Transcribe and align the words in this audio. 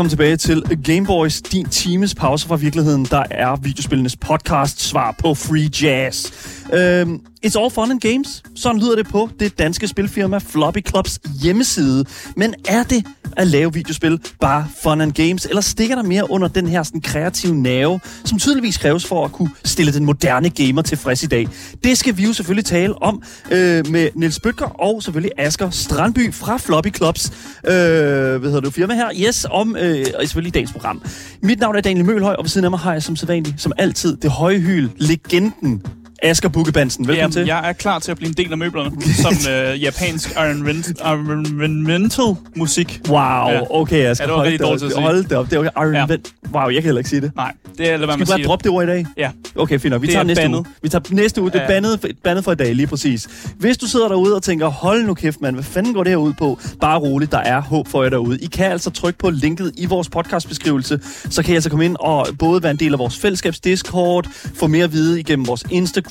Velkommen 0.00 0.10
tilbage 0.10 0.36
til 0.36 0.62
Gameboys, 0.84 1.42
din 1.42 1.68
times 1.68 2.14
pause 2.14 2.48
fra 2.48 2.56
virkeligheden, 2.56 3.04
der 3.04 3.22
er 3.30 3.56
videospillenes 3.56 4.16
podcast 4.16 4.80
svar 4.80 5.14
på 5.18 5.34
Free 5.34 5.70
Jazz. 5.82 6.26
Um, 6.72 7.26
it's 7.46 7.56
all 7.56 7.70
fun 7.70 7.90
and 7.90 8.00
games. 8.00 8.42
Sådan 8.56 8.80
lyder 8.80 8.96
det 8.96 9.08
på 9.08 9.28
det 9.40 9.58
danske 9.58 9.88
spilfirma 9.88 10.38
Floppy 10.38 10.88
Clubs 10.88 11.18
hjemmeside. 11.42 12.04
Men 12.36 12.54
er 12.68 12.82
det 12.82 13.06
at 13.36 13.46
lave 13.46 13.74
videospil 13.74 14.20
bare 14.40 14.66
fun 14.82 15.00
and 15.00 15.12
games, 15.12 15.46
eller 15.46 15.60
stikker 15.60 15.94
der 15.96 16.02
mere 16.02 16.30
under 16.30 16.48
den 16.48 16.66
her 16.66 16.82
sådan, 16.82 17.00
kreative 17.00 17.54
nerve, 17.54 18.00
som 18.24 18.38
tydeligvis 18.38 18.78
kræves 18.78 19.06
for 19.06 19.24
at 19.24 19.32
kunne 19.32 19.50
stille 19.64 19.92
den 19.92 20.04
moderne 20.04 20.50
gamer 20.50 20.82
tilfreds 20.82 21.22
i 21.22 21.26
dag? 21.26 21.48
Det 21.84 21.98
skal 21.98 22.16
vi 22.16 22.24
jo 22.24 22.32
selvfølgelig 22.32 22.64
tale 22.64 23.02
om 23.02 23.22
øh, 23.50 23.86
med 23.86 24.08
Niels 24.14 24.40
Bøtger 24.40 24.66
og 24.66 25.02
selvfølgelig 25.02 25.32
Asker 25.38 25.70
Strandby 25.70 26.34
fra 26.34 26.56
Floppy 26.56 26.94
Clubs 26.96 27.32
øh, 27.64 27.72
hvad 27.72 28.40
hedder 28.40 28.60
det, 28.60 28.74
firma 28.74 28.94
her. 28.94 29.08
Yes, 29.20 29.46
om 29.50 29.76
øh, 29.76 30.06
og 30.14 30.22
selvfølgelig 30.22 30.54
dagens 30.54 30.72
program. 30.72 31.02
Mit 31.42 31.60
navn 31.60 31.76
er 31.76 31.80
Daniel 31.80 32.04
Mølhøj, 32.04 32.34
og 32.34 32.44
ved 32.44 32.48
siden 32.48 32.64
af 32.64 32.70
mig 32.70 32.80
har 32.80 32.92
jeg 32.92 33.02
som 33.02 33.16
sædvanligt, 33.16 33.60
som 33.60 33.72
altid, 33.78 34.16
det 34.16 34.30
høje 34.30 34.58
hyl, 34.58 34.88
legenden 34.96 35.82
Asger 36.22 36.48
Bukkebansen, 36.48 37.06
velkommen 37.08 37.18
Jamen, 37.20 37.32
til. 37.32 37.46
jeg 37.46 37.68
er 37.68 37.72
klar 37.72 37.98
til 37.98 38.10
at 38.10 38.16
blive 38.16 38.28
en 38.28 38.34
del 38.34 38.52
af 38.52 38.58
møblerne, 38.58 39.02
som 39.24 39.32
øh, 39.52 39.82
japansk 39.82 40.30
environmental 40.38 42.36
musik. 42.56 43.00
Wow, 43.08 43.16
Ja. 43.18 43.60
okay, 43.70 44.04
Asger. 44.06 44.24
Ja, 44.24 44.26
det 44.30 44.36
var 44.38 44.42
rigtig 44.42 44.60
dårligt 44.60 44.84
at 44.84 44.92
sige. 44.92 45.02
Hold 45.02 45.24
det 45.24 45.32
op, 45.32 45.50
det 45.50 45.58
var 45.58 45.64
Iron 45.84 45.94
Ja. 45.94 46.06
Wow, 46.52 46.64
jeg 46.68 46.74
kan 46.74 46.82
heller 46.82 46.98
ikke 46.98 47.10
sige 47.10 47.20
det. 47.20 47.32
Nej, 47.36 47.52
det 47.78 47.90
er, 47.90 47.96
lad 47.96 48.06
være 48.06 48.16
Skal 48.26 48.26
vi 48.26 48.42
bare 48.42 48.42
droppe 48.48 48.62
det 48.62 48.70
ord 48.72 48.84
i 48.84 48.86
dag? 48.86 49.06
Ja. 49.16 49.30
Okay, 49.56 49.78
fint 49.78 49.92
nok. 49.92 50.02
Vi 50.02 50.06
Det 50.06 50.12
tager 50.12 50.22
er 50.22 50.26
næste 50.26 50.42
bandet. 50.42 50.58
uge. 50.58 50.66
Vi 50.82 50.88
tager 50.88 51.02
næste 51.14 51.40
uge. 51.42 51.50
Det 51.50 51.56
er 51.58 51.62
Ja. 51.62 51.68
bandet, 51.68 52.06
bandet 52.24 52.44
for 52.44 52.52
i 52.52 52.54
dag, 52.54 52.74
lige 52.74 52.86
præcis. 52.86 53.28
Hvis 53.58 53.76
du 53.76 53.86
sidder 53.86 54.08
derude 54.08 54.36
og 54.36 54.42
tænker, 54.42 54.66
hold 54.66 55.04
nu 55.04 55.14
kæft, 55.14 55.40
mand, 55.40 55.56
hvad 55.56 55.64
fanden 55.64 55.94
går 55.94 56.02
det 56.04 56.10
her 56.10 56.16
ud 56.16 56.32
på? 56.32 56.58
Bare 56.80 56.98
roligt, 56.98 57.32
der 57.32 57.38
er 57.38 57.60
håb 57.60 57.88
for 57.88 58.02
jer 58.02 58.10
derude. 58.10 58.38
I 58.40 58.46
kan 58.46 58.72
altså 58.72 58.90
trykke 58.90 59.18
på 59.18 59.30
linket 59.30 59.72
i 59.76 59.86
vores 59.86 60.08
podcastbeskrivelse, 60.08 61.00
så 61.30 61.42
kan 61.42 61.52
I 61.52 61.54
altså 61.54 61.70
komme 61.70 61.84
ind 61.84 61.96
og 62.00 62.26
både 62.38 62.62
være 62.62 62.70
en 62.70 62.76
del 62.78 62.92
af 62.92 62.98
vores 62.98 63.18
fællesskabs 63.18 63.60
Discord, 63.60 64.26
få 64.54 64.66
mere 64.66 64.84
at 64.84 64.92
vide 64.92 65.20
igennem 65.20 65.46
vores 65.46 65.64
Instagram. 65.70 66.09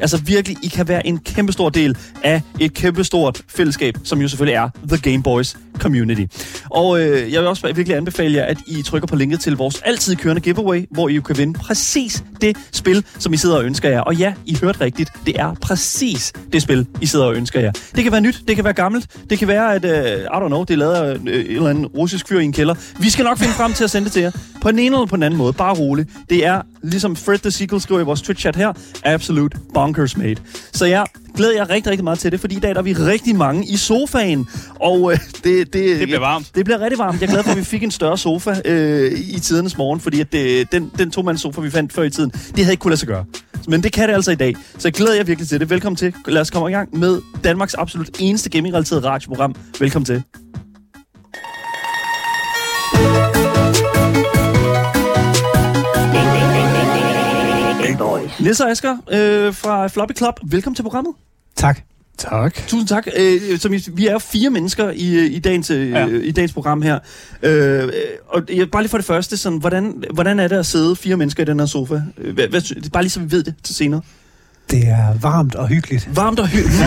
Altså 0.00 0.16
virkelig, 0.16 0.56
I 0.62 0.68
kan 0.68 0.88
være 0.88 1.06
en 1.06 1.18
kæmpestor 1.18 1.68
del 1.68 1.96
af 2.22 2.42
et 2.60 2.74
kæmpestort 2.74 3.42
fællesskab, 3.48 3.94
som 4.04 4.20
jo 4.20 4.28
selvfølgelig 4.28 4.54
er 4.54 4.68
The 4.88 4.98
Game 5.10 5.22
Boys 5.22 5.56
Community. 5.78 6.24
Og 6.70 7.00
øh, 7.00 7.32
jeg 7.32 7.40
vil 7.40 7.48
også 7.48 7.66
virkelig 7.66 7.96
anbefale 7.96 8.34
jer, 8.34 8.44
at 8.44 8.58
I 8.66 8.82
trykker 8.82 9.06
på 9.06 9.16
linket 9.16 9.40
til 9.40 9.56
vores 9.56 9.80
altid 9.84 10.16
kørende 10.16 10.40
giveaway, 10.40 10.86
hvor 10.90 11.08
I 11.08 11.14
jo 11.14 11.22
kan 11.22 11.38
vinde 11.38 11.58
præcis 11.58 12.24
det 12.40 12.56
spil, 12.72 13.04
som 13.18 13.32
I 13.32 13.36
sidder 13.36 13.56
og 13.56 13.64
ønsker 13.64 13.88
jer. 13.88 14.00
Og 14.00 14.14
ja, 14.14 14.34
I 14.46 14.56
hørte 14.60 14.80
rigtigt. 14.80 15.10
Det 15.26 15.40
er 15.40 15.54
præcis 15.54 16.32
det 16.52 16.62
spil, 16.62 16.86
I 17.00 17.06
sidder 17.06 17.24
og 17.24 17.34
ønsker 17.34 17.60
jer. 17.60 17.72
Det 17.96 18.02
kan 18.02 18.12
være 18.12 18.20
nyt, 18.20 18.42
det 18.48 18.56
kan 18.56 18.64
være 18.64 18.74
gammelt, 18.74 19.06
det 19.30 19.38
kan 19.38 19.48
være, 19.48 19.74
at, 19.74 19.84
øh, 19.84 20.20
I 20.20 20.26
don't 20.26 20.46
know, 20.46 20.64
det 20.64 20.70
er 20.74 20.78
lavet 20.78 20.94
af 20.94 21.14
øh, 21.14 21.20
en 21.20 21.56
eller 21.56 21.68
anden 21.68 21.86
russisk 21.86 22.28
fyr 22.28 22.38
i 22.40 22.44
en 22.44 22.52
kælder. 22.52 22.74
Vi 22.98 23.10
skal 23.10 23.24
nok 23.24 23.38
finde 23.38 23.52
frem 23.52 23.72
til 23.72 23.84
at 23.84 23.90
sende 23.90 24.04
det 24.04 24.12
til 24.12 24.22
jer. 24.22 24.30
På 24.60 24.70
den 24.70 24.78
ene 24.78 24.96
eller 24.96 25.06
på 25.06 25.16
den 25.16 25.22
anden 25.22 25.38
måde. 25.38 25.52
Bare 25.52 25.74
roligt. 25.74 26.10
Det 26.30 26.46
er, 26.46 26.62
ligesom 26.82 27.16
Fred 27.16 27.38
the 27.38 27.50
Seagull 27.50 27.80
skriver 27.80 28.00
i 28.00 28.04
vores 28.04 28.22
Twitch-chat 28.22 28.56
her, 28.56 28.72
absolute 29.14 29.58
bonkers 29.74 30.16
made. 30.16 30.36
Så 30.72 30.84
jeg 30.86 31.04
glæder 31.36 31.54
jeg 31.54 31.70
rigtig, 31.70 31.90
rigtig 31.90 32.04
meget 32.04 32.18
til 32.18 32.32
det, 32.32 32.40
fordi 32.40 32.56
i 32.56 32.60
dag 32.60 32.70
der 32.70 32.78
er 32.78 32.82
vi 32.82 32.92
rigtig 32.92 33.36
mange 33.36 33.66
i 33.66 33.76
sofaen. 33.76 34.48
Og 34.80 35.12
øh, 35.12 35.18
det, 35.44 35.44
det, 35.44 35.72
Det 35.72 35.98
bliver 36.08 36.18
varmt. 36.18 36.50
det 36.54 36.64
bliver 36.64 36.80
rigtig 36.80 36.98
varmt. 36.98 37.20
Jeg 37.20 37.26
er 37.26 37.30
glad 37.32 37.42
for, 37.42 37.50
at 37.50 37.56
vi 37.56 37.64
fik 37.64 37.82
en 37.82 37.90
større 37.90 38.18
sofa 38.18 38.60
øh, 38.64 39.12
i 39.18 39.38
tidernes 39.40 39.76
morgen, 39.76 40.00
fordi 40.00 40.20
at 40.20 40.32
det, 40.32 40.72
den, 40.72 40.90
den 40.98 41.10
to 41.10 41.36
sofa, 41.36 41.60
vi 41.60 41.70
fandt 41.70 41.92
før 41.92 42.02
i 42.02 42.10
tiden, 42.10 42.30
det 42.30 42.58
havde 42.58 42.72
ikke 42.72 42.80
kunne 42.80 42.90
lade 42.90 43.00
sig 43.00 43.08
gøre. 43.08 43.24
Men 43.68 43.82
det 43.82 43.92
kan 43.92 44.08
det 44.08 44.14
altså 44.14 44.30
i 44.30 44.34
dag. 44.34 44.54
Så 44.78 44.88
jeg 44.88 44.92
glæder 44.92 45.14
jer 45.14 45.24
virkelig 45.24 45.48
til 45.48 45.60
det. 45.60 45.70
Velkommen 45.70 45.96
til. 45.96 46.14
Lad 46.26 46.40
os 46.40 46.50
komme 46.50 46.68
i 46.68 46.72
gang 46.72 46.98
med 46.98 47.20
Danmarks 47.44 47.74
absolut 47.74 48.10
eneste 48.18 48.50
gaming-relateret 48.50 49.04
radioprogram. 49.04 49.54
Velkommen 49.80 50.04
til. 50.06 50.22
Nils 58.40 58.60
og 58.60 58.70
Asger 58.70 58.96
øh, 59.12 59.54
fra 59.54 59.88
Floppy 59.88 60.16
Club. 60.16 60.34
Velkommen 60.42 60.74
til 60.76 60.82
programmet. 60.82 61.14
Tak. 61.56 61.80
Tak. 62.18 62.54
Tusind 62.66 62.88
tak. 62.88 63.06
Øh, 63.16 63.58
som 63.58 63.72
I, 63.72 63.78
vi 63.92 64.06
er 64.06 64.18
fire 64.18 64.50
mennesker 64.50 64.90
i, 64.90 65.26
i, 65.26 65.38
dagens, 65.38 65.70
øh, 65.70 65.90
Ja. 65.90 66.06
i 66.06 66.30
dagens 66.30 66.52
program 66.52 66.82
her. 66.82 66.98
Øh, 67.42 67.92
og 68.28 68.42
jeg, 68.52 68.70
bare 68.70 68.82
lige 68.82 68.90
for 68.90 68.98
det 68.98 69.04
første, 69.06 69.36
sådan, 69.36 69.58
hvordan, 69.58 70.04
hvordan 70.14 70.40
er 70.40 70.48
det 70.48 70.56
at 70.56 70.66
sidde 70.66 70.96
fire 70.96 71.16
mennesker 71.16 71.42
i 71.42 71.46
den 71.46 71.58
her 71.58 71.66
sofa? 71.66 72.02
Øh, 72.18 72.34
Hvad, 72.34 72.48
hvad, 72.48 72.90
bare 72.90 73.02
lige 73.02 73.10
så 73.10 73.20
vi 73.20 73.30
ved 73.30 73.42
det 73.42 73.54
til 73.62 73.74
senere. 73.74 74.00
Det 74.70 74.88
er 74.88 75.18
varmt 75.20 75.54
og 75.54 75.68
hyggeligt. 75.68 76.08
Varmt 76.16 76.40
og 76.40 76.48
hyggeligt. 76.48 76.80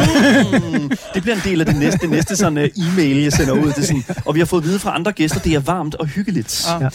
Mm, 0.81 0.89
det 1.13 1.21
bliver 1.21 1.35
en 1.35 1.41
del 1.43 1.59
af 1.59 1.65
det 1.65 1.75
næste, 1.75 1.99
det 2.01 2.09
næste 2.09 2.35
sådan, 2.35 2.57
uh, 2.57 2.63
e-mail, 2.63 3.17
jeg 3.17 3.33
sender 3.33 3.53
ud. 3.53 3.73
Det 3.73 3.85
sådan, 3.85 4.03
og 4.25 4.35
vi 4.35 4.39
har 4.39 4.45
fået 4.45 4.61
at 4.61 4.67
vide 4.67 4.79
fra 4.79 4.95
andre 4.95 5.11
gæster, 5.11 5.39
det 5.39 5.53
er 5.53 5.59
varmt 5.59 5.95
og 5.95 6.07
hyggeligt. 6.07 6.65
Ja. 6.69 6.73
Det 6.79 6.91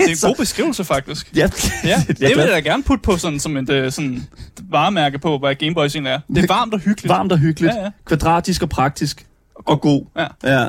er 0.00 0.08
en 0.08 0.16
god 0.28 0.34
beskrivelse, 0.38 0.84
faktisk. 0.84 1.30
Ja, 1.36 1.48
Ja, 1.84 1.88
jeg 1.98 2.04
det 2.08 2.20
vil 2.20 2.28
jeg 2.36 2.48
da 2.48 2.60
gerne 2.60 2.82
putte 2.82 3.02
på 3.02 3.16
sådan, 3.16 3.40
som 3.40 3.56
et 3.56 3.70
øh, 3.70 3.92
sådan 3.92 4.22
varemærke 4.70 5.18
på, 5.18 5.38
hvad 5.38 5.54
Gameboys 5.54 5.94
egentlig 5.94 6.10
er. 6.10 6.20
Det 6.34 6.38
er 6.44 6.46
varmt 6.54 6.74
og 6.74 6.80
hyggeligt. 6.80 7.08
Varmt 7.08 7.32
og 7.32 7.38
hyggeligt. 7.38 7.74
Ja, 7.74 7.82
ja. 7.84 7.90
Kvadratisk 8.04 8.62
og 8.62 8.68
praktisk. 8.68 9.26
Og 9.66 9.80
god. 9.80 10.04
Ja. 10.16 10.26
ja. 10.62 10.68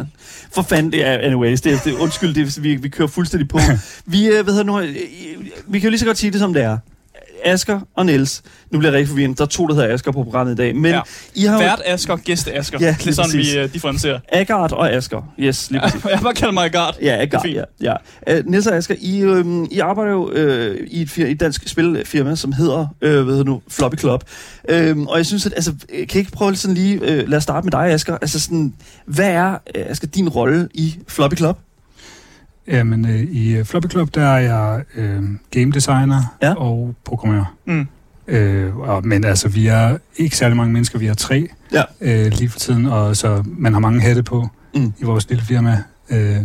For 0.52 0.62
fanden, 0.62 0.92
det 0.92 1.08
er, 1.08 1.18
anyways, 1.18 1.62
det, 1.62 1.74
er- 1.74 1.78
det, 1.86 1.94
undskyld, 1.94 2.34
det, 2.36 2.64
vi, 2.64 2.76
vi 2.76 2.90
kører 2.90 3.08
fuldstændig 3.08 3.50
på. 3.50 3.60
Vi, 4.06 4.28
øh, 4.28 4.44
hvad 4.44 4.54
hedder 4.54 4.64
nu, 4.64 4.78
vi 5.68 5.80
kan 5.80 5.88
jo 5.88 5.90
lige 5.90 6.00
så 6.00 6.06
godt 6.06 6.18
sige 6.18 6.32
det, 6.32 6.40
som 6.40 6.54
det 6.54 6.64
er. 6.64 6.78
Asger 7.46 7.80
og 7.96 8.06
Niels. 8.06 8.42
Nu 8.72 8.80
bliver 8.80 8.92
jeg 8.92 8.98
rigtig 8.98 9.10
forvirret. 9.10 9.38
Der 9.38 9.44
er 9.44 9.48
to, 9.48 9.68
der 9.68 9.74
hedder 9.74 9.94
Asger 9.94 10.12
på 10.12 10.24
programmet 10.24 10.52
i 10.54 10.56
dag. 10.56 10.76
Men 10.76 10.92
Ja. 10.92 11.02
I 11.36 11.44
har 11.46 11.58
Vært 11.60 11.82
Asger, 11.86 12.16
gæst 12.16 12.48
Asger. 12.54 12.78
Ja, 12.82 12.96
det 13.00 13.08
er 13.08 13.12
sådan, 13.14 13.32
præcis. 13.32 13.54
vi 13.54 13.60
øh, 13.60 13.74
differencerer. 13.74 14.20
Agard 14.32 14.72
og 14.72 14.92
Asger. 14.92 15.34
Yes, 15.40 15.72
lige 15.72 15.82
præcis. 15.82 16.06
jeg 16.12 16.20
bare 16.24 16.34
kalder 16.34 16.54
mig 16.54 16.66
Agard. 16.66 16.96
Ja, 17.02 17.22
Agard, 17.22 17.46
ja. 17.46 17.64
ja. 18.28 18.40
Uh, 18.40 18.46
Niels 18.46 18.68
og 18.68 18.76
Asger, 18.76 18.96
I, 19.00 19.22
øhm, 19.22 19.68
I 19.72 19.80
arbejder 19.80 20.12
jo 20.12 20.32
øh, 20.32 20.88
i, 20.88 21.02
et, 21.02 21.10
fir- 21.18 21.26
et 21.26 21.40
dansk 21.40 21.68
spilfirma, 21.68 22.36
som 22.36 22.52
hedder, 22.52 22.88
øh, 23.02 23.12
hvad 23.24 23.34
hedder 23.34 23.44
nu, 23.44 23.62
Floppy 23.70 23.96
Club. 24.00 24.24
Øhm, 24.70 25.08
og 25.08 25.18
jeg 25.18 25.26
synes, 25.26 25.46
at, 25.46 25.54
altså, 25.56 25.74
øh, 25.94 26.08
kan 26.08 26.18
I 26.18 26.20
ikke 26.20 26.32
prøve 26.32 26.56
sådan 26.56 26.76
lige, 26.76 27.00
øh, 27.04 27.30
lad 27.30 27.38
os 27.38 27.44
starte 27.44 27.66
med 27.66 27.72
dig, 27.72 27.86
Asger. 27.86 28.18
Altså 28.22 28.40
sådan, 28.40 28.74
hvad 29.06 29.30
er, 29.30 29.52
øh, 29.76 29.84
Asger, 29.88 30.08
din 30.08 30.30
rolle 30.30 30.70
i 30.74 30.96
Floppy 31.08 31.36
Club? 31.36 31.58
Jamen, 32.68 33.06
øh, 33.06 33.20
i 33.22 33.56
øh, 33.58 33.66
Floppy 33.66 33.88
Club, 33.90 34.16
der 34.16 34.22
er 34.26 34.38
jeg 34.38 34.84
øh, 34.96 35.24
game 35.52 35.72
designer 35.72 36.36
Ja. 36.42 36.54
og 36.54 36.96
programmør. 37.06 37.54
Mm. 37.66 37.88
Øh, 38.28 38.78
og, 38.78 39.08
men 39.08 39.24
altså, 39.24 39.50
vi 39.50 39.68
er 39.68 39.98
ikke 40.18 40.38
særlig 40.38 40.58
mange 40.58 40.74
mennesker, 40.74 41.00
vi 41.00 41.08
er 41.08 41.14
tre 41.14 41.48
Ja. 41.74 41.84
øh, 42.02 42.32
lige 42.32 42.50
for 42.50 42.60
tiden, 42.60 42.86
og 42.86 43.16
så 43.18 43.44
man 43.46 43.74
har 43.74 43.80
mange 43.80 44.02
hatte 44.02 44.24
på 44.24 44.48
Mm. 44.76 44.94
i 45.00 45.04
vores 45.04 45.30
lille 45.30 45.44
firma. 45.46 45.84
Øh, 46.10 46.38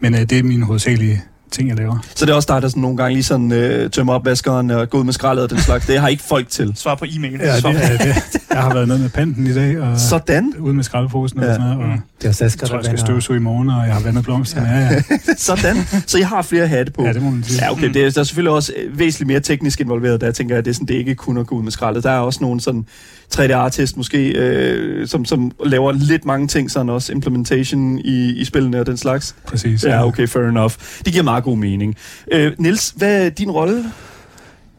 men 0.00 0.14
øh, 0.14 0.20
det 0.20 0.32
er 0.38 0.42
mine 0.42 0.64
hovedsagelige 0.64 1.22
ting, 1.50 1.68
jeg 1.68 1.76
laver. 1.78 1.98
Så 2.14 2.26
det 2.26 2.32
er 2.32 2.36
også 2.36 2.52
dig, 2.54 2.62
der 2.62 2.68
sådan 2.68 2.80
nogle 2.80 2.96
gange 2.96 3.14
lige 3.14 3.22
sådan 3.24 3.52
øh, 3.52 3.90
tømmer 3.90 4.12
opvaskeren 4.12 4.70
og 4.70 4.90
går 4.90 4.98
ud 4.98 5.04
med 5.04 5.12
skraldet 5.12 5.44
og 5.44 5.50
den 5.50 5.58
slags. 5.58 5.86
Det 5.86 5.98
har 6.00 6.08
ikke 6.08 6.22
folk 6.22 6.48
til. 6.48 6.72
Svar 6.76 6.94
på 6.94 7.04
e-mail. 7.08 7.32
Ja, 7.40 7.56
det, 7.56 7.64
er, 7.64 7.98
det. 7.98 8.16
Jeg 8.50 8.62
har 8.62 8.74
været 8.74 8.88
nede 8.88 8.98
med 8.98 9.08
panten 9.08 9.46
i 9.46 9.54
dag, 9.54 9.80
og 9.80 10.00
Sådan. 10.00 10.52
ude 10.58 10.74
med 10.74 10.84
skraldeposen 10.84 11.38
og 11.38 11.44
Ja. 11.44 11.52
sådan 11.54 11.66
noget, 11.66 11.92
og. 11.92 11.98
Det 12.18 12.24
er 12.24 12.28
også 12.28 12.44
jeg 12.44 12.68
tror, 12.68 12.76
jeg 12.76 12.84
skal 12.84 12.98
støvsuge 12.98 13.36
i 13.38 13.40
morgen, 13.40 13.68
og 13.70 13.86
jeg 13.86 13.94
har 13.94 14.00
vandet 14.02 14.24
blomsterne. 14.24 14.68
Ja, 14.68 14.78
ja. 14.92 15.02
Sådan. 15.36 15.76
Så 16.06 16.18
jeg 16.18 16.28
har 16.28 16.42
flere 16.42 16.68
hatte 16.68 16.92
på. 16.92 17.04
ja 17.04 17.12
det 17.12 17.22
må 17.22 17.30
man 17.30 17.42
sige. 17.44 17.64
Ja, 17.64 17.72
okay. 17.72 17.88
Det 17.94 18.06
er, 18.06 18.10
der 18.10 18.20
er 18.20 18.24
selvfølgelig 18.24 18.52
også 18.52 18.72
øh, 18.76 18.98
væsentligt 18.98 19.26
mere 19.26 19.40
teknisk 19.40 19.80
involveret, 19.80 20.20
der 20.20 20.30
tænker 20.30 20.54
jeg, 20.54 20.58
at 20.58 20.64
det 20.64 20.70
er, 20.70 20.74
sådan, 20.74 20.86
det 20.88 20.94
er 20.94 20.98
ikke 20.98 21.14
kun 21.14 21.38
at 21.38 21.46
gå 21.46 21.54
ud 21.54 21.62
med 21.62 21.72
skraldet. 21.72 22.04
Der 22.04 22.10
er 22.10 22.18
også 22.18 22.38
nogle 22.42 22.60
sådan 22.60 22.86
3D-artist 23.34 23.96
måske, 23.96 24.28
øh, 24.28 25.08
som, 25.08 25.24
som 25.24 25.52
laver 25.66 25.92
lidt 25.92 26.24
mange 26.24 26.48
ting, 26.48 26.70
sådan 26.70 26.88
også 26.90 27.12
implementation 27.12 27.98
i, 27.98 28.30
i 28.30 28.44
spillene 28.44 28.80
og 28.80 28.86
den 28.86 28.96
slags. 28.96 29.34
Præcis. 29.46 29.84
Ja, 29.84 30.06
okay, 30.06 30.28
fair 30.28 30.42
enough. 30.42 30.72
Det 31.04 31.12
giver 31.12 31.24
meget 31.24 31.44
god 31.44 31.56
mening. 31.56 31.96
Øh, 32.32 32.52
Nils, 32.58 32.94
hvad 32.96 33.24
er 33.26 33.28
din 33.30 33.50
rolle? 33.50 33.84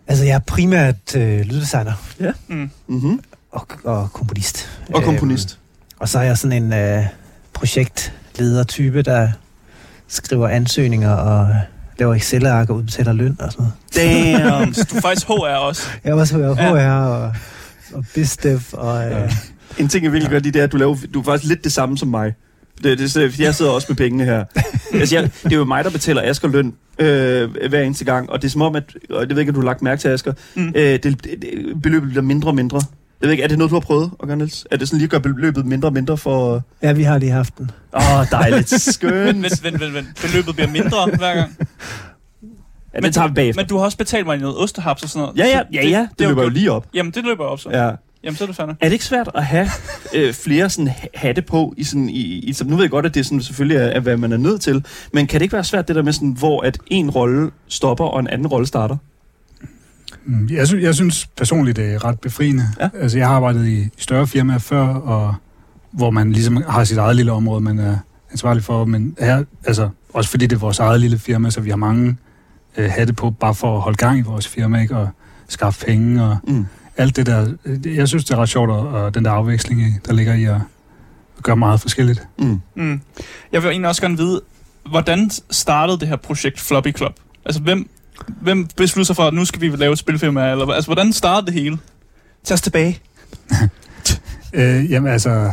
Altså, 0.07 0.25
jeg 0.25 0.35
er 0.35 0.39
primært 0.39 1.15
øh, 1.15 1.39
lyddesigner 1.39 1.93
Mm. 2.47 2.69
Mm-hmm. 2.87 3.19
og, 3.51 3.67
og 3.83 4.09
komponist. 4.13 4.69
Og 4.93 5.03
komponist. 5.03 5.49
Øhm, 5.53 5.97
og 5.99 6.09
så 6.09 6.19
er 6.19 6.23
jeg 6.23 6.37
sådan 6.37 6.63
en 6.63 6.73
øh, 6.73 7.03
projektleder-type, 7.53 9.01
der 9.01 9.27
skriver 10.07 10.47
ansøgninger 10.47 11.11
og 11.11 11.47
laver 11.99 12.15
Excel-ark 12.15 12.69
og 12.69 12.75
udbetaler 12.75 13.13
løn 13.13 13.35
og 13.39 13.51
sådan 13.51 13.65
noget. 13.95 14.39
Damn. 14.55 14.73
Så 14.73 14.83
du 14.91 14.95
er 14.97 15.01
faktisk 15.01 15.27
HR 15.27 15.31
også. 15.55 15.87
Jeg 16.03 16.13
var 16.15 16.19
også 16.21 16.37
Ja. 16.37 16.53
HR 16.53 17.05
og, 17.07 17.33
og 17.93 18.05
BizDev 18.15 18.59
og... 18.73 19.05
Øh, 19.05 19.11
Ja. 19.11 19.29
en 19.83 19.87
ting, 19.87 20.03
jeg 20.03 20.13
virkelig 20.13 20.31
godt 20.31 20.43
lide, 20.43 20.53
det 20.53 20.59
er, 20.59 20.63
at 20.63 20.71
du, 20.71 20.77
laver, 20.77 20.95
du 21.13 21.19
er 21.19 21.23
faktisk 21.23 21.47
lidt 21.49 21.63
det 21.63 21.71
samme 21.73 21.97
som 21.97 22.07
mig. 22.07 22.33
Det, 22.83 22.99
det, 22.99 23.13
det, 23.15 23.39
jeg 23.39 23.55
sidder 23.55 23.71
også 23.71 23.85
med 23.89 23.95
pengene 23.97 24.25
her. 24.25 24.43
altså, 24.93 25.15
jeg, 25.15 25.29
det 25.43 25.51
er 25.53 25.55
jo 25.57 25.65
mig, 25.65 25.83
der 25.83 25.89
betaler 25.89 26.21
Asger 26.25 26.47
løn 26.47 26.73
øh, 26.99 27.49
hver 27.69 27.81
eneste 27.81 28.05
gang, 28.05 28.29
og 28.29 28.41
det 28.41 28.47
er 28.47 28.51
som 28.51 28.61
om, 28.61 28.75
at, 28.75 28.83
og 29.09 29.27
det 29.27 29.35
ved 29.35 29.39
ikke, 29.41 29.49
om 29.49 29.53
du 29.53 29.59
har 29.61 29.65
lagt 29.65 29.81
mærke 29.81 30.01
til, 30.01 30.07
Asger, 30.07 30.33
Mm. 30.55 30.67
øh, 30.75 30.83
det, 30.83 31.03
det, 31.03 31.21
beløbet 31.83 32.09
bliver 32.09 32.23
mindre 32.23 32.49
og 32.49 32.55
mindre. 32.55 32.81
Jeg 33.21 33.27
ved 33.27 33.31
ikke, 33.31 33.43
er 33.43 33.47
det 33.47 33.57
noget, 33.57 33.69
du 33.71 33.75
har 33.75 33.79
prøvet 33.81 34.11
at 34.21 34.27
gøre, 34.27 34.37
Niels? 34.37 34.65
Er 34.71 34.77
det 34.77 34.87
sådan 34.87 34.97
lige 34.97 35.05
at 35.05 35.11
gøre 35.11 35.21
beløbet 35.21 35.65
mindre 35.65 35.87
og 35.89 35.93
mindre 35.93 36.17
for... 36.17 36.61
ja, 36.83 36.93
vi 36.93 37.03
har 37.03 37.17
lige 37.17 37.31
haft 37.31 37.57
den. 37.57 37.71
Åh, 37.93 38.19
oh, 38.19 38.25
dejligt. 38.31 38.81
Skønt. 38.93 39.37
men, 39.37 39.51
men, 39.63 39.79
men, 39.79 39.93
men 39.93 40.07
beløbet 40.21 40.55
bliver 40.55 40.69
mindre 40.71 40.97
hver 41.17 41.35
gang. 41.35 41.55
Ja, 42.97 43.01
den 43.01 43.13
tager 43.13 43.27
vi 43.27 43.33
bagefter. 43.33 43.61
Men 43.61 43.69
du 43.69 43.77
har 43.77 43.85
også 43.85 43.97
betalt 43.97 44.25
mig 44.25 44.37
noget 44.37 44.57
ostehaps 44.57 45.03
og 45.03 45.09
sådan 45.09 45.21
noget. 45.21 45.37
Ja, 45.37 45.45
ja, 45.45 45.61
ja, 45.73 45.89
ja. 45.89 46.07
Det, 46.19 46.25
er 46.25 46.29
jo 46.29 46.29
løber 46.29 46.43
jo 46.43 46.49
lige 46.49 46.71
op. 46.71 46.85
Jamen, 46.93 47.11
det 47.11 47.23
løber 47.23 47.43
op 47.43 47.59
så. 47.59 47.69
Ja. 47.69 47.91
Jamen, 48.23 48.35
så 48.37 48.43
er 48.43 48.45
det 48.47 48.55
fandme. 48.55 48.75
Er 48.81 48.85
det 48.85 48.93
ikke 48.93 49.05
svært 49.05 49.29
at 49.35 49.45
have 49.45 49.67
øh, 50.15 50.33
flere 50.33 50.69
sådan 50.69 50.87
ha- 50.87 51.07
hatte 51.15 51.41
på 51.41 51.73
i 51.77 51.83
sådan 51.83 52.09
i, 52.09 52.21
i 52.21 52.53
så 52.53 52.65
nu 52.65 52.75
ved 52.75 52.83
jeg 52.83 52.91
godt 52.91 53.05
at 53.05 53.15
det 53.15 53.25
sådan 53.25 53.41
selvfølgelig 53.41 53.77
er, 53.77 53.81
er 53.85 53.99
hvad 53.99 54.17
man 54.17 54.31
er 54.31 54.37
nødt 54.37 54.61
til, 54.61 54.85
men 55.13 55.27
kan 55.27 55.39
det 55.39 55.43
ikke 55.43 55.53
være 55.53 55.63
svært 55.63 55.87
det 55.87 55.95
der 55.95 56.01
med 56.03 56.13
sådan 56.13 56.31
hvor 56.31 56.61
at 56.61 56.77
en 56.87 57.09
rolle 57.09 57.51
stopper 57.67 58.05
og 58.05 58.19
en 58.19 58.27
anden 58.27 58.47
rolle 58.47 58.67
starter? 58.67 58.97
Mm, 60.25 60.49
Jeg, 60.51 60.67
sy- 60.67 60.75
jeg 60.81 60.95
synes 60.95 61.27
personligt, 61.37 61.77
det 61.77 61.93
er 61.93 62.05
ret 62.05 62.19
befriende. 62.19 62.63
Ja. 62.79 62.89
Altså, 63.01 63.17
jeg 63.17 63.27
har 63.27 63.35
arbejdet 63.35 63.67
i 63.67 63.87
større 63.97 64.27
firmaer 64.27 64.57
før, 64.57 64.87
og 64.87 65.35
hvor 65.91 66.09
man 66.11 66.31
ligesom 66.31 66.63
har 66.69 66.83
sit 66.83 66.97
eget 66.97 67.15
lille 67.15 67.31
område, 67.31 67.61
man 67.61 67.79
er 67.79 67.97
ansvarlig 68.31 68.63
for. 68.63 68.85
Men 68.85 69.15
her, 69.19 69.43
altså, 69.65 69.89
også 70.13 70.29
fordi 70.29 70.45
det 70.47 70.55
er 70.55 70.59
vores 70.59 70.79
eget 70.79 70.99
lille 71.01 71.17
firma, 71.19 71.49
så 71.49 71.61
vi 71.61 71.69
har 71.69 71.77
mange 71.77 72.17
øh, 72.77 72.89
hatte 72.91 73.13
på, 73.13 73.29
bare 73.31 73.55
for 73.55 73.75
at 73.75 73.81
holde 73.81 73.97
gang 73.97 74.19
i 74.19 74.21
vores 74.21 74.47
firma, 74.47 74.81
ikke? 74.81 74.97
Og 74.97 75.09
skaffe 75.47 75.85
penge 75.85 76.23
og 76.23 76.37
Mm. 76.47 76.65
alt 76.97 77.15
det 77.15 77.25
der. 77.25 77.53
Jeg 77.85 78.07
synes, 78.07 78.25
det 78.25 78.31
er 78.33 78.37
ret 78.37 78.49
sjovt, 78.49 78.69
og, 78.71 78.87
og 78.87 79.15
den 79.15 79.25
der 79.25 79.31
afveksling, 79.31 80.01
der 80.05 80.13
ligger 80.13 80.33
i 80.33 80.43
at, 80.43 80.55
at 81.37 81.43
gøre 81.43 81.57
meget 81.57 81.81
forskelligt. 81.81 82.27
Mm. 82.39 82.61
Mm. 82.75 83.01
Jeg 83.51 83.63
vil 83.63 83.69
egentlig 83.69 83.89
også 83.89 84.01
gerne 84.01 84.17
vide, 84.17 84.41
hvordan 84.89 85.29
startede 85.51 85.99
det 85.99 86.07
her 86.07 86.15
projekt 86.15 86.59
Floppy 86.59 86.95
Club? 86.97 87.13
Altså, 87.45 87.61
hvem, 87.61 87.89
hvem 88.27 88.67
besluttede 88.75 89.05
sig 89.05 89.15
for, 89.15 89.23
at 89.23 89.33
nu 89.33 89.45
skal 89.45 89.61
vi 89.61 89.75
lave 89.75 89.93
et 89.93 89.99
spilfirma? 89.99 90.51
Eller, 90.51 90.65
hvad? 90.65 90.75
altså, 90.75 90.87
hvordan 90.87 91.13
startede 91.13 91.45
det 91.45 91.53
hele? 91.63 91.77
Tag 92.43 92.53
os 92.53 92.61
tilbage. 92.61 92.99
Øh, 94.53 94.91
jamen 94.91 95.11
altså, 95.11 95.51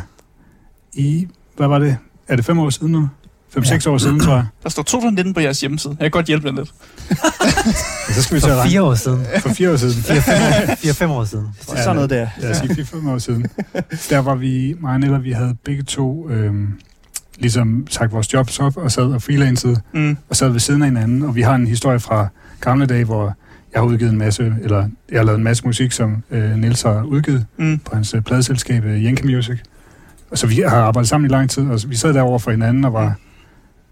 i, 0.93 1.29
hvad 1.57 1.69
var 1.69 1.79
det? 1.79 1.97
Er 2.29 2.37
det 2.37 2.45
fem 2.45 2.59
år 2.59 2.71
siden 2.71 2.93
nu? 2.93 3.09
Fem-seks 3.55 3.87
år 3.87 3.99
siden, 3.99 4.21
tror 4.21 4.35
jeg. 4.35 4.47
Der 4.63 4.69
står 4.69 4.83
2019 4.83 5.35
på 5.35 5.41
jeres 5.41 5.61
hjemmeside. 5.61 5.97
Jeg 6.01 6.05
kan 6.05 6.11
godt 6.11 6.27
hjælpe 6.27 6.47
jer 6.49 6.55
lidt. 6.55 6.71
Ja, 8.09 8.13
så 8.15 8.23
skal 8.23 8.35
vi 8.35 8.41
til 8.41 8.49
For 8.51 8.57
regne. 8.57 8.71
fire 8.71 8.83
år 8.83 8.95
siden. 8.95 9.27
For 9.41 9.49
fire 9.49 9.73
år 9.73 9.77
siden. 9.77 9.95
Fire-fem 10.79 11.11
år 11.11 11.25
siden. 11.25 11.47
Ja, 11.73 11.83
sådan 11.83 11.95
noget 11.95 12.11
der. 12.11 12.27
Lad 12.39 12.51
os 12.51 12.57
sige 12.57 12.75
fire, 12.75 12.85
fem 12.85 13.09
år 13.09 13.19
siden. 13.19 13.47
Der 14.11 14.19
var 14.19 14.35
vi, 14.35 14.75
mig 14.81 14.93
og 14.95 15.01
Nella, 15.01 15.19
vi 15.19 15.33
havde 15.33 15.55
begge 15.65 15.83
to 15.83 16.31
øhm, 16.31 16.69
ligesom 17.39 17.87
sagt 17.91 18.13
vores 18.13 18.33
jobs 18.35 18.59
op 18.59 18.77
og 18.77 18.93
sad 18.93 19.05
og 19.05 19.23
freelancede 19.23 19.81
Mm. 19.95 20.17
og 20.29 20.37
sad 20.37 20.49
ved 20.49 20.61
siden 20.61 20.83
af 20.83 20.89
hinanden. 20.89 21.23
Og 21.23 21.35
vi 21.35 21.43
har 21.43 21.55
en 21.55 21.67
historie 21.67 22.01
fra 22.01 22.27
gamle 22.61 22.87
dage, 22.87 23.05
hvor 23.05 23.37
jeg 23.73 23.81
har 23.81 23.87
udgivet 23.87 24.13
en 24.13 24.19
masse, 24.19 24.55
eller 24.63 24.89
jeg 25.13 25.19
har 25.19 25.25
lavet 25.25 25.39
en 25.39 25.45
masse 25.45 25.65
musik, 25.67 25.93
som 25.93 26.23
øh, 26.31 26.57
Niels 26.57 26.83
har 26.83 27.03
udgivet 27.03 27.47
Mm. 27.59 27.79
på 27.79 27.95
hans 27.97 28.15
øh, 28.15 28.21
pladeselskab 28.23 28.85
øh, 28.85 29.05
Yankee 29.05 29.37
Music. 29.37 29.59
Og 30.31 30.39
så 30.39 30.47
vi 30.47 30.55
har 30.69 30.77
arbejdet 30.83 31.09
sammen 31.09 31.31
i 31.31 31.33
lang 31.35 31.51
tid, 31.51 31.63
og 31.63 31.81
vi 31.89 31.97
sad 31.97 32.15
derovre 32.15 32.41
for 32.41 32.51
hinanden 32.51 32.85
og 32.85 32.93
var... 32.93 33.15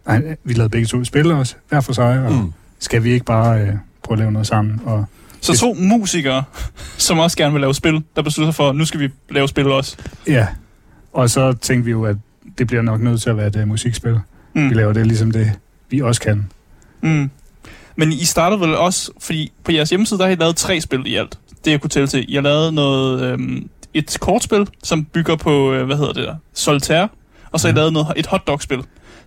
Nej, 0.06 0.36
vi 0.44 0.52
lavede 0.54 0.68
begge 0.68 0.86
to 0.86 1.04
spil 1.04 1.32
også, 1.32 1.54
hver 1.68 1.80
for 1.80 1.92
sig, 1.92 2.26
og 2.26 2.32
Mm. 2.32 2.52
skal 2.78 3.04
vi 3.04 3.12
ikke 3.12 3.24
bare 3.24 3.60
øh, 3.60 3.68
prøve 4.02 4.14
at 4.14 4.18
lave 4.18 4.32
noget 4.32 4.46
sammen? 4.46 4.80
Og 4.84 5.04
Så 5.40 5.58
to 5.58 5.74
musikere, 5.74 6.44
som 6.98 7.18
også 7.18 7.36
gerne 7.36 7.52
vil 7.52 7.60
lave 7.60 7.74
spil, 7.74 8.02
der 8.16 8.22
beslutter 8.22 8.52
sig 8.52 8.56
for, 8.56 8.68
at 8.70 8.76
nu 8.76 8.84
skal 8.84 9.00
vi 9.00 9.08
lave 9.30 9.48
spil 9.48 9.66
også. 9.66 9.96
Ja, 10.26 10.46
og 11.12 11.30
så 11.30 11.52
tænkte 11.52 11.84
vi 11.84 11.90
jo, 11.90 12.04
at 12.04 12.16
det 12.58 12.66
bliver 12.66 12.82
nok 12.82 13.00
nødt 13.00 13.22
til 13.22 13.30
at 13.30 13.36
være 13.36 13.46
et 13.46 13.56
uh, 13.56 13.68
musikspil. 13.68 14.12
Mm. 14.12 14.20
Vi 14.54 14.60
Mm. 14.68 14.70
laver 14.70 14.92
det 14.92 15.06
ligesom 15.06 15.30
det, 15.30 15.52
vi 15.90 16.00
også 16.00 16.20
kan. 16.20 16.46
Mm. 17.00 17.30
Men 17.96 18.12
I 18.12 18.24
startede 18.24 18.60
vel 18.60 18.76
også, 18.76 19.10
fordi 19.20 19.52
på 19.64 19.72
jeres 19.72 19.90
hjemmeside, 19.90 20.18
der 20.18 20.24
har 20.26 20.32
I 20.32 20.34
lavet 20.34 20.56
tre 20.56 20.80
spil 20.80 21.02
i 21.06 21.16
alt. 21.16 21.38
Det 21.64 21.70
jeg 21.70 21.80
kunne 21.80 21.90
tælle 21.90 22.08
til. 22.08 22.24
I 22.28 22.34
har 22.34 22.42
lavet 22.42 22.74
noget, 22.74 23.22
øhm, 23.22 23.68
et 23.94 24.16
kortspil, 24.20 24.66
som 24.82 25.04
bygger 25.04 25.36
på, 25.36 25.72
øh, 25.72 25.86
hvad 25.86 25.96
hedder 25.96 26.12
det 26.12 26.22
der, 26.24 26.34
Solitaire. 26.54 27.08
Og 27.52 27.60
så 27.60 27.66
har 27.66 27.70
I 27.70 27.72
Mhm. 27.72 27.76
lavet 27.76 27.92
noget, 27.92 28.08
et 28.16 28.26
hotdog-spil. 28.26 28.78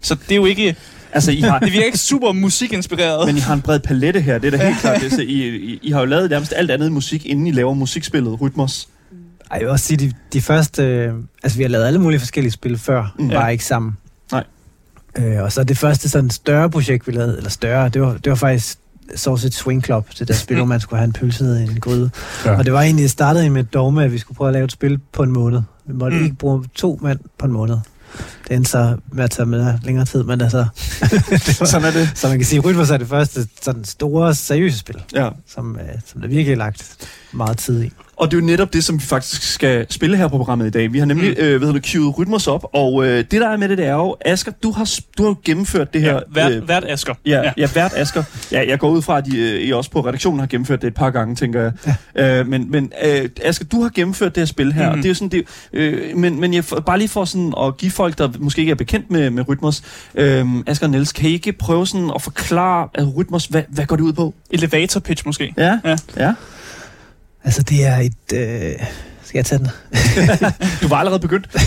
Så 0.02 0.16
det 0.16 0.32
er 0.32 0.36
jo 0.36 0.46
ikke, 0.46 0.76
Altså 1.14 1.32
I 1.32 1.42
har 1.42 1.60
det 1.66 1.72
virker 1.74 1.86
ikke 1.86 1.98
super 1.98 2.32
musikinspireret. 2.32 3.28
men 3.28 3.38
I 3.38 3.40
har 3.40 3.54
en 3.54 3.62
bred 3.62 3.80
palette 3.80 4.22
her, 4.22 4.38
det 4.38 4.54
er 4.54 4.58
da 4.58 4.66
helt 4.68 4.80
klart. 4.82 5.02
Det, 5.02 5.12
så 5.12 5.22
I, 5.22 5.48
I, 5.56 5.80
I 5.84 5.92
har 5.92 6.00
jo 6.00 6.06
lavet 6.06 6.30
nærmest 6.30 6.54
alt 6.56 6.72
andet 6.72 6.92
musik, 6.92 7.26
inden 7.26 7.48
I 7.48 7.52
laver 7.52 7.74
musikspillet 7.74 8.42
Rytmos. 8.42 8.88
Ej, 9.52 9.58
jeg 9.58 9.60
vil 9.62 9.70
også 9.70 9.86
sige, 9.86 9.98
de, 9.98 10.14
de 10.34 10.42
første... 10.42 10.84
Øh, 10.84 11.14
altså, 11.44 11.58
vi 11.58 11.64
har 11.64 11.70
lavet 11.70 11.86
alle 11.86 12.00
mulige 12.00 12.20
forskellige 12.20 12.52
spil 12.52 12.78
før, 12.78 13.14
Mm. 13.20 13.30
bare 13.30 13.44
Ja. 13.44 13.48
ikke 13.48 13.66
sammen. 13.66 13.98
Nej. 14.32 14.44
Øh, 15.18 15.44
og 15.44 15.52
så 15.52 15.64
det 15.64 15.78
første 15.78 16.10
sådan 16.10 16.30
større 16.30 16.70
projekt, 16.70 17.08
vi 17.08 17.12
lavede, 17.12 17.38
eller 17.38 17.50
større, 17.50 17.90
det 17.90 18.02
var, 18.02 18.14
det 18.14 18.30
var 18.30 18.36
faktisk 18.36 18.78
Sausage 19.16 19.52
Swing 19.52 19.84
Club, 19.86 20.08
det 20.20 20.28
der 20.28 20.34
spil, 20.34 20.56
hvor 20.58 20.66
man 20.66 20.80
skulle 20.80 20.98
have 20.98 21.06
en 21.06 21.14
pølse 21.14 21.44
i 21.44 21.72
en 21.72 21.80
gryde. 21.82 22.10
Ja. 22.46 22.58
Og 22.58 22.66
det 22.66 22.74
var 22.74 22.82
egentlig, 22.82 23.04
det 23.04 23.12
startede 23.12 23.50
med 23.50 23.62
et 23.62 23.74
dogme, 23.74 24.04
at 24.04 24.12
vi 24.12 24.18
skulle 24.18 24.36
prøve 24.38 24.48
at 24.48 24.54
lave 24.54 24.66
et 24.66 24.72
spil 24.72 25.00
på 25.14 25.24
en 25.24 25.32
måned. 25.32 25.62
Vi 25.86 25.94
måtte 25.94 26.18
mm. 26.18 26.24
ikke 26.24 26.36
bruge 26.36 26.64
to 26.76 27.00
mand 27.02 27.20
på 27.40 27.46
en 27.46 27.52
måned. 27.52 27.76
Det 28.48 28.56
endte 28.56 28.70
så 28.72 28.98
med 29.12 29.24
at 29.24 29.32
tage 29.32 29.46
med 29.46 29.74
længere 29.84 30.06
tid, 30.06 30.24
men 30.24 30.42
altså... 30.42 30.66
det 31.00 31.60
var, 31.60 31.66
Sådan 31.66 31.88
er 31.88 31.92
det. 31.92 32.10
så 32.20 32.28
man 32.28 32.38
kan 32.38 32.46
sige, 32.46 32.60
at 32.60 32.66
Rytmos 32.66 32.90
er 32.90 32.98
det 32.98 33.08
første 33.08 33.48
sådan 33.62 33.84
store, 33.86 34.36
seriøse 34.36 34.78
spil, 34.78 34.96
Ja. 35.14 35.30
som, 35.48 35.76
øh, 35.76 35.90
som 36.06 36.22
der 36.22 36.28
virkelig 36.28 36.52
er 36.52 36.58
lagt 36.58 36.98
meget 37.32 37.58
tid 37.58 37.84
i. 37.84 37.92
Og 38.18 38.32
det 38.32 38.38
er 38.38 38.42
jo 38.42 38.46
netop 38.46 38.74
det, 38.74 38.84
som 38.84 38.96
vi 39.00 39.04
faktisk 39.04 39.54
skal 39.54 39.86
spille 39.90 40.18
her 40.18 40.28
på 40.28 40.38
programmet 40.38 40.68
i 40.68 40.70
dag. 40.70 40.94
Vi 40.94 41.00
har 41.00 41.06
nemlig, 41.06 41.30
Mm. 41.30 41.44
øh, 41.44 41.50
hvad 41.58 41.60
hedder 41.60 41.74
det, 41.74 41.84
queuet 41.84 42.18
Rytmos 42.18 42.48
op, 42.48 42.66
og 42.74 43.08
øh, 43.08 43.18
det 43.18 43.32
der 43.32 43.50
er 43.50 43.58
med 43.58 43.70
det, 43.70 43.78
det 43.78 43.86
er 43.86 43.94
jo, 43.94 44.16
Asger, 44.26 44.52
du 44.64 44.72
har, 44.72 44.92
du 45.18 45.24
har 45.24 45.30
jo 45.30 45.36
gennemført 45.46 45.94
det 45.94 46.02
her... 46.02 46.14
Ja, 46.14 46.20
hvert, 46.30 46.52
øh, 46.52 46.64
hvert 46.64 46.84
Asger. 46.88 47.14
Ja, 47.26 47.42
ja. 47.42 47.52
ja, 47.58 47.68
hvert 47.68 47.92
Asger. 47.96 48.24
Ja, 48.52 48.64
jeg 48.68 48.80
går 48.80 48.90
ud 48.90 49.02
fra, 49.02 49.18
at 49.18 49.28
I, 49.28 49.38
øh, 49.40 49.62
I 49.62 49.72
også 49.74 49.92
på 49.92 50.00
redaktionen 50.02 50.40
har 50.40 50.48
gennemført 50.48 50.82
det 50.82 50.88
et 50.88 50.94
par 50.94 51.10
gange, 51.10 51.36
tænker 51.36 51.62
jeg. 51.62 51.72
Ja. 52.16 52.40
Øh, 52.40 52.48
men 52.48 52.72
men 52.72 52.92
øh, 53.06 53.30
Asger, 53.44 53.66
du 53.66 53.82
har 53.82 53.90
gennemført 53.96 54.36
det 54.36 54.42
her 54.42 54.46
spil 54.46 54.74
her, 54.74 54.86
mm. 54.86 54.92
og 54.92 54.98
det 54.98 55.06
er 55.06 55.10
jo 55.10 55.14
sådan, 55.16 55.30
det, 55.30 55.44
øh, 55.74 56.18
men, 56.18 56.40
men 56.40 56.54
jeg, 56.54 56.64
bare 56.86 56.98
lige 56.98 57.10
for 57.10 57.26
sådan 57.26 57.54
at 57.64 57.78
give 57.78 57.92
folk, 57.92 58.18
der 58.18 58.30
måske 58.40 58.60
ikke 58.60 58.72
er 58.72 58.76
bekendt 58.76 59.12
med, 59.12 59.30
med 59.30 59.50
Rytmos, 59.50 59.82
øh, 60.16 60.46
Asger 60.68 60.86
og 60.88 60.92
Niels, 60.92 61.12
kan 61.12 61.30
I 61.30 61.34
ikke 61.34 61.52
prøve 61.54 61.88
sådan 61.88 62.12
at 62.16 62.22
forklare 62.22 62.88
at 62.94 63.18
Rytmos, 63.18 63.46
hvad, 63.46 63.64
hvad 63.70 63.86
går 63.86 63.96
det 63.96 64.04
ud 64.04 64.14
på? 64.14 64.34
Elevator 64.52 65.00
pitch 65.00 65.24
måske. 65.26 65.54
Ja, 65.58 65.80
Ja. 65.86 65.96
ja. 66.18 66.34
Altså, 67.46 67.64
det 67.64 67.86
er 67.86 67.98
et... 67.98 68.34
Øh, 68.34 68.86
skal 69.24 69.38
jeg 69.38 69.46
tage 69.46 69.60
den? 69.60 69.68
Du 70.82 70.88
var 70.88 70.96
allerede 70.96 71.20
begyndt. 71.20 71.50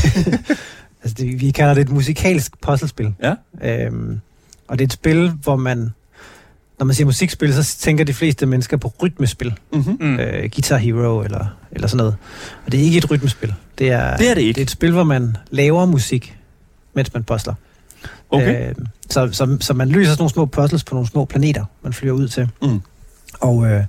Altså, 1.03 1.15
det, 1.19 1.41
vi 1.41 1.51
kalder 1.51 1.75
det 1.75 1.81
et 1.81 1.89
musikalsk 1.89 2.61
puzzlespil. 2.61 3.15
Ja. 3.23 3.35
Øhm, 3.63 4.21
og 4.69 4.79
det 4.79 4.85
er 4.85 4.87
et 4.87 4.93
spil, 4.93 5.31
hvor 5.43 5.57
man... 5.57 5.93
Når 6.79 6.85
man 6.87 6.95
siger 6.95 7.07
musikspil, 7.07 7.55
så 7.55 7.79
tænker 7.79 8.05
de 8.05 8.15
fleste 8.15 8.47
mennesker 8.47 8.77
på 8.77 8.93
rytmespil. 9.03 9.55
Mm-hmm. 9.73 9.97
Mm. 10.01 10.07
Mm. 10.07 10.19
Øh, 10.21 10.41
Guitar 10.41 10.77
Hero 10.77 11.21
eller, 11.23 11.57
eller 11.73 11.89
sådan 11.89 11.97
noget. 11.97 12.17
Og 12.67 12.73
det 12.73 12.81
er 12.81 12.85
ikke 12.85 12.99
et 12.99 13.11
rytmespil. 13.11 13.55
Det 13.79 13.91
er, 13.91 14.17
Det 14.17 14.31
er 14.31 14.35
det 14.35 14.41
ikke. 14.41 14.53
det 14.53 14.61
er 14.61 14.65
et 14.65 14.71
spil, 14.71 14.93
hvor 14.93 15.05
man 15.05 15.37
laver 15.51 15.87
musik, 15.87 16.39
mens 16.95 17.15
man 17.15 17.25
puzzler. 17.25 17.55
Okay. 18.31 18.69
Øh, 18.69 18.75
så, 19.11 19.29
så, 19.33 19.57
så 19.61 19.75
man 19.75 19.89
løser 19.89 20.11
sådan 20.13 20.21
nogle 20.21 20.31
små 20.33 20.47
puzzles 20.47 20.85
på 20.85 20.95
nogle 20.95 21.09
små 21.09 21.25
planeter, 21.25 21.65
man 21.83 21.93
flyver 21.93 22.15
ud 22.15 22.29
til. 22.29 22.49
Mm. 22.63 22.81
Og, 23.41 23.67
øh, 23.67 23.85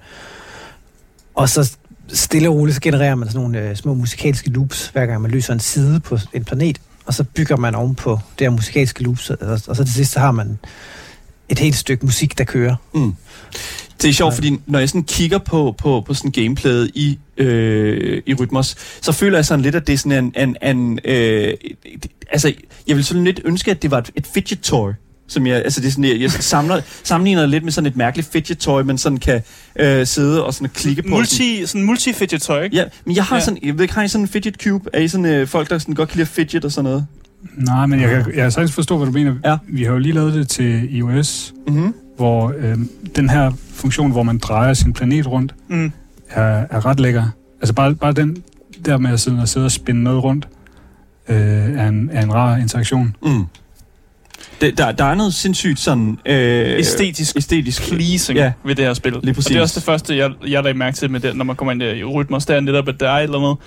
og 1.36 1.50
så 1.50 1.78
stille 2.14 2.50
og 2.50 2.56
roligt, 2.56 2.76
så 2.76 2.82
genererer 2.82 3.16
man 3.16 3.28
sådan 3.28 3.42
nogle 3.42 3.70
øh, 3.70 3.76
små 3.76 3.94
musikalske 3.94 4.50
loops, 4.50 4.88
hver 4.88 5.06
gang 5.06 5.22
man 5.22 5.32
løser 5.32 5.54
en 5.54 5.60
side 5.60 6.00
på 6.00 6.18
en 6.34 6.44
planet, 6.44 6.82
og 7.06 7.14
så 7.14 7.24
bygger 7.24 7.58
man 7.58 7.76
ovenpå 7.76 8.20
det 8.40 8.46
her 8.48 8.50
musikalske 8.52 9.04
loops, 9.04 9.30
og, 9.30 9.38
og 9.68 9.76
så 9.76 9.84
til 9.84 9.94
sidst, 9.94 10.12
så 10.12 10.20
har 10.20 10.32
man 10.32 10.60
et 11.50 11.60
helt 11.60 11.76
stykke 11.76 12.06
musik, 12.06 12.38
der 12.38 12.44
kører. 12.44 12.76
Mm. 12.94 13.14
Det 14.02 14.10
er 14.10 14.14
sjovt, 14.14 14.34
fordi 14.34 14.60
når 14.66 14.80
jeg 14.80 14.90
sådan 14.90 15.04
kigger 15.04 15.38
på, 15.38 15.76
på, 15.78 16.04
på 16.08 16.14
sådan 16.14 16.32
gameplayet 16.32 16.92
i, 16.94 17.20
øh, 17.38 18.22
i 18.26 18.34
Rytmos, 18.34 18.76
så 19.02 19.12
føler 19.12 19.38
jeg 19.38 19.46
sådan 19.46 19.62
lidt, 19.62 19.76
at 19.76 19.88
det 19.88 19.94
er 19.94 19.98
sådan 19.98 20.34
en... 20.36 20.56
en, 20.64 20.78
en 20.78 21.00
øh, 21.06 21.54
altså, 22.32 22.54
jeg 22.88 22.96
vil 22.96 23.06
sådan 23.06 23.24
lidt 23.24 23.42
ønske, 23.46 23.72
at 23.72 23.82
det 23.82 23.92
var 23.92 23.98
et, 23.98 24.12
et 24.16 24.28
fidget 24.28 24.60
toy. 24.62 24.92
Som 25.30 25.48
jeg, 25.48 25.56
altså 25.56 25.82
det 25.82 25.88
er 25.88 25.92
sådan, 25.92 26.04
jeg, 26.04 26.20
jeg 26.22 26.32
samler, 26.32 26.82
sammenligner 27.04 27.42
det 27.42 27.50
lidt 27.50 27.64
med 27.64 27.72
sådan 27.72 27.86
et 27.86 27.96
mærkeligt 27.96 28.30
fidget 28.32 28.58
toy, 28.58 28.82
man 28.82 28.98
sådan 28.98 29.18
kan 29.18 29.42
øh, 29.80 30.08
sidde 30.08 30.46
og 30.46 30.54
sådan 30.54 30.70
klikke 30.70 31.02
på. 31.02 31.08
sådan. 31.08 31.18
Multi, 31.18 31.66
sådan 31.66 31.86
multi-fidget 31.86 32.42
toy, 32.42 32.64
ikke? 32.64 32.76
Ja, 32.76 32.84
men 33.06 33.16
jeg 33.16 33.24
har 33.24 33.36
Ja. 33.36 33.42
sådan, 33.42 33.60
jeg 33.64 33.74
ved 33.74 33.82
ikke, 33.82 33.94
har 33.94 34.04
I 34.04 34.08
sådan 34.08 34.24
en 34.24 34.28
fidget 34.28 34.56
cube? 34.64 34.90
Er 34.94 35.00
I 35.00 35.08
sådan 35.08 35.26
øh, 35.26 35.48
folk, 35.48 35.70
der 35.70 35.78
sådan 35.78 35.96
godt 35.96 36.10
kan 36.10 36.18
lide 36.18 36.30
fidget 36.30 36.66
og 36.66 36.72
sådan 36.72 36.84
noget? 36.84 37.06
Nej, 37.58 37.86
men 37.86 38.02
jeg 38.02 38.10
kan, 38.10 38.18
jeg 38.18 38.34
kan 38.44 38.52
sagtens 38.52 38.72
forstå, 38.72 38.98
hvad 38.98 39.06
du 39.08 39.12
mener. 39.12 39.36
Ja. 39.46 39.58
Vi 39.68 39.84
har 39.84 39.92
jo 39.92 39.98
lige 39.98 40.14
lavet 40.14 40.34
det 40.34 40.48
til 40.50 40.96
iOS, 40.98 41.54
Mm-hmm. 41.68 41.94
hvor 42.18 42.54
øh, 42.58 42.78
den 43.16 43.30
her 43.30 43.52
funktion, 43.74 44.12
hvor 44.12 44.24
man 44.24 44.38
drejer 44.38 44.74
sin 44.74 44.94
planet 44.94 45.28
rundt, 45.28 45.56
Mm. 45.68 45.92
er, 46.30 46.66
er 46.70 46.86
ret 46.86 47.00
lækker. 47.00 47.26
Altså 47.62 47.74
bare, 47.74 47.96
bare 47.96 48.12
den 48.14 48.38
der 48.86 48.98
med 48.98 49.12
at 49.12 49.20
sidde 49.20 49.40
og, 49.42 49.48
sidde 49.48 49.66
og 49.66 49.72
spænde 49.72 50.04
noget 50.04 50.24
rundt, 50.24 50.48
øh, 51.30 51.38
er, 51.38 51.88
en, 51.88 52.10
er 52.14 52.22
en 52.24 52.34
rar 52.34 52.58
interaktion. 52.58 53.16
Mm. 53.24 53.44
Det, 54.62 54.78
der, 54.78 54.92
der 54.92 55.06
er 55.06 55.16
noget 55.16 55.34
sindssygt 55.34 55.80
sådan... 55.80 56.20
Øh, 56.26 56.80
Æstetisk 56.80 57.38
æstetisk. 57.38 57.90
pleasing 57.90 58.38
Ja. 58.40 58.44
ja. 58.44 58.52
ved 58.64 58.76
det 58.76 58.86
her 58.86 58.94
spil. 58.94 59.12
Lige 59.12 59.32
Og 59.32 59.36
præcis. 59.36 59.46
det 59.46 59.58
er 59.58 59.62
også 59.62 59.80
det 59.80 59.84
første, 59.86 60.18
jeg, 60.18 60.32
jeg 60.48 60.64
lagde 60.64 60.78
mærke 60.78 60.98
til 60.98 61.12
med 61.12 61.20
det, 61.20 61.36
når 61.36 61.46
man 61.46 61.56
kommer 61.56 61.72
ind 61.72 61.84
i 61.84 62.04
rytmer. 62.04 62.40
Det 62.40 62.50
er 62.50 62.60
netop, 62.60 62.88
at 62.88 63.00
der 63.00 63.10
er 63.10 63.18
et 63.18 63.24
eller 63.24 63.38
andet, 63.38 63.58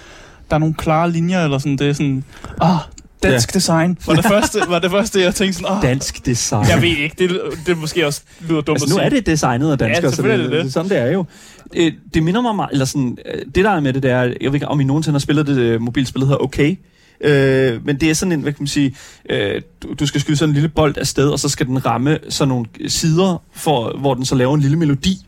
der 0.50 0.54
er 0.56 0.58
nogle 0.60 0.74
klare 0.74 1.10
linjer, 1.10 1.44
eller 1.44 1.58
sådan, 1.58 1.76
det 1.76 1.88
er 1.88 1.92
sådan, 1.92 2.24
ah, 2.60 2.76
dansk 3.22 3.54
ja. 3.54 3.58
design, 3.58 3.98
var 4.06 4.14
det, 4.14 4.24
første, 4.24 4.58
var 4.68 4.78
det 4.78 4.90
første, 4.90 5.20
jeg 5.20 5.34
tænkte 5.34 5.58
sådan, 5.58 5.76
ah, 5.76 5.82
Dansk 5.82 6.26
design. 6.26 6.68
jeg 6.68 6.82
ved 6.82 6.88
ikke, 6.88 7.14
det, 7.18 7.40
det 7.66 7.78
måske 7.78 8.06
også 8.06 8.20
lyder 8.48 8.60
dumt 8.60 8.68
Altså, 8.68 8.84
at 8.84 8.88
nu 8.90 8.94
sige. 8.94 9.04
er 9.04 9.08
det 9.08 9.26
designet 9.26 9.72
af 9.72 9.78
danskere, 9.78 10.10
så 10.10 10.16
selvfølgelig 10.16 10.44
det, 10.44 10.52
det 10.56 10.64
det. 10.64 10.72
sådan 10.72 10.90
det 10.90 10.98
er 10.98 11.12
jo. 11.12 11.24
Øh, 11.76 11.92
det 12.14 12.22
minder 12.22 12.40
mig 12.42 12.56
meget, 12.56 12.70
eller 12.72 12.84
sådan, 12.84 13.18
øh, 13.34 13.42
det 13.54 13.64
der 13.64 13.70
er 13.70 13.80
med 13.80 13.92
det, 13.92 14.02
det 14.02 14.10
er, 14.10 14.20
jeg 14.22 14.34
ved 14.40 14.54
ikke, 14.54 14.68
om 14.68 14.80
I 14.80 14.84
nogensinde 14.84 15.14
har 15.14 15.20
spillet 15.20 15.46
det 15.46 15.58
øh, 15.58 15.80
mobilspil, 15.80 16.20
der 16.20 16.26
hedder 16.26 16.42
Okay. 16.44 16.76
Øh, 17.22 17.86
men 17.86 18.00
det 18.00 18.10
er 18.10 18.14
sådan 18.14 18.32
en, 18.32 18.40
hvad 18.40 18.52
kan 18.52 18.62
man 18.62 18.66
sige, 18.66 18.94
øh, 19.30 19.62
du, 19.82 19.94
du 20.00 20.06
skal 20.06 20.20
skyde 20.20 20.36
sådan 20.36 20.50
en 20.50 20.54
lille 20.54 20.68
bold 20.68 20.98
afsted, 20.98 21.28
og 21.28 21.38
så 21.38 21.48
skal 21.48 21.66
den 21.66 21.86
ramme 21.86 22.18
sådan 22.28 22.48
nogle 22.48 22.66
sider, 22.88 23.42
for, 23.54 23.98
hvor 23.98 24.14
den 24.14 24.24
så 24.24 24.34
laver 24.34 24.54
en 24.54 24.60
lille 24.60 24.76
melodi. 24.78 25.26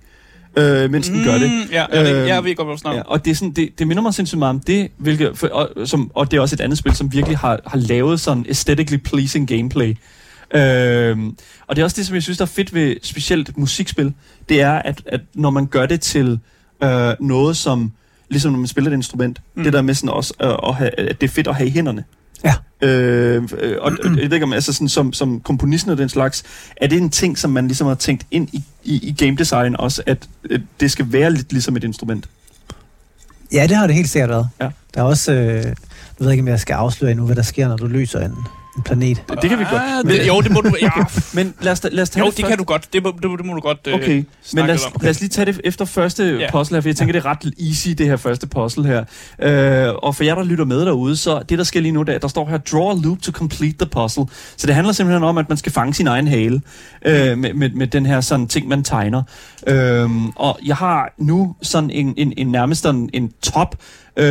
øh, 0.59 0.91
mens 0.91 1.09
den 1.09 1.25
gør 1.25 1.39
det. 1.39 1.51
Mm, 1.51 1.73
ja, 1.73 1.85
jeg, 1.93 2.15
Øhm, 2.17 2.29
jeg 2.29 2.45
ved 2.45 2.55
godt, 2.57 2.69
hvad 2.69 2.77
du 2.77 2.81
snakker 2.81 2.99
Ja, 2.99 3.03
og 3.13 3.25
det, 3.25 3.31
er 3.31 3.35
sådan, 3.35 3.53
det, 3.53 3.79
det 3.79 3.89
minder 3.89 4.03
mig 4.03 4.15
sindssygt 4.15 4.39
meget 4.39 4.51
om 4.51 4.61
det, 4.61 4.89
hvilket, 4.97 5.39
for, 5.39 5.47
og, 5.47 5.89
som, 5.89 6.11
og 6.15 6.31
det 6.31 6.37
er 6.37 6.41
også 6.41 6.57
et 6.57 6.61
andet 6.61 6.79
spil, 6.79 6.95
som 6.95 7.13
virkelig 7.13 7.39
har, 7.39 7.61
har 7.67 7.79
lavet 7.79 8.21
sådan 8.21 8.47
aesthetically 8.49 9.01
pleasing 9.03 9.49
gameplay. 9.49 9.97
Øhm, 10.55 11.37
og 11.67 11.77
det 11.77 11.83
er 11.83 11.85
også 11.85 11.97
det, 11.97 12.07
som 12.07 12.15
jeg 12.15 12.23
synes, 12.23 12.39
der 12.39 12.45
er 12.45 12.49
fedt 12.49 12.75
ved 12.75 12.97
specielt 13.03 13.59
musikspil, 13.59 14.13
det 14.49 14.61
er, 14.61 14.73
at, 14.73 15.03
at 15.07 15.21
når 15.35 15.51
man 15.51 15.67
gør 15.67 15.87
det 15.87 16.01
til 16.01 16.39
øh, 16.85 17.13
noget, 17.21 17.57
som 17.57 17.93
ligesom 18.35 18.53
når 18.53 18.59
man 18.59 18.67
spiller 18.69 18.91
et 18.91 18.95
instrument, 18.95 19.41
Mm. 19.55 19.65
det 19.65 19.73
der 19.73 19.83
med 19.83 19.95
sådan 19.95 20.11
også, 20.11 20.35
øh, 20.43 20.49
at, 20.69 20.75
have, 20.75 21.01
at 21.01 21.21
det 21.21 21.27
er 21.27 21.33
fedt 21.33 21.47
at 21.49 21.55
have 21.55 21.67
i 21.67 21.71
hænderne. 21.71 22.05
Ja. 22.45 22.55
Øh, 22.89 23.43
øh, 23.61 23.77
og 23.81 23.93
og 24.05 24.05
jeg 24.05 24.17
ved 24.17 24.33
ikke 24.33 24.45
om, 24.45 24.53
altså 24.53 24.73
sådan, 24.73 24.89
som, 24.89 25.13
som 25.13 25.41
komponisten 25.41 25.91
og 25.91 25.99
den 25.99 26.09
slags, 26.09 26.43
er 26.77 26.87
det 26.87 26.99
en 26.99 27.11
ting, 27.11 27.39
som 27.39 27.51
man 27.51 27.67
ligesom 27.67 27.87
har 27.87 27.95
tænkt 27.95 28.27
ind 28.31 28.49
i, 28.53 28.63
i, 28.85 29.09
i 29.09 29.25
game 29.25 29.37
design 29.37 29.77
også, 29.77 30.03
at, 30.07 30.29
at 30.51 30.61
det 30.81 30.91
skal 30.91 31.13
være 31.13 31.31
lidt 31.33 31.53
ligesom 31.53 31.77
et 31.77 31.85
instrument? 31.85 32.29
Ja, 33.53 33.67
det 33.67 33.77
har 33.77 33.87
det 33.87 33.97
helt 33.97 34.09
sikkert 34.11 34.31
været. 34.31 34.49
Ja. 34.61 34.69
Der 34.95 35.01
er 35.01 35.05
også... 35.05 35.33
Øh, 35.33 35.55
jeg 35.65 35.75
ved 36.19 36.31
ikke, 36.31 36.43
om 36.43 36.49
jeg 36.49 36.61
skal 36.61 36.75
afsløre 36.75 37.11
endnu, 37.11 37.27
hvad 37.27 37.37
der 37.37 37.43
sker, 37.43 37.69
når 37.69 37.77
du 37.77 37.87
løser 37.87 38.21
en 38.27 38.35
planet. 38.85 39.23
Det, 39.29 39.43
det 39.43 39.51
kan 39.51 39.59
vi 39.59 39.65
godt. 39.71 39.83
Ah, 39.83 40.05
det, 40.05 40.27
jo, 40.29 40.41
det 40.41 40.51
må 40.51 40.61
du... 40.61 40.77
Ja, 40.83 40.91
Men 41.35 41.55
lad 41.61 41.73
os, 41.73 41.81
lad 41.93 42.03
os 42.03 42.11
tage 42.11 42.25
jo, 42.25 42.31
det, 42.31 42.37
det 42.37 42.47
kan 42.47 42.59
du 42.59 42.65
godt. 42.65 42.89
Det 42.93 43.03
må, 43.03 43.13
det, 43.23 43.31
må- 43.31 43.37
det 43.37 43.45
må 43.47 43.53
du 43.55 43.61
godt 43.61 43.79
øh, 43.87 43.95
Okay, 43.95 44.25
men 44.55 44.67
lad 44.67 44.75
os, 44.75 44.83
lad 45.03 45.11
os 45.11 45.21
lige 45.21 45.29
tage 45.29 45.47
det 45.47 45.61
efter 45.65 45.85
første 45.85 46.37
Ja. 46.41 46.51
puzzle 46.51 46.77
her, 46.77 46.81
for 46.81 46.89
jeg 46.89 46.97
tænker, 46.97 47.13
det 47.13 47.25
er 47.25 47.27
ret 47.31 47.53
easy, 47.69 47.89
det 47.89 48.07
her 48.07 48.17
første 48.17 48.47
puzzle 48.47 48.87
her. 48.87 49.05
Øh, 49.89 49.95
og 50.03 50.17
for 50.17 50.25
jer, 50.25 50.35
der 50.35 50.45
lytter 50.45 50.65
med 50.65 50.81
derude, 50.87 51.17
så 51.17 51.43
det, 51.49 51.59
der 51.59 51.65
sker 51.65 51.81
lige 51.81 51.93
nu, 51.93 52.03
der, 52.03 52.19
der 52.19 52.29
står 52.29 52.49
her, 52.49 52.59
draw 52.59 52.91
a 52.91 52.95
loop 53.03 53.23
to 53.23 53.33
complete 53.33 53.77
the 53.79 53.87
puzzle. 53.91 54.25
Så 54.57 54.67
det 54.67 54.75
handler 54.75 54.93
simpelthen 54.93 55.25
om, 55.25 55.39
at 55.39 55.49
man 55.49 55.59
skal 55.59 55.73
fange 55.73 55.95
sin 55.95 56.07
egen 56.07 56.29
hale 56.29 56.61
øh, 57.07 57.39
med, 57.39 57.55
med, 57.55 57.71
med 57.71 57.87
den 57.87 58.07
her 58.07 58.21
sådan 58.21 58.47
ting, 58.49 58.69
man 58.69 58.85
tegner. 58.85 59.23
Øh, 59.67 60.11
og 60.37 60.59
jeg 60.67 60.77
har 60.77 61.13
nu 61.19 61.55
sådan 61.63 61.91
en, 61.91 62.15
en, 62.17 62.33
en 62.37 62.47
nærmest 62.47 62.83
sådan 62.83 63.09
en 63.13 63.33
top 63.43 63.77
øh, 64.17 64.25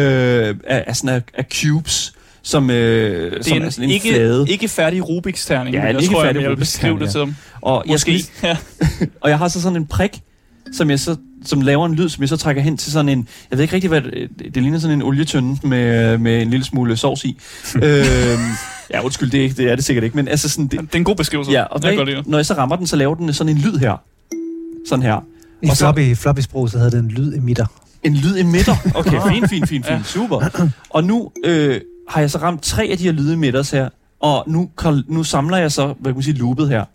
af, 0.68 0.84
af, 0.88 0.96
sådan 0.96 1.10
af, 1.16 1.22
af 1.34 1.46
cubes, 1.62 2.13
som, 2.44 2.70
øh, 2.70 3.32
Det 3.38 3.46
som 3.46 3.58
er 3.58 3.62
er 3.62 3.66
en, 3.66 3.72
sådan 3.72 3.84
en 3.84 3.90
ikke, 3.94 4.10
flade. 4.10 4.46
ikke 4.50 4.68
færdig 4.68 5.10
Rubiks 5.10 5.46
terning. 5.46 5.74
Ja, 5.76 5.80
men 5.82 5.90
en 5.90 5.96
jeg 5.96 6.02
ikke 6.04 6.14
tror, 6.14 6.24
jeg, 6.26 6.36
jeg 6.42 6.50
vil 6.50 6.56
beskrive 6.58 7.00
det 7.00 7.10
til 7.12 7.20
dem. 7.20 7.36
Og 7.62 7.84
jeg 7.88 8.00
skal 8.00 8.14
Måske. 8.14 8.28
lige, 8.42 8.48
Ja. 8.48 8.58
Og 9.22 9.30
jeg 9.30 9.38
har 9.38 9.48
så 9.48 9.62
sådan 9.62 9.76
en 9.76 9.86
prik, 9.86 10.22
som 10.74 10.90
jeg 10.90 11.00
så 11.00 11.16
som 11.46 11.62
laver 11.62 11.86
en 11.86 11.96
lyd, 11.96 12.10
som 12.10 12.22
jeg 12.22 12.30
så 12.30 12.38
trækker 12.38 12.62
hen 12.62 12.78
til 12.78 12.92
sådan 12.92 13.10
en, 13.10 13.28
jeg 13.52 13.58
ved 13.58 13.64
ikke 13.64 13.74
rigtig, 13.76 13.88
hvad 13.90 14.02
det, 14.02 14.30
det 14.56 14.64
ligner 14.64 14.80
sådan 14.80 14.98
en 14.98 15.02
olietønde 15.02 15.68
med, 15.68 16.18
med 16.18 16.42
en 16.42 16.50
lille 16.50 16.66
smule 16.66 16.98
sovs 16.98 17.24
i. 17.26 17.38
øhm, 17.84 17.84
ja, 18.94 19.04
undskyld, 19.04 19.32
det 19.32 19.40
er, 19.40 19.44
ikke, 19.44 19.56
det 19.56 19.72
er 19.72 19.76
det 19.76 19.86
sikkert 19.86 20.04
ikke, 20.04 20.16
men 20.16 20.28
altså 20.28 20.50
sådan, 20.50 20.68
det, 20.68 20.80
Det 20.80 20.94
er 20.94 20.98
en 20.98 21.04
god 21.04 21.16
beskrivelse. 21.16 21.52
ja, 21.52 21.64
og 21.64 21.84
jeg 21.84 21.96
hvad, 21.96 22.06
det. 22.06 22.28
når 22.28 22.38
jeg 22.38 22.46
så 22.46 22.54
rammer 22.54 22.76
den, 22.76 22.88
så 22.88 22.96
laver 22.96 23.16
den 23.16 23.34
sådan 23.34 23.56
en 23.56 23.62
lyd 23.62 23.78
her. 23.78 24.02
Sådan 24.88 25.04
her. 25.04 25.24
I 25.62 25.68
Og 25.70 25.76
så- 25.78 25.84
floppy, 25.84 26.16
floppy 26.16 26.40
sprog, 26.40 26.70
så 26.70 26.78
hedder 26.78 26.90
det 26.92 27.00
en 27.00 27.08
lyd 27.12 27.34
emitter. 27.38 27.66
En 28.04 28.16
lyd 28.16 28.38
emitter. 28.40 28.76
Okay, 28.96 29.20
fint, 29.34 29.50
fint, 29.50 29.70
fint, 29.70 29.86
fint, 29.86 30.08
super. 30.08 30.66
Og 30.90 31.04
nu 31.04 31.32
øh, 31.46 31.82
har 32.10 32.20
jeg 32.22 32.32
så 32.32 32.38
ramt 32.38 32.62
tre 32.62 32.84
af 32.92 32.98
de 32.98 33.04
her 33.04 33.12
lydemitters 33.12 33.72
her, 33.72 33.90
og 34.20 34.44
nu, 34.48 34.70
nu 35.08 35.24
samler 35.24 35.58
jeg 35.58 35.72
så, 35.72 35.86
hvad 35.86 36.12
kan 36.12 36.16
man 36.16 36.24
sige, 36.24 36.38
loopet 36.38 36.70
her. 36.70 36.86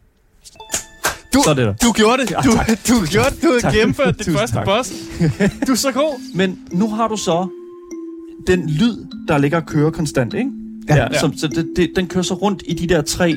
Du- 1.34 1.42
så 1.44 1.54
det 1.54 1.66
der. 1.66 1.72
Du 1.74 1.92
gjorde 1.92 2.22
det. 2.22 2.30
Ja, 2.30 2.36
Du, 2.40 2.52
tak. 2.52 2.66
du 2.88 3.06
gjorde 3.10 3.30
det. 3.30 3.42
Du 3.42 3.52
har 3.52 3.60
Tak. 3.60 3.72
gennemført 3.74 4.18
dit 4.26 4.26
første 4.38 4.56
tak. 4.56 4.64
boss. 4.64 4.92
Du 5.66 5.72
er 5.72 5.76
så 5.76 5.92
god. 5.92 6.34
Men 6.34 6.58
nu 6.72 6.88
har 6.90 7.08
du 7.08 7.16
så 7.16 7.48
den 8.46 8.70
lyd, 8.70 8.96
der 9.28 9.38
ligger 9.38 9.60
og 9.60 9.66
kører 9.66 9.90
konstant, 9.90 10.34
ikke? 10.34 10.50
Ja. 10.88 10.96
Ja. 10.96 11.18
Som, 11.20 11.36
så 11.36 11.48
det, 11.48 11.68
det, 11.76 11.90
den 11.96 12.06
kører 12.06 12.22
så 12.22 12.34
rundt 12.34 12.62
i 12.66 12.74
de 12.74 12.86
der 12.94 13.02
tre, 13.02 13.36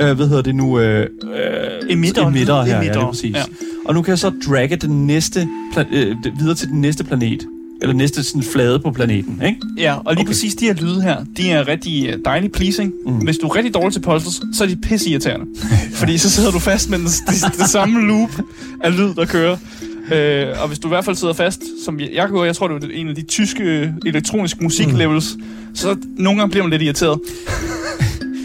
øh, 0.00 0.16
hvad 0.16 0.28
hedder 0.28 0.42
det 0.42 0.54
nu? 0.54 0.78
Øh, 0.80 1.00
øh, 1.00 1.90
Emitter. 1.90 2.26
emitter 2.26 2.62
her, 2.62 2.76
Emitter. 2.78 3.00
ja, 3.00 3.06
præcis. 3.10 3.34
Ja. 3.34 3.38
Ja. 3.38 3.44
Og 3.86 3.94
nu 3.94 4.02
kan 4.02 4.10
jeg 4.10 4.18
så 4.18 4.32
dragge 4.48 4.76
den 4.76 5.06
næste, 5.06 5.48
pla- 5.76 5.94
øh, 5.96 6.16
videre 6.38 6.54
til 6.54 6.68
den 6.68 6.80
næste 6.80 7.04
planet. 7.04 7.46
Eller 7.82 7.94
næste 7.94 8.22
sådan 8.24 8.42
flade 8.42 8.78
på 8.80 8.90
planeten, 8.90 9.42
ikke? 9.46 9.60
Ja, 9.78 9.94
og 9.94 10.14
lige 10.14 10.20
Okay. 10.20 10.26
præcis 10.26 10.54
de 10.54 10.64
her 10.66 10.74
lyde 10.74 11.02
her, 11.02 11.16
de 11.36 11.50
er 11.50 11.68
rigtig 11.68 12.06
øh, 12.08 12.18
dejligt 12.24 12.52
pleasing. 12.52 12.92
Mm. 13.06 13.12
Hvis 13.16 13.38
du 13.38 13.46
er 13.46 13.56
rigtig 13.56 13.74
dårlig 13.74 13.92
til 13.92 14.00
puzzles, 14.00 14.40
så 14.54 14.64
er 14.64 14.68
de 14.68 14.76
pisse 14.76 15.10
irriterende. 15.10 15.46
Fordi 16.00 16.18
så 16.18 16.30
sidder 16.30 16.50
du 16.50 16.58
fast 16.58 16.90
med 16.90 16.98
den, 16.98 17.06
det, 17.06 17.58
det 17.58 17.68
samme 17.70 18.06
loop 18.06 18.30
af 18.84 18.96
lyd, 18.96 19.14
der 19.14 19.24
kører. 19.24 19.56
Øh, 20.12 20.62
og 20.62 20.68
hvis 20.68 20.78
du 20.78 20.88
i 20.88 20.90
hvert 20.90 21.04
fald 21.04 21.16
sidder 21.16 21.34
fast, 21.34 21.62
som 21.84 22.00
jeg, 22.00 22.08
jeg 22.12 22.28
gjorde, 22.28 22.46
jeg 22.46 22.56
tror, 22.56 22.68
det 22.68 22.82
var 22.82 22.88
en 22.94 23.08
af 23.08 23.14
de 23.14 23.22
tyske 23.22 23.92
elektroniske 24.06 24.64
musiklevels, 24.64 25.36
mm. 25.36 25.42
så 25.74 25.96
nogle 26.18 26.40
gange 26.40 26.50
bliver 26.50 26.64
man 26.64 26.70
lidt 26.70 26.82
irriteret. 26.82 27.20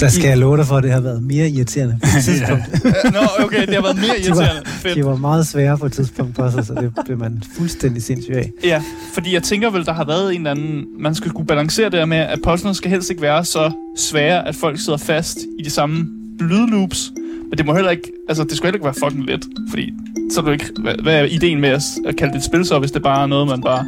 Der 0.03 0.09
skal 0.09 0.27
jeg 0.27 0.37
love 0.37 0.57
dig 0.57 0.65
for, 0.65 0.77
at 0.77 0.83
det 0.83 0.91
har 0.91 1.01
været 1.01 1.23
mere 1.23 1.49
irriterende 1.49 1.97
på 2.01 2.07
et 2.17 2.23
tidspunkt. 2.29 2.83
Nå, 3.13 3.45
okay, 3.45 3.65
det 3.67 3.75
har 3.75 3.81
været 3.81 3.95
mere 3.95 4.19
irriterende. 4.25 4.61
Fedt. 4.65 4.95
Det 4.95 5.05
var 5.05 5.15
meget 5.15 5.47
sværere 5.47 5.77
på 5.77 5.85
et 5.85 5.91
tidspunkt 5.91 6.35
på 6.35 6.51
sig, 6.51 6.65
så 6.65 6.73
det 6.73 6.91
blev 7.05 7.17
man 7.17 7.43
fuldstændig 7.57 8.03
sindssyg 8.03 8.33
af. 8.33 8.51
Ja, 8.63 8.81
fordi 9.13 9.33
jeg 9.33 9.43
tænker 9.43 9.69
vel, 9.69 9.85
der 9.85 9.93
har 9.93 10.05
været 10.05 10.35
en 10.35 10.41
eller 10.41 10.51
anden... 10.51 10.85
Man 10.99 11.15
skal 11.15 11.31
kunne 11.31 11.45
balancere 11.45 11.89
det 11.89 12.09
med, 12.09 12.17
at 12.17 12.39
puzzlerne 12.43 12.75
skal 12.75 12.91
helst 12.91 13.09
ikke 13.09 13.21
være 13.21 13.45
så 13.45 13.71
svære, 13.97 14.47
at 14.47 14.55
folk 14.55 14.79
sidder 14.79 14.97
fast 14.97 15.37
i 15.59 15.63
de 15.63 15.69
samme 15.69 16.07
lydloops. 16.39 17.11
Men 17.49 17.57
det 17.57 17.65
må 17.65 17.73
heller 17.73 17.91
ikke... 17.91 18.11
Altså, 18.29 18.43
det 18.43 18.57
skal 18.57 18.67
heller 18.67 18.75
ikke 18.75 18.85
være 18.85 19.09
fucking 19.09 19.25
let, 19.25 19.45
fordi 19.69 19.93
så 20.31 20.39
er 20.39 20.45
du 20.45 20.51
ikke... 20.51 20.65
Hvad, 20.81 20.95
hvad 21.03 21.15
er 21.19 21.23
ideen 21.23 21.61
med 21.61 21.69
at, 21.69 21.81
at 22.05 22.15
kalde 22.15 22.33
det 22.33 22.39
et 22.39 22.45
spil 22.45 22.65
så, 22.65 22.79
hvis 22.79 22.91
det 22.91 23.03
bare 23.03 23.23
er 23.23 23.27
noget, 23.27 23.47
man 23.47 23.61
bare 23.61 23.85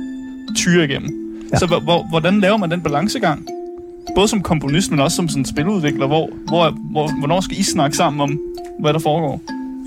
tyrer 0.55 0.84
igennem? 0.84 1.10
Ja. 1.10 1.50
Ja. 1.53 1.60
Så 1.60 1.65
hvor, 1.65 1.79
hvor, 1.79 2.05
hvordan 2.10 2.39
laver 2.39 2.57
man 2.57 2.72
den 2.72 2.81
balancegang? 2.81 3.48
Både 4.16 4.28
som 4.28 4.42
komponist, 4.42 4.92
men 4.92 5.00
også 5.00 5.16
som 5.16 5.28
sådan 5.30 5.46
spiludvikler. 5.46 6.08
Hvor, 6.08 6.30
hvor, 6.48 6.70
hvor, 6.92 7.20
hvornår 7.20 7.42
skal 7.42 7.60
I 7.60 7.64
snakke 7.64 7.98
sammen 7.98 8.22
om, 8.22 8.40
hvad 8.80 8.94
der 8.94 9.00
foregår? 9.00 9.42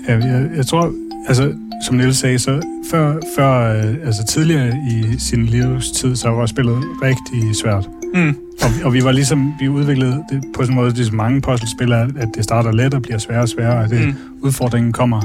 Ja, 0.07 0.17
jeg, 0.17 0.49
jeg 0.55 0.65
tror, 0.65 0.93
altså, 1.27 1.53
som 1.85 1.95
Niels 1.95 2.17
sagde, 2.17 2.39
så 2.39 2.61
før, 2.91 3.15
før 3.37 3.77
øh, 3.77 3.95
altså 4.05 4.25
tidligere 4.25 4.67
i 4.89 5.17
sin 5.19 5.45
livstid, 5.45 6.15
så 6.15 6.29
var 6.29 6.45
spillet 6.45 6.83
rigtig 7.01 7.55
svært. 7.55 7.89
Mm. 8.13 8.35
Og, 8.61 8.69
og 8.83 8.93
vi 8.93 9.03
var 9.03 9.11
ligesom, 9.11 9.53
vi 9.59 9.67
udviklede 9.69 10.23
det 10.31 10.43
på 10.55 10.61
sådan 10.63 10.71
en 10.73 10.75
måde, 10.75 10.93
ligesom 10.93 11.15
mange 11.15 11.41
puzzlespil, 11.41 11.93
at 11.93 12.27
det 12.35 12.43
starter 12.43 12.71
let 12.71 12.93
og 12.93 13.01
bliver 13.01 13.17
sværere 13.17 13.41
og 13.41 13.49
sværere, 13.49 13.83
og 13.83 13.89
det, 13.89 14.07
Mm. 14.07 14.13
udfordringen 14.41 14.91
kommer 14.93 15.21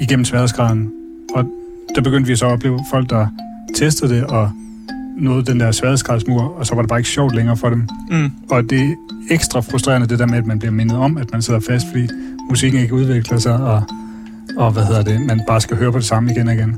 igennem 0.00 0.24
sværhedsgraden. 0.24 0.90
Og 1.34 1.44
der 1.94 2.00
begyndte 2.02 2.28
vi 2.28 2.36
så 2.36 2.46
at 2.46 2.52
opleve 2.52 2.78
folk, 2.90 3.10
der 3.10 3.26
testede 3.76 4.14
det 4.14 4.24
og 4.24 4.50
nåede 5.16 5.44
den 5.44 5.60
der 5.60 5.72
sværhedsgradsmur, 5.72 6.42
og 6.42 6.66
så 6.66 6.74
var 6.74 6.82
det 6.82 6.88
bare 6.88 6.98
ikke 6.98 7.10
sjovt 7.10 7.34
længere 7.34 7.56
for 7.56 7.68
dem. 7.68 7.88
Mm. 8.10 8.32
Og 8.50 8.70
det 8.70 8.80
er 8.80 8.94
ekstra 9.30 9.60
frustrerende, 9.60 10.06
det 10.06 10.18
der 10.18 10.26
med, 10.26 10.38
at 10.38 10.46
man 10.46 10.58
bliver 10.58 10.72
mindet 10.72 10.98
om, 10.98 11.16
at 11.18 11.32
man 11.32 11.42
sidder 11.42 11.60
fast, 11.60 11.86
fordi 11.90 12.08
musikken 12.50 12.80
ikke 12.80 12.94
udvikler 12.94 13.38
sig, 13.38 13.54
og, 13.54 13.82
og 14.56 14.70
hvad 14.70 14.84
hedder 14.84 15.02
det, 15.02 15.20
man 15.20 15.40
bare 15.46 15.60
skal 15.60 15.76
høre 15.76 15.92
på 15.92 15.98
det 15.98 16.06
samme 16.06 16.30
igen 16.32 16.48
og 16.48 16.54
igen. 16.54 16.76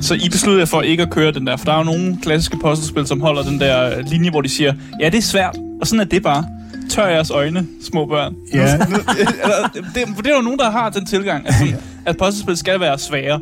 Så 0.00 0.14
I 0.14 0.28
besluttede 0.30 0.60
jer 0.60 0.66
for 0.66 0.82
ikke 0.82 1.02
at 1.02 1.10
køre 1.10 1.32
den 1.32 1.46
der, 1.46 1.56
for 1.56 1.64
der 1.64 1.72
er 1.72 1.78
jo 1.78 1.84
nogle 1.84 2.18
klassiske 2.22 2.56
puzzlespil, 2.56 3.06
som 3.06 3.20
holder 3.20 3.42
den 3.42 3.60
der 3.60 4.02
linje, 4.02 4.30
hvor 4.30 4.40
de 4.40 4.48
siger, 4.48 4.74
ja, 5.00 5.06
det 5.06 5.18
er 5.18 5.22
svært, 5.22 5.56
og 5.80 5.86
sådan 5.86 6.00
er 6.00 6.04
det 6.04 6.22
bare. 6.22 6.44
Tør 6.90 7.06
jeres 7.06 7.30
øjne, 7.30 7.66
små 7.82 8.06
børn. 8.06 8.34
Ja, 8.54 8.74
eller, 8.74 9.68
det, 9.94 10.02
for 10.14 10.22
det 10.22 10.32
er 10.32 10.36
jo 10.36 10.42
nogen, 10.42 10.58
der 10.58 10.70
har 10.70 10.90
den 10.90 11.06
tilgang, 11.06 11.48
at, 11.48 11.54
sådan, 11.54 11.74
at 12.06 12.16
puzzlespil 12.16 12.56
skal 12.56 12.80
være 12.80 12.98
svære. 12.98 13.40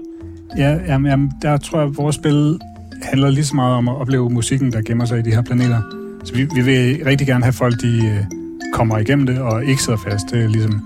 ja 0.59 0.77
jamen, 0.87 1.11
jamen, 1.11 1.33
der 1.43 1.57
tror 1.57 1.79
jeg, 1.79 1.89
at 1.89 1.97
vores 1.97 2.17
spil 2.17 2.59
handler 3.03 3.31
lige 3.31 3.45
så 3.45 3.57
meget 3.57 3.75
om 3.75 3.89
at 3.89 3.97
opleve 3.97 4.31
musikken, 4.31 4.73
der 4.73 4.83
gemmer 4.83 5.05
sig 5.05 5.19
i 5.19 5.23
de 5.23 5.31
her 5.31 5.43
planeter. 5.43 5.81
Så 6.25 6.35
vi, 6.35 6.49
vi 6.55 6.61
vil 6.61 7.01
rigtig 7.07 7.27
gerne 7.27 7.45
have 7.45 7.53
folk, 7.53 7.81
de 7.83 8.07
øh, 8.07 8.25
kommer 8.73 8.99
igennem 8.99 9.27
det 9.27 9.39
og 9.39 9.65
ikke 9.65 9.83
sidder 9.83 9.99
fast. 9.99 10.25
Det 10.31 10.45
er 10.45 10.49
ligesom 10.49 10.81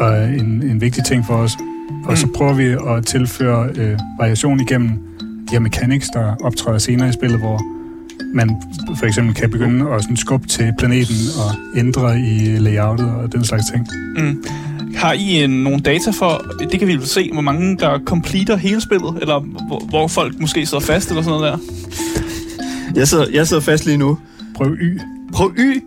øh, 0.00 0.34
en, 0.40 0.62
en 0.62 0.80
vigtig 0.80 1.04
ting 1.04 1.26
for 1.26 1.34
os. 1.34 1.56
Og 2.04 2.18
så 2.18 2.26
Mm. 2.26 2.32
prøver 2.32 2.52
vi 2.54 2.64
at 2.96 3.06
tilføre 3.06 3.68
øh, 3.76 3.98
variation 4.20 4.60
igennem 4.60 4.88
de 5.48 5.52
her 5.52 5.58
mechanics, 5.60 6.08
der 6.08 6.34
optræder 6.44 6.78
senere 6.78 7.08
i 7.08 7.12
spillet, 7.12 7.38
hvor 7.40 7.60
man 8.34 8.50
for 8.98 9.06
eksempel 9.06 9.34
kan 9.34 9.50
begynde 9.50 9.90
at 9.90 10.02
sådan 10.02 10.16
skubbe 10.16 10.46
til 10.48 10.72
planeten 10.78 11.14
og 11.44 11.78
ændre 11.78 12.20
i 12.20 12.56
layoutet 12.58 13.10
og 13.10 13.32
den 13.32 13.44
slags 13.44 13.64
ting. 13.72 13.86
Mm. 14.18 14.42
Har 14.96 15.12
I 15.12 15.42
en, 15.42 15.50
nogle 15.50 15.80
data 15.80 16.10
for, 16.10 16.44
det 16.70 16.78
kan 16.78 16.88
vi 16.88 16.96
vel 16.96 17.06
se, 17.06 17.30
hvor 17.32 17.42
mange 17.42 17.76
der 17.76 17.98
completer 17.98 18.56
hele 18.56 18.80
spillet, 18.80 19.18
eller 19.20 19.40
hvor, 19.40 19.84
hvor 19.88 20.08
folk 20.08 20.40
måske 20.40 20.66
sidder 20.66 20.84
fast, 20.84 21.08
eller 21.08 21.22
sådan 21.22 21.40
noget 21.40 21.52
der? 21.52 21.58
Jeg 22.94 23.08
sidder, 23.08 23.26
jeg 23.32 23.46
sidder 23.46 23.62
fast 23.62 23.86
lige 23.86 23.98
nu. 23.98 24.18
Prøv 24.54 24.72
Y. 24.80 25.00
Prøv 25.32 25.54
Y. 25.58 25.82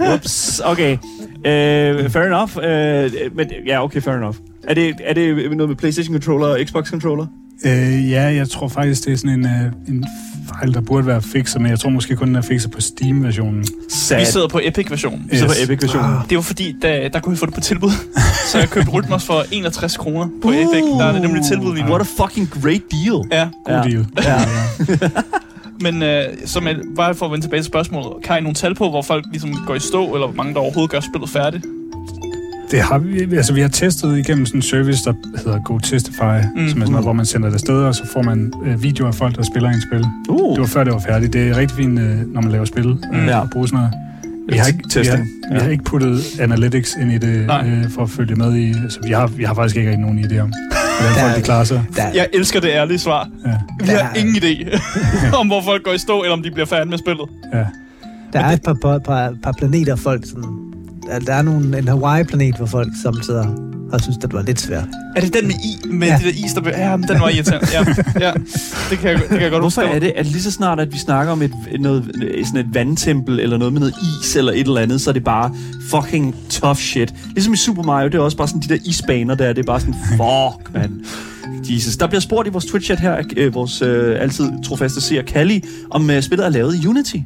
Ups, 0.14 0.60
okay. 0.64 0.96
Uh, 1.36 2.10
fair 2.10 2.22
enough. 2.22 2.56
Uh, 2.56 3.36
men, 3.36 3.50
ja, 3.66 3.84
okay, 3.84 4.00
fair 4.00 4.14
enough. 4.14 4.36
Er 4.64 4.74
det, 4.74 4.94
er 5.04 5.14
det 5.14 5.56
noget 5.56 5.68
med 5.68 5.76
PlayStation 5.76 6.14
controller 6.14 6.46
og 6.46 6.58
Xbox 6.66 6.88
controller? 6.88 7.26
Øh, 7.64 8.10
ja, 8.10 8.22
jeg 8.22 8.48
tror 8.48 8.68
faktisk, 8.68 9.04
det 9.04 9.12
er 9.12 9.16
sådan 9.16 9.38
en, 9.38 9.44
øh, 9.44 9.72
en 9.88 10.04
fejl, 10.58 10.74
der 10.74 10.80
burde 10.80 11.06
være 11.06 11.22
fikset, 11.22 11.60
men 11.60 11.70
jeg 11.70 11.80
tror 11.80 11.90
måske 11.90 12.16
kun, 12.16 12.28
den 12.28 12.36
er 12.36 12.40
fikset 12.42 12.70
på 12.70 12.80
Steam-versionen. 12.80 13.64
Sad. 13.88 14.18
Vi 14.18 14.24
sidder 14.24 14.48
på 14.48 14.60
Epic-versionen. 14.62 15.26
Vi 15.30 15.36
sidder 15.36 15.52
Yes. 15.60 15.66
på 15.66 15.72
Epic-versionen. 15.72 16.16
Det 16.30 16.36
var 16.36 16.42
fordi, 16.42 16.76
der, 16.82 17.08
der 17.08 17.20
kunne 17.20 17.30
vi 17.32 17.36
få 17.38 17.46
det 17.46 17.54
på 17.54 17.60
tilbud. 17.60 17.90
så 18.52 18.58
jeg 18.58 18.68
købte 18.70 18.90
Rytmos 18.90 19.24
for 19.26 19.44
61 19.52 19.96
kroner 19.96 20.28
på 20.42 20.48
Epic. 20.48 20.82
Der 20.98 21.04
er 21.04 21.12
det 21.12 21.22
nemlig 21.22 21.42
tilbud 21.44 21.74
lige 21.74 21.84
nu. 21.86 21.90
What 21.92 22.00
a 22.18 22.22
fucking 22.24 22.50
great 22.62 22.82
deal. 22.90 23.22
Ja, 23.32 23.48
God 23.64 23.74
Ja. 23.74 23.82
deal. 23.82 24.06
Ja. 24.24 24.40
men 25.92 26.02
øh, 26.02 26.24
som 26.46 26.66
jeg, 26.66 26.76
bare 26.96 27.14
for 27.14 27.26
at 27.26 27.32
vende 27.32 27.44
tilbage 27.44 27.60
til 27.62 27.66
spørgsmålet. 27.66 28.24
Kan 28.24 28.38
I 28.38 28.40
nogle 28.40 28.54
tal 28.54 28.74
på, 28.74 28.90
hvor 28.90 29.02
folk 29.02 29.24
ligesom 29.30 29.54
går 29.66 29.74
i 29.74 29.80
stå, 29.80 30.14
eller 30.14 30.26
hvor 30.26 30.36
mange 30.36 30.54
der 30.54 30.60
overhovedet 30.60 30.90
gør 30.90 31.00
spillet 31.00 31.30
færdigt? 31.30 31.64
Det 32.70 32.80
har 32.80 32.98
vi, 32.98 33.36
altså 33.36 33.52
vi 33.54 33.60
har 33.60 33.68
testet 33.68 34.18
igennem 34.18 34.46
sådan 34.46 34.58
en 34.58 34.62
service, 34.62 35.04
der 35.04 35.12
hedder 35.44 35.58
GoTestify, 35.64 36.20
mm. 36.20 36.20
som 36.20 36.62
er 36.62 36.68
sådan 36.68 36.76
noget, 36.78 36.90
Mm. 36.90 37.02
hvor 37.02 37.12
man 37.12 37.26
sender 37.26 37.48
det 37.48 37.54
afsted, 37.54 37.74
og 37.84 37.94
så 37.94 38.02
får 38.12 38.22
man 38.22 38.52
øh, 38.66 38.82
videoer 38.82 39.08
af 39.08 39.14
folk, 39.14 39.36
der 39.36 39.42
spiller 39.42 39.68
en 39.70 39.82
spil. 39.90 40.04
Uh, 40.28 40.50
Det 40.54 40.60
var 40.60 40.66
før 40.66 40.84
det 40.84 40.92
var 40.92 40.98
færdigt. 40.98 41.32
Det 41.32 41.48
er 41.48 41.56
rigtig 41.56 41.76
fint, 41.76 41.98
øh, 41.98 42.32
når 42.34 42.40
man 42.40 42.52
laver 42.52 42.64
spil, 42.64 42.86
øh, 43.14 43.26
Ja. 43.26 43.42
at 43.42 43.50
bruge 43.50 43.68
sådan 43.68 43.78
noget. 43.78 43.92
Vi 44.48 44.56
har, 44.56 44.66
ikke, 44.66 44.80
vi, 45.00 45.06
har, 45.06 45.16
vi 45.52 45.58
har 45.60 45.68
ikke 45.68 45.84
puttet 45.84 46.20
analytics 46.40 46.96
ind 47.00 47.12
i 47.12 47.18
det, 47.18 47.46
Nej. 47.46 47.66
øh, 47.68 47.90
for 47.90 48.02
at 48.02 48.10
følge 48.10 48.34
med 48.34 48.56
i. 48.56 48.74
Så 48.88 48.98
vi 49.06 49.12
har, 49.12 49.26
vi 49.26 49.44
har 49.44 49.54
faktisk 49.54 49.76
ikke 49.76 49.90
rigtig 49.90 50.02
nogen 50.06 50.18
idé 50.18 50.38
om, 50.38 50.52
hvordan 51.00 51.14
Der 51.14 51.20
folk 51.20 51.32
er- 51.32 51.36
de 51.36 51.42
klarer 51.42 51.64
sig. 51.64 51.82
Der, 51.96 52.02
Jeg 52.14 52.26
elsker 52.34 52.60
det 52.60 52.68
ærlige 52.68 52.98
svar. 52.98 53.28
Ja, 53.46 53.50
Vi 53.80 53.86
Der 53.86 54.04
har 54.04 54.14
ingen 54.14 54.34
idé 54.36 54.78
om, 55.40 55.46
hvor 55.46 55.62
folk 55.62 55.82
går 55.84 55.92
i 55.92 55.98
stå, 55.98 56.22
eller 56.22 56.32
om 56.36 56.42
de 56.42 56.50
bliver 56.50 56.66
færdige 56.66 56.90
med 56.90 56.98
spillet. 56.98 57.26
ja. 57.54 57.64
der 58.32 58.40
er 58.40 58.50
et 58.52 58.62
par, 58.62 58.76
par, 58.82 58.98
par, 58.98 59.34
par 59.42 59.52
planeter, 59.52 59.96
folk 59.96 60.26
sådan... 60.26 60.44
Der, 61.10 61.18
der 61.18 61.34
er 61.34 61.42
nogle, 61.42 61.78
en 61.78 61.88
Hawaii-planet, 61.88 62.56
hvor 62.56 62.66
folk 62.66 62.88
samtidig 63.02 63.44
har 63.92 63.98
synes, 63.98 64.16
det 64.18 64.32
var 64.32 64.42
lidt 64.42 64.60
svært. 64.60 64.84
Er 65.16 65.20
det 65.20 65.34
den 65.34 65.46
med 65.46 65.54
i, 65.54 65.88
med 65.88 66.08
Ja. 66.08 66.14
det 66.16 66.24
der 66.24 66.44
is, 66.46 66.52
der... 66.52 66.60
be- 66.60 66.68
Ja, 66.76 66.92
den 66.92 67.20
var 67.20 67.28
irriterende. 67.28 67.66
Ja, 67.72 67.84
ja. 68.26 68.32
Det, 68.90 68.98
kan 68.98 69.10
jeg, 69.10 69.18
det 69.18 69.28
kan 69.28 69.40
jeg 69.40 69.50
godt 69.50 69.62
Hvorfor 69.62 69.80
forstå. 69.82 69.94
er 69.94 69.98
det, 69.98 70.12
at 70.16 70.26
lige 70.26 70.42
så 70.42 70.50
snart, 70.50 70.80
at 70.80 70.92
vi 70.92 70.98
snakker 70.98 71.32
om 71.32 71.42
et, 71.42 71.52
noget, 71.80 72.04
sådan 72.46 72.60
et 72.66 72.74
vandtempel, 72.74 73.40
eller 73.40 73.56
noget 73.58 73.72
med 73.72 73.80
noget 73.80 73.94
is, 74.24 74.36
eller 74.36 74.52
et 74.52 74.60
eller 74.60 74.80
andet, 74.80 75.00
så 75.00 75.10
er 75.10 75.14
det 75.14 75.24
bare 75.24 75.54
fucking 75.90 76.34
tough 76.50 76.76
shit. 76.78 77.14
Ligesom 77.34 77.52
i 77.52 77.56
Super 77.56 77.82
Mario, 77.82 78.06
det 78.08 78.14
er 78.14 78.18
også 78.22 78.36
bare 78.36 78.48
sådan 78.48 78.60
de 78.62 78.68
der 78.68 78.78
isbaner 78.84 79.34
der, 79.34 79.48
det 79.52 79.58
er 79.62 79.66
bare 79.66 79.80
sådan, 79.80 79.94
fuck, 80.10 80.74
man. 80.74 81.04
Jesus. 81.68 81.96
Der 81.96 82.06
bliver 82.06 82.20
spurgt 82.20 82.48
i 82.48 82.50
vores 82.50 82.64
Twitch-chat 82.64 83.00
her, 83.00 83.22
øh, 83.36 83.54
vores 83.54 83.82
øh, 83.82 84.16
altid 84.22 84.50
trofaste 84.64 85.00
seer 85.00 85.22
Kalli, 85.22 85.64
om 85.90 86.10
øh, 86.10 86.22
spillet 86.22 86.46
er 86.46 86.50
lavet 86.50 86.76
i 86.84 86.86
Unity. 86.86 87.16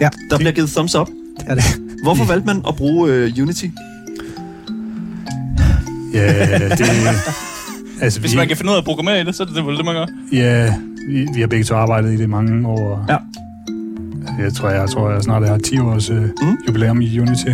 Ja. 0.00 0.08
Der 0.30 0.38
bliver 0.38 0.52
givet 0.52 0.70
thumbs 0.70 0.94
up. 0.94 1.08
Det 1.40 1.44
er 1.46 1.54
det. 1.54 1.64
Hvorfor 2.02 2.24
valgte 2.24 2.46
man 2.46 2.62
at 2.68 2.76
bruge 2.76 3.10
øh, 3.12 3.32
Unity? 3.42 3.64
Ja, 6.14 6.58
det... 6.68 6.80
Altså, 8.00 8.20
Hvis 8.20 8.32
vi, 8.32 8.36
man 8.36 8.48
kan 8.48 8.56
finde 8.56 8.70
ud 8.70 8.74
af 8.74 8.78
at 8.80 8.84
programmere 8.84 9.20
i 9.20 9.24
det, 9.24 9.34
så 9.34 9.42
er 9.42 9.46
det 9.46 9.56
det, 9.56 9.66
vel 9.66 9.76
det, 9.76 9.84
man 9.84 9.94
gør. 9.94 10.06
Ja, 10.32 10.74
vi, 11.08 11.26
vi 11.34 11.40
har 11.40 11.46
begge 11.46 11.64
to 11.64 11.74
arbejdet 11.74 12.08
i 12.12 12.16
det 12.16 12.22
i 12.22 12.26
mange 12.26 12.68
år. 12.68 13.06
Ja. 13.08 13.16
Jeg 14.42 14.52
tror, 14.54 14.68
jeg, 14.68 14.80
jeg, 14.80 14.88
tror, 14.90 15.10
jeg 15.10 15.22
snart 15.22 15.48
har 15.48 15.58
10 15.58 15.78
års 15.78 16.10
øh, 16.10 16.22
Mm. 16.22 16.56
jubilæum 16.68 17.00
i 17.00 17.18
Unity. 17.20 17.46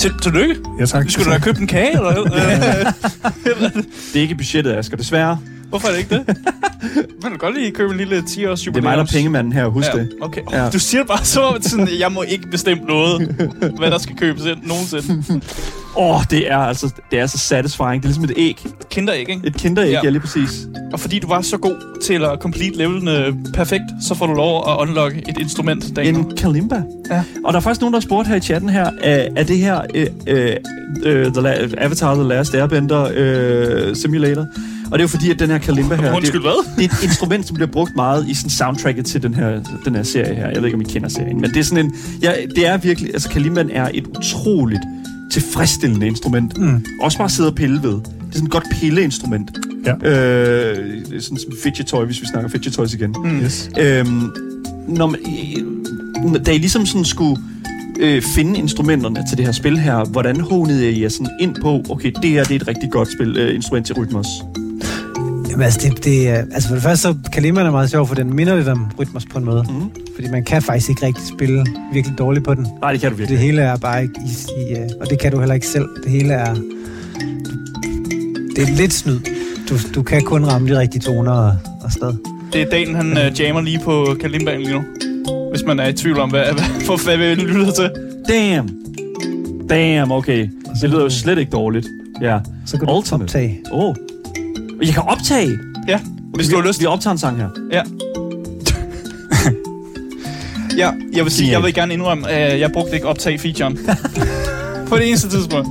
Til, 0.00 0.10
tillykke. 0.22 0.54
Ja, 0.80 0.86
tak. 0.86 1.10
Skulle 1.10 1.24
du 1.24 1.30
have 1.30 1.40
købt 1.40 1.58
en 1.58 1.66
kage, 1.66 1.90
eller 1.90 2.12
hvad? 2.12 3.82
Det 4.12 4.16
er 4.16 4.20
ikke 4.20 4.34
budgettet, 4.34 4.72
Asger, 4.72 4.96
desværre. 4.96 5.38
Hvorfor 5.72 5.88
er 5.88 5.92
det 5.92 5.98
ikke 5.98 6.14
det? 6.14 6.26
Man 7.22 7.30
kan 7.32 7.38
godt 7.38 7.54
lige 7.54 7.70
købe 7.70 7.90
en 7.92 7.98
lille 7.98 8.22
10 8.22 8.46
års 8.46 8.60
Det 8.60 8.76
er 8.76 8.82
mig, 8.82 8.96
der 8.96 9.02
er 9.02 9.06
pengemanden 9.06 9.52
her, 9.52 9.66
husk 9.66 9.88
ja, 9.94 9.98
det. 9.98 10.12
Okay. 10.20 10.40
Oh, 10.46 10.52
Ja. 10.52 10.70
Du 10.70 10.78
siger 10.78 11.04
bare 11.04 11.24
så, 11.24 11.58
sådan, 11.60 11.88
jeg 11.98 12.12
må 12.12 12.22
ikke 12.22 12.48
bestemme 12.50 12.84
noget, 12.84 13.20
hvad 13.78 13.90
der 13.90 13.98
skal 13.98 14.16
købes 14.16 14.44
ind 14.44 14.58
nogensinde. 14.62 15.24
Åh, 15.96 16.16
oh, 16.16 16.22
det 16.30 16.50
er 16.50 16.56
altså 16.58 16.90
det 17.10 17.18
er 17.18 17.26
så 17.26 17.38
satisfying. 17.38 18.02
Det 18.02 18.04
er 18.04 18.08
ligesom 18.08 18.24
et 18.24 18.32
æg. 18.36 18.66
Kinderæg, 18.90 19.18
ikke? 19.18 19.40
Et 19.44 19.56
kinderæg, 19.56 19.90
ja. 19.90 20.00
Ja. 20.04 20.10
lige 20.10 20.20
præcis. 20.20 20.66
Og 20.92 21.00
fordi 21.00 21.18
du 21.18 21.26
var 21.26 21.40
så 21.40 21.56
god 21.58 22.00
til 22.02 22.24
at 22.24 22.38
complete 22.40 22.78
levelene 22.78 23.36
perfekt, 23.54 23.82
så 24.02 24.14
får 24.14 24.26
du 24.26 24.34
lov 24.34 24.64
at 24.68 24.88
unlocke 24.88 25.22
et 25.28 25.38
instrument 25.40 25.96
dagen. 25.96 26.16
En 26.16 26.36
kalimba. 26.36 26.82
Ja. 27.10 27.22
Og 27.44 27.52
der 27.52 27.58
er 27.58 27.62
faktisk 27.62 27.80
nogen, 27.80 27.92
der 27.92 28.00
har 28.00 28.02
spurgt 28.02 28.28
her 28.28 28.36
i 28.36 28.40
chatten 28.40 28.70
her, 28.70 28.90
er, 29.02 29.28
er 29.36 29.44
det 29.44 29.58
her 29.58 29.80
øh, 29.94 30.06
øh, 30.26 30.56
øh, 31.04 31.32
the 31.32 31.80
Avatar 31.80 32.14
The 32.14 32.24
Last 32.24 32.54
Airbender 32.54 33.08
øh, 33.14 33.96
Simulator? 33.96 34.46
Og 34.92 34.98
det 34.98 35.04
er 35.04 35.04
jo 35.04 35.08
fordi, 35.08 35.30
at 35.30 35.38
den 35.38 35.50
her 35.50 35.58
kalimba 35.58 35.94
her, 35.94 36.08
det, 36.08 36.16
Undskyld, 36.16 36.40
hvad? 36.40 36.76
det 36.76 36.84
er 36.84 36.94
et 36.96 37.02
instrument, 37.02 37.46
som 37.46 37.54
bliver 37.54 37.70
brugt 37.70 37.96
meget 37.96 38.28
i 38.28 38.34
sådan 38.34 38.50
soundtracket 38.50 39.06
til 39.06 39.22
den 39.22 39.34
her, 39.34 39.60
den 39.84 39.94
her 39.94 40.02
serie 40.02 40.34
her. 40.34 40.46
Jeg 40.48 40.56
ved 40.56 40.64
ikke, 40.64 40.74
om 40.74 40.80
I 40.80 40.84
kender 40.84 41.08
serien, 41.08 41.40
men 41.40 41.50
det 41.50 41.56
er 41.56 41.62
sådan 41.62 41.86
en... 41.86 41.94
Ja, 42.22 42.32
det 42.56 42.66
er 42.66 42.76
virkelig... 42.76 43.12
Altså, 43.12 43.28
kalimbaen 43.28 43.70
er 43.70 43.90
et 43.94 44.06
utroligt 44.06 44.80
tilfredsstillende 45.32 46.06
instrument. 46.06 46.58
Mm. 46.58 46.84
Også 47.00 47.18
bare 47.18 47.24
at 47.24 47.30
sidde 47.30 47.48
og 47.48 47.54
pille 47.54 47.82
ved. 47.82 47.90
Det 47.90 48.04
er 48.28 48.32
sådan 48.32 48.46
et 48.46 48.52
godt 48.52 48.64
pilleinstrument. 48.72 49.50
Ja. 49.86 49.94
Øh, 49.94 50.76
det 51.10 51.16
er 51.16 51.20
sådan 51.20 51.38
som 51.38 51.52
fidget 51.62 51.86
toy, 51.86 52.04
hvis 52.04 52.20
vi 52.20 52.26
snakker 52.26 52.50
fidget 52.50 52.72
toys 52.72 52.94
igen. 52.94 53.14
Mm. 53.24 53.40
Yes. 53.40 53.70
Øhm, 53.80 54.30
når 54.88 55.06
man, 55.06 55.20
da 56.42 56.52
I 56.52 56.58
ligesom 56.58 56.86
sådan 56.86 57.04
skulle 57.04 57.40
øh, 58.00 58.22
finde 58.22 58.58
instrumenterne 58.58 59.24
til 59.28 59.38
det 59.38 59.46
her 59.46 59.52
spil 59.52 59.78
her, 59.78 60.04
hvordan 60.04 60.40
honede 60.40 60.92
I 60.92 61.02
jer 61.02 61.08
sådan 61.08 61.30
ind 61.40 61.54
på, 61.62 61.84
okay, 61.90 62.12
det 62.22 62.30
her 62.30 62.44
det 62.44 62.50
er 62.50 62.60
et 62.60 62.68
rigtig 62.68 62.90
godt 62.90 63.08
spil, 63.12 63.36
øh, 63.36 63.54
instrument 63.54 63.86
til 63.86 63.94
Rytmos? 63.94 64.26
Jamen, 65.52 65.64
altså, 65.64 65.80
det, 65.88 66.04
det, 66.04 66.28
er- 66.28 66.44
altså 66.52 66.68
for 66.68 66.74
det 66.74 66.82
første, 66.82 67.02
så 67.02 67.14
Kalimbaen 67.32 67.66
er 67.66 67.70
meget 67.70 67.90
sjov, 67.90 68.06
for 68.06 68.14
den 68.14 68.36
minder 68.36 68.56
lidt 68.56 68.68
om 68.68 68.86
Rytmos 68.98 69.26
på 69.26 69.38
en 69.38 69.44
måde. 69.44 69.64
Mm. 69.68 69.90
Fordi 70.14 70.28
man 70.30 70.44
kan 70.44 70.62
faktisk 70.62 70.90
ikke 70.90 71.06
rigtig 71.06 71.24
spille 71.34 71.64
virkelig 71.92 72.18
dårligt 72.18 72.44
på 72.44 72.54
den. 72.54 72.66
Nej, 72.80 72.92
det 72.92 73.00
kan 73.00 73.10
du 73.10 73.12
Det 73.12 73.18
virkelig. 73.18 73.40
hele 73.40 73.62
er 73.62 73.76
bare 73.76 74.02
ikke 74.02 74.14
i, 74.26 74.62
i 74.72 74.74
uh, 74.74 74.86
og 75.00 75.10
det 75.10 75.18
kan 75.20 75.32
du 75.32 75.38
heller 75.38 75.54
ikke 75.54 75.66
selv. 75.66 75.84
Det 76.04 76.10
hele 76.12 76.32
er... 76.32 76.54
Det 78.56 78.68
er 78.68 78.76
lidt 78.76 78.92
snyd. 78.92 79.18
Du, 79.68 79.74
du 79.94 80.02
kan 80.02 80.22
kun 80.22 80.44
ramme 80.44 80.68
de 80.68 80.78
rigtige 80.78 81.00
toner 81.02 81.32
og, 81.32 81.52
og 81.84 81.92
sted. 81.92 82.12
Det 82.52 82.62
er 82.62 82.70
dagen, 82.70 82.94
han 82.94 83.12
uh, 83.12 83.40
jammer 83.40 83.60
lige 83.62 83.80
på 83.84 84.16
kalimbaen 84.20 84.60
lige 84.60 84.72
nu. 84.74 84.82
Hvis 85.50 85.62
man 85.66 85.80
er 85.80 85.86
i 85.88 85.92
tvivl 85.92 86.18
om, 86.20 86.30
hvad, 86.30 86.44
hvad, 86.44 86.64
for, 86.86 87.04
hvad 87.04 87.16
vi 87.16 87.24
lytter 87.34 87.72
til. 87.72 87.90
Damn! 88.28 88.70
Damn, 89.70 90.12
okay. 90.12 90.48
Det 90.82 90.90
lyder 90.90 91.02
jo 91.02 91.10
slet 91.10 91.38
ikke 91.38 91.50
dårligt. 91.50 91.86
Ja. 92.22 92.38
Så 92.66 92.78
kan 92.78 92.86
du 92.88 92.96
Ultimate. 92.96 93.22
optage. 93.22 93.60
Åh. 93.72 93.84
Oh. 93.88 93.94
Jeg 94.82 94.94
kan 94.94 95.02
optage! 95.02 95.58
Ja, 95.88 96.00
hvis 96.34 96.48
du 96.48 96.56
har 96.56 96.66
lyst. 96.66 96.80
Vi 96.80 96.86
optager 96.86 97.12
en 97.12 97.18
sang 97.18 97.36
her. 97.36 97.48
Ja. 97.72 97.82
ja, 100.76 100.90
jeg 101.12 101.24
vil 101.24 101.32
sige, 101.32 101.50
jeg 101.50 101.62
vil 101.62 101.74
gerne 101.74 101.94
indrømme, 101.94 102.28
at 102.28 102.60
jeg 102.60 102.72
brugte 102.72 102.94
ikke 102.94 103.06
optag-featuren. 103.06 103.78
på 104.88 104.96
det 104.96 105.08
eneste 105.08 105.30
tidspunkt. 105.30 105.68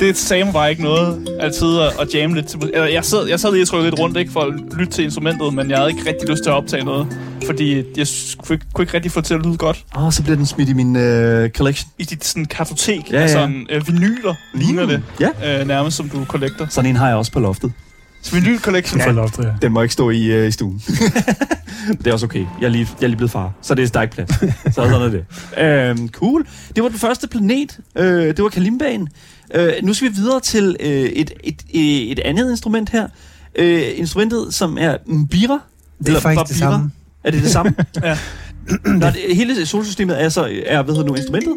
Det 0.00 0.16
sagde 0.16 0.52
bare 0.52 0.70
ikke 0.70 0.82
noget 0.82 1.28
altid 1.40 1.78
at, 1.78 1.92
at 2.00 2.14
jamme 2.14 2.36
lidt 2.36 2.46
til 2.46 2.60
eller 2.74 2.86
jeg 2.86 3.04
sad, 3.04 3.28
jeg 3.28 3.40
sad 3.40 3.52
lige 3.52 3.62
og 3.62 3.68
trykkede 3.68 3.90
lidt 3.90 4.00
rundt 4.00 4.16
ikke, 4.16 4.32
for 4.32 4.40
at 4.40 4.54
lytte 4.78 4.92
til 4.92 5.04
instrumentet, 5.04 5.54
men 5.54 5.70
jeg 5.70 5.78
havde 5.78 5.90
ikke 5.90 6.08
rigtig 6.08 6.28
lyst 6.28 6.42
til 6.42 6.50
at 6.50 6.56
optage 6.56 6.84
noget. 6.84 7.06
Fordi 7.46 7.76
jeg 7.76 8.06
kunne 8.38 8.54
ikke, 8.54 8.66
kunne 8.72 8.82
ikke 8.82 8.94
rigtig 8.94 9.12
få 9.12 9.20
det 9.20 9.26
til 9.26 9.34
at 9.34 9.46
lyde 9.46 9.56
godt. 9.56 9.84
Åh, 9.96 10.04
oh, 10.04 10.12
så 10.12 10.22
bliver 10.22 10.36
den 10.36 10.46
smidt 10.46 10.68
i 10.68 10.72
min 10.72 10.96
øh, 10.96 11.50
collection. 11.50 11.90
I 11.98 12.04
dit 12.04 12.24
sådan 12.24 12.44
kartotek 12.44 13.12
Ja, 13.12 13.16
ja, 13.16 13.22
af 13.22 13.26
ja. 13.26 13.32
sådan 13.32 13.66
øh, 13.70 13.88
vinyler, 13.88 14.34
mm. 14.54 14.60
ligner 14.60 14.86
det. 14.86 15.02
Ja. 15.20 15.60
Øh, 15.60 15.66
nærmest 15.66 15.96
som 15.96 16.08
du 16.08 16.24
collector. 16.24 16.66
Sådan 16.70 16.90
en 16.90 16.96
har 16.96 17.08
jeg 17.08 17.16
også 17.16 17.32
på 17.32 17.40
loftet. 17.40 17.72
Vinyl 18.32 18.58
collection. 18.58 19.00
Ja. 19.00 19.10
loftet, 19.10 19.44
ja. 19.44 19.50
Den 19.62 19.72
må 19.72 19.82
ikke 19.82 19.92
stå 19.92 20.10
i, 20.10 20.24
øh, 20.24 20.48
i 20.48 20.50
stuen. 20.50 20.82
det 21.98 22.06
er 22.06 22.12
også 22.12 22.26
okay. 22.26 22.46
Jeg 22.60 22.66
er, 22.66 22.70
lige, 22.70 22.88
jeg 23.00 23.04
er 23.04 23.08
lige 23.08 23.16
blevet 23.16 23.30
far, 23.30 23.52
så 23.62 23.74
det 23.74 23.96
er 23.96 24.02
ikke 24.02 24.14
plads. 24.14 24.30
Så 24.64 24.72
sådan 24.74 24.92
er 24.92 25.08
det. 25.08 25.24
Øhm, 25.64 26.08
cool. 26.08 26.46
Det 26.76 26.82
var 26.82 26.88
den 26.88 26.98
første 26.98 27.28
planet. 27.28 27.78
Øh, 27.96 28.26
det 28.26 28.42
var 28.42 28.48
Kalimbaen. 28.48 29.08
Øh, 29.54 29.72
nu 29.82 29.94
skal 29.94 30.08
vi 30.08 30.14
videre 30.14 30.40
til 30.40 30.76
øh, 30.80 30.88
et, 30.88 31.32
et, 31.44 31.62
et, 31.70 32.12
et 32.12 32.18
andet 32.18 32.50
instrument 32.50 32.90
her. 32.90 33.08
Øh, 33.54 33.82
instrumentet, 33.94 34.54
som 34.54 34.78
er 34.80 34.96
Mbira. 35.06 35.60
Det 35.98 36.08
er 36.08 36.20
faktisk 36.20 36.54
det 36.54 36.60
Babira. 36.60 36.72
samme. 36.72 36.90
Er 37.24 37.30
det 37.30 37.42
det 37.42 37.50
samme? 37.50 37.74
Ja. 38.02 38.18
Nå, 38.84 39.06
det, 39.06 39.36
hele 39.36 39.66
solsystemet 39.66 40.22
er 40.22 40.28
så, 40.28 40.62
er, 40.66 40.82
hvad 40.82 40.94
hedder 40.94 41.08
nu, 41.08 41.14
instrumentet? 41.14 41.56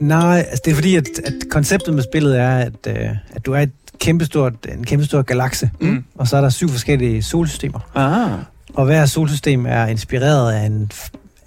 Nej, 0.00 0.38
altså 0.38 0.62
det 0.64 0.70
er 0.70 0.74
fordi, 0.74 0.96
at, 0.96 1.06
at 1.24 1.34
konceptet 1.50 1.94
med 1.94 2.02
spillet 2.02 2.38
er, 2.38 2.56
at, 2.56 2.86
øh, 2.88 3.08
at 3.30 3.46
du 3.46 3.52
er 3.52 3.60
et 3.60 3.70
kæmpestort, 4.02 4.52
en 4.78 4.84
kæmpestor 4.84 5.22
galakse, 5.22 5.70
Mm. 5.80 6.04
og 6.18 6.28
så 6.28 6.36
er 6.36 6.40
der 6.40 6.48
syv 6.50 6.68
forskellige 6.68 7.22
solsystemer. 7.22 7.78
Ah. 7.94 8.30
Og 8.74 8.84
hver 8.84 9.06
solsystem 9.06 9.66
er 9.66 9.86
inspireret 9.86 10.52
af 10.52 10.66
en, 10.66 10.90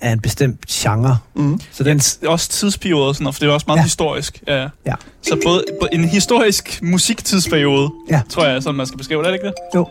af 0.01 0.11
en 0.11 0.19
bestemt 0.19 0.65
genre. 0.67 1.17
Mm. 1.35 1.59
Så 1.71 1.83
den, 1.83 1.97
er 1.97 2.27
også 2.29 2.49
tidsperiode 2.49 3.13
sådan 3.15 3.33
for 3.33 3.39
det 3.39 3.49
er 3.49 3.53
også 3.53 3.63
meget 3.67 3.77
Ja. 3.77 3.81
ja. 3.81 3.85
historisk. 3.85 4.43
Ja. 4.47 4.67
Ja. 4.85 4.93
Så 5.21 5.39
både 5.43 5.63
en 5.93 6.05
historisk 6.05 6.79
musiktidsperiode, 6.83 7.89
Ja. 8.11 8.21
tror 8.29 8.45
jeg, 8.45 8.63
sådan 8.63 8.75
man 8.75 8.85
skal 8.85 8.97
beskrive 8.97 9.19
det, 9.23 9.27
er 9.27 9.31
det 9.31 9.39
ikke 9.45 9.53
det? 9.73 9.85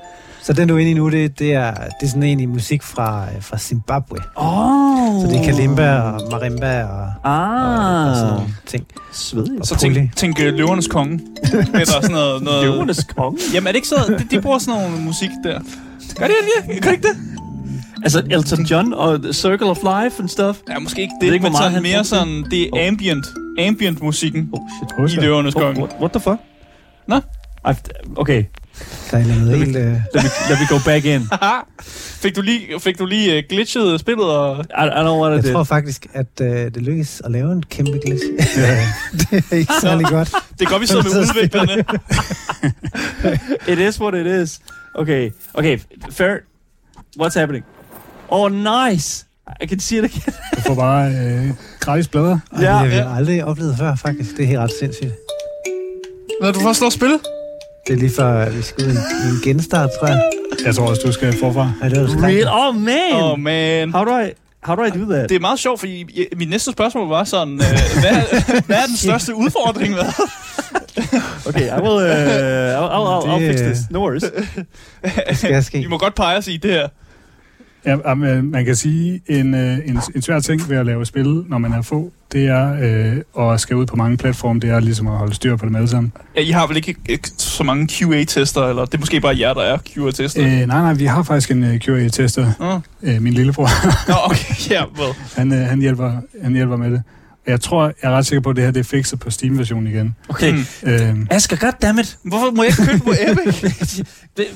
Så 0.46 0.52
den 0.52 0.68
du 0.68 0.74
er 0.74 0.78
inde 0.78 0.90
i 0.90 0.94
nu, 0.94 1.11
det, 1.11 1.38
det, 1.38 1.52
er, 1.54 1.74
det 1.74 2.02
er 2.02 2.07
sådan 2.07 2.22
egentlig 2.22 2.48
musik 2.48 2.83
fra, 2.83 3.24
øh, 3.37 3.42
fra 3.42 3.59
Zimbabwe. 3.59 4.18
Oh. 4.37 5.22
Så 5.22 5.26
det 5.30 5.40
er 5.40 5.44
kalimba 5.44 5.98
og 6.00 6.20
marimba 6.30 6.85
og, 6.85 6.90
og, 7.24 7.33
og 7.33 8.16
sådan 8.16 8.28
Ah. 8.30 8.37
nogle 8.37 8.54
ting. 8.66 8.87
Svedigt. 9.12 9.61
Og 9.61 9.66
så 9.66 9.76
tænk, 9.76 10.16
tænk 10.16 10.38
uh, 10.38 10.44
Løvernes 10.44 10.88
Konge. 10.88 11.12
Eller 11.74 11.87
sådan 11.87 12.11
noget. 12.11 12.42
noget. 12.42 12.64
Løvernes 12.64 13.04
konge. 13.16 13.38
Jamen 13.54 13.66
er 13.66 13.72
det 13.72 13.76
ikke 13.76 13.88
så, 13.88 14.16
de, 14.18 14.37
de 14.37 14.40
bruger 14.42 14.59
sådan 14.59 14.80
noget 14.83 15.02
musik 15.02 15.30
der. 15.44 15.61
Gør 16.18 16.26
de 16.26 16.33
det? 16.33 16.83
Gør 16.83 16.90
de 16.90 16.96
ikke 16.96 17.09
det? 17.09 17.16
Altså 18.02 18.22
Elton 18.30 18.64
John 18.64 18.92
og 18.94 19.22
The 19.22 19.33
Circle 19.33 19.66
of 19.66 19.76
Life 19.76 20.20
and 20.20 20.28
stuff. 20.28 20.59
Ja, 20.68 20.78
måske 20.78 21.02
ikke 21.02 21.12
ved 21.20 21.28
det, 21.28 21.35
ikke, 21.35 21.42
men 21.42 21.52
meget 21.52 21.72
sådan 21.72 21.83
mere 21.83 22.04
sådan, 22.04 22.44
det 22.50 22.62
er 22.62 22.88
ambient, 22.88 23.26
ambient 23.59 24.02
musikken 24.02 24.50
Oh 24.98 25.09
shit. 25.09 25.18
i 25.22 25.26
Løvernes 25.26 25.54
Oh, 25.54 25.62
Konge. 25.62 25.80
what, 25.80 25.96
what 26.00 26.11
the 26.12 26.20
fuck? 26.20 26.37
Nå? 27.09 27.20
I've, 27.68 27.80
okay, 28.16 28.44
Der 29.10 29.18
er 29.18 29.26
noget 29.26 29.58
helt... 29.58 29.76
Øh, 29.76 29.84
let 29.84 30.00
me, 30.14 30.56
me 30.60 30.66
go 30.68 30.78
back 30.84 31.04
in. 31.04 31.28
fik 32.24 32.37
du 32.37 32.40
lige, 32.40 32.80
fik 32.80 32.98
du 32.98 33.06
lige 33.06 33.38
uh, 33.38 33.44
glitchet 33.48 34.00
spillet 34.00 34.26
og... 34.26 34.64
I, 34.64 34.84
I 34.84 35.04
what 35.04 35.32
I 35.32 35.34
jeg 35.34 35.42
did. 35.42 35.52
tror 35.52 35.64
faktisk, 35.64 36.06
at 36.12 36.40
øh, 36.40 36.48
det 36.48 36.76
lykkes 36.76 37.22
at 37.24 37.30
lave 37.30 37.52
en 37.52 37.62
kæmpe 37.62 38.00
glitch. 38.04 38.24
det 39.20 39.44
er 39.50 39.56
ikke 39.56 39.72
særlig 39.80 40.06
godt. 40.06 40.30
Det 40.58 40.66
er 40.66 40.70
godt, 40.70 40.82
vi 40.82 40.87
sidder 40.87 41.02
med 41.02 41.10
udviklerne. 41.20 41.84
It 43.72 43.78
is 43.78 44.00
what 44.00 44.14
it 44.14 44.42
is. 44.42 44.60
Okay, 44.94 45.30
okay, 45.54 45.78
fair. 46.10 46.37
What's 47.20 47.38
happening? 47.38 47.64
Oh, 48.28 48.52
nice. 48.52 49.26
I 49.62 49.66
can 49.66 49.80
see 49.80 49.98
it 49.98 50.04
again. 50.04 50.34
Du 50.56 50.60
får 50.60 50.74
bare 50.74 51.10
øh, 51.10 51.50
gratis 51.80 52.08
blader. 52.08 52.38
Ej, 52.52 52.58
det 52.58 52.68
har 52.68 52.87
vi 52.87 52.94
ja. 52.94 53.16
aldrig 53.16 53.44
oplevet 53.44 53.78
før, 53.78 53.94
faktisk. 53.94 54.37
Det 54.37 54.42
er 54.42 54.46
helt 54.46 54.58
ret 54.58 54.72
sindssygt. 54.80 55.12
Hvad 56.40 56.52
du 56.52 56.60
først 56.60 56.78
slår 56.78 56.90
spil? 56.90 57.18
Det 57.87 57.92
er 57.92 57.97
lige 57.97 58.12
før, 58.16 58.51
vi 58.51 58.62
skal 58.62 58.85
ud 58.85 58.90
en, 58.90 58.97
en 58.97 59.40
genstart, 59.44 59.90
tror 60.01 60.07
jeg. 60.09 60.23
Jeg 60.66 60.75
tror 60.75 60.87
også, 60.88 61.03
du 61.07 61.12
skal 61.12 61.35
forfra. 61.40 61.73
Ja, 61.83 61.88
det 61.88 62.01
var 62.01 62.07
så 62.07 62.14
Real? 62.23 62.49
Oh, 62.49 62.77
man! 62.81 63.12
Oh, 63.23 63.38
man. 63.38 63.92
How 63.94 64.05
do 64.05 64.18
I... 64.20 64.31
How 64.62 64.77
do 64.77 64.85
I 64.85 64.90
do 64.90 65.12
that? 65.12 65.29
Det 65.29 65.35
er 65.37 65.40
meget 65.40 65.59
sjovt, 65.59 65.81
fordi 65.81 66.05
mit 66.37 66.51
næste 66.51 66.73
spørgsmål 66.73 67.09
var 67.09 67.25
sådan, 67.25 67.55
øh, 67.55 67.59
hvad, 68.01 68.40
hvad 68.66 68.77
er 68.77 68.87
den 68.92 68.97
største 68.97 69.35
udfordring 69.35 69.92
med? 69.92 70.01
Okay, 71.47 71.66
I 71.68 71.81
will... 71.83 72.05
Uh, 72.05 72.81
I'll, 72.81 72.90
I'll, 72.97 73.09
I'll, 73.09 73.27
I'll 73.29 73.51
fix 73.53 73.57
Det- 73.61 73.66
this. 73.66 73.79
No 73.90 73.99
worries. 73.99 74.25
Det 75.29 75.38
skal 75.38 75.64
ske. 75.64 75.79
I 75.79 75.87
må 75.87 75.99
godt 75.99 76.14
pege 76.14 76.37
os 76.38 76.49
i 76.49 76.57
det 76.57 76.70
her. 76.70 76.88
Ja, 77.87 77.97
jamen, 78.09 78.51
man 78.51 78.64
kan 78.64 78.77
sige, 78.77 79.20
en, 79.27 79.55
øh, 79.55 79.79
en, 79.87 79.99
en 80.14 80.23
svær 80.23 80.40
ting 80.40 80.68
ved 80.70 80.77
at 80.77 80.87
lave 80.87 81.07
spil, 81.07 81.44
når 81.49 81.59
man 81.59 81.73
er 81.73 81.83
få, 81.83 82.12
det 82.33 82.47
er 82.47 82.77
øh, 83.37 83.53
at 83.53 83.61
skal 83.61 83.77
ud 83.77 83.87
på 83.87 83.97
mange 83.97 84.16
platforme, 84.16 84.61
det 84.61 84.70
er 84.70 84.81
ligesom 84.81 85.07
at 85.07 85.12
holde 85.12 85.35
styr 85.35 85.57
på 85.57 85.66
dem 85.66 85.77
alle 85.77 85.88
sammen. 85.88 86.12
Ja, 86.37 86.40
I 86.40 86.51
har 86.51 86.66
vel 86.66 86.77
ikke, 86.77 86.94
ikke 87.09 87.29
så 87.38 87.64
mange 87.64 87.88
QA-tester, 87.88 88.62
eller 88.68 88.85
det 88.85 88.94
er 88.94 88.99
måske 88.99 89.20
bare 89.20 89.38
jer, 89.38 89.55
der 89.55 89.61
er 89.62 89.79
QA-tester? 89.79 90.42
Øh, 90.42 90.51
nej, 90.51 90.66
nej, 90.66 90.94
vi 90.94 91.05
har 91.05 91.23
faktisk 91.23 91.51
en 91.51 91.64
øh, 91.64 91.81
QA-tester, 91.81 92.53
Uh. 92.61 92.81
øh, 93.11 93.23
min 93.23 93.33
lillebror. 93.33 93.68
Nå, 94.09 94.14
okay, 94.25 94.70
ja, 94.70 94.83
well. 94.99 95.14
han, 95.37 95.53
øh, 95.53 95.59
han, 95.59 95.81
hjælper, 95.81 96.12
han 96.42 96.53
hjælper 96.53 96.77
med 96.77 96.90
det. 96.90 97.03
Jeg 97.46 97.61
tror, 97.61 97.85
jeg 97.85 97.94
er 98.02 98.11
ret 98.11 98.26
sikker 98.26 98.40
på, 98.42 98.50
at 98.50 98.57
det 98.57 98.64
her 98.64 98.70
det 98.70 98.80
er 98.80 98.85
fikset 98.85 99.20
på 99.20 99.30
Steam-versionen 99.30 99.87
igen. 99.87 100.16
Okay. 100.28 100.52
Mm. 100.52 100.88
Øh, 100.88 101.16
Asger, 101.30 101.57
goddammit. 101.57 102.18
Hvorfor 102.24 102.50
må 102.50 102.62
jeg 102.62 102.72
ikke 102.80 102.90
købe 102.92 103.04
på 103.04 103.12
Epic? 103.28 104.00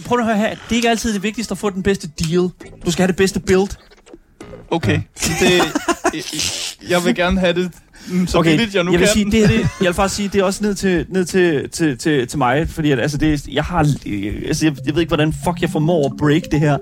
Prøv 0.05 0.19
at 0.19 0.25
høre 0.25 0.37
her. 0.37 0.49
Det 0.49 0.57
er 0.71 0.75
ikke 0.75 0.91
altid 0.91 1.15
det 1.15 1.23
vigtigste 1.23 1.53
at 1.53 1.59
få 1.59 1.71
den 1.71 1.83
bedste 1.83 2.09
deal. 2.09 2.49
Du 2.87 2.91
skal 2.91 3.03
have 3.03 3.07
det 3.07 3.17
bedste 3.17 3.41
build. 3.41 3.69
Okay, 4.71 5.01
det, 5.21 6.77
jeg 6.89 7.05
vil 7.05 7.15
gerne 7.15 7.41
have 7.41 7.53
det 7.53 7.71
mm, 8.09 8.27
så 8.27 8.39
okay, 8.39 8.51
billigt, 8.51 8.75
jeg 8.75 8.85
nu 8.85 8.93
jeg 8.93 9.01
vil 9.01 9.07
kan. 9.07 9.15
sige, 9.15 9.31
det, 9.31 9.45
er 9.45 9.47
det, 9.47 9.59
jeg 9.61 9.87
vil 9.87 9.95
faktisk 9.95 10.17
sige, 10.17 10.29
det 10.29 10.41
er 10.41 10.45
også 10.45 10.65
ned 10.65 10.75
til, 10.75 11.07
ned 11.09 11.25
til, 11.25 11.71
til, 11.71 11.99
til, 11.99 12.29
til 12.29 12.39
mig, 12.39 12.69
fordi 12.69 12.91
at, 12.91 13.01
altså, 13.01 13.19
det, 13.19 13.49
jeg 13.49 13.65
har, 13.65 13.79
altså, 13.79 14.67
jeg, 14.67 14.77
jeg 14.87 14.95
ved 14.95 15.01
ikke, 15.01 15.11
hvordan 15.11 15.33
fuck 15.45 15.61
jeg 15.63 15.71
formår 15.71 16.07
at 16.07 16.13
break 16.19 16.43
det 16.51 16.61
her. 16.61 16.79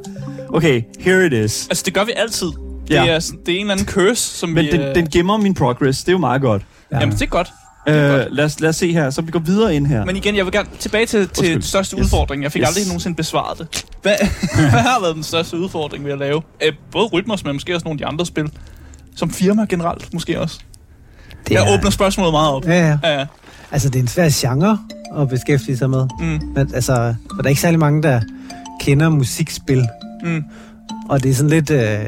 Okay, 0.49 0.83
here 1.01 1.27
it 1.27 1.33
is. 1.33 1.67
Altså, 1.71 1.83
det 1.87 1.95
gør 1.95 2.05
vi 2.05 2.13
altid. 2.17 2.49
Ja. 2.91 3.03
Det, 3.03 3.11
er, 3.11 3.19
det 3.47 3.55
er 3.55 3.57
en 3.57 3.61
eller 3.61 3.73
anden 3.75 3.87
curse, 3.87 4.23
som 4.39 4.49
Men 4.49 4.65
vi... 4.65 4.71
den, 4.71 4.81
øh, 4.81 4.95
den 4.95 5.07
gemmer 5.11 5.37
min 5.37 5.55
progress, 5.55 6.01
det 6.01 6.09
er 6.09 6.13
jo 6.13 6.19
meget 6.19 6.41
godt. 6.43 6.63
Ja. 6.93 6.99
Jamen, 7.01 7.15
det 7.15 7.23
er 7.23 7.27
godt. 7.27 7.53
Godt. 7.87 8.35
lad, 8.35 8.45
os, 8.45 8.61
lad 8.61 8.69
os 8.69 8.77
se 8.77 8.93
her, 8.93 9.11
så 9.11 9.23
vi 9.23 9.31
går 9.31 9.39
videre 9.39 9.75
ind 9.77 9.87
her. 9.87 10.05
Men 10.05 10.17
igen, 10.17 10.37
jeg 10.37 10.45
vil 10.45 10.53
gerne 10.53 10.69
tilbage 10.79 11.07
til, 11.07 11.29
til 11.29 11.53
den 11.55 11.63
største 11.63 11.97
Yes. 11.97 12.05
udfordring. 12.05 12.43
Jeg 12.43 12.53
fik 12.53 12.63
Yes. 12.63 12.69
aldrig 12.69 12.87
nogensinde 12.87 13.17
besvaret 13.17 13.59
det. 13.59 13.87
Hvad, 14.03 14.15
hvad 14.71 14.81
har 14.81 15.01
været 15.01 15.15
den 15.15 15.23
største 15.23 15.59
udfordring 15.59 16.05
ved 16.05 16.13
at 16.13 16.19
lave? 16.19 16.43
Øh, 16.65 16.73
både 16.93 17.07
Rytmos, 17.07 17.45
men 17.45 17.53
måske 17.53 17.75
også 17.75 17.85
nogle 17.85 17.95
af 17.95 17.99
de 17.99 18.07
andre 18.07 18.27
spil. 18.27 18.51
Som 19.17 19.31
firma 19.31 19.65
generelt, 19.69 20.13
måske 20.15 20.41
også. 20.41 20.61
Det 21.49 21.55
Jeg 21.55 21.69
er- 21.69 21.75
åbner 21.79 21.91
spørgsmålet 21.91 22.33
meget 22.33 22.51
op. 22.51 22.65
Ja, 22.67 22.87
ja. 22.89 22.99
Ja, 23.03 23.19
ja. 23.19 23.27
Altså, 23.73 23.89
det 23.89 23.97
er 23.99 24.03
en 24.03 24.09
svær 24.09 24.29
genre 24.33 24.79
at 25.19 25.29
beskæftige 25.29 25.77
sig 25.77 25.91
med. 25.91 26.07
Mm, 26.21 26.27
Men, 26.55 26.75
altså, 26.75 27.15
for 27.31 27.37
der 27.37 27.45
er 27.45 27.49
ikke 27.49 27.61
særlig 27.61 27.79
mange, 27.81 28.03
der 28.03 28.21
kender 28.81 29.09
musikspil. 29.09 29.85
mm. 30.25 30.45
Og 31.09 31.23
det 31.23 31.31
er 31.31 31.35
sådan 31.35 31.51
lidt, 31.51 31.71
øh, 31.71 31.99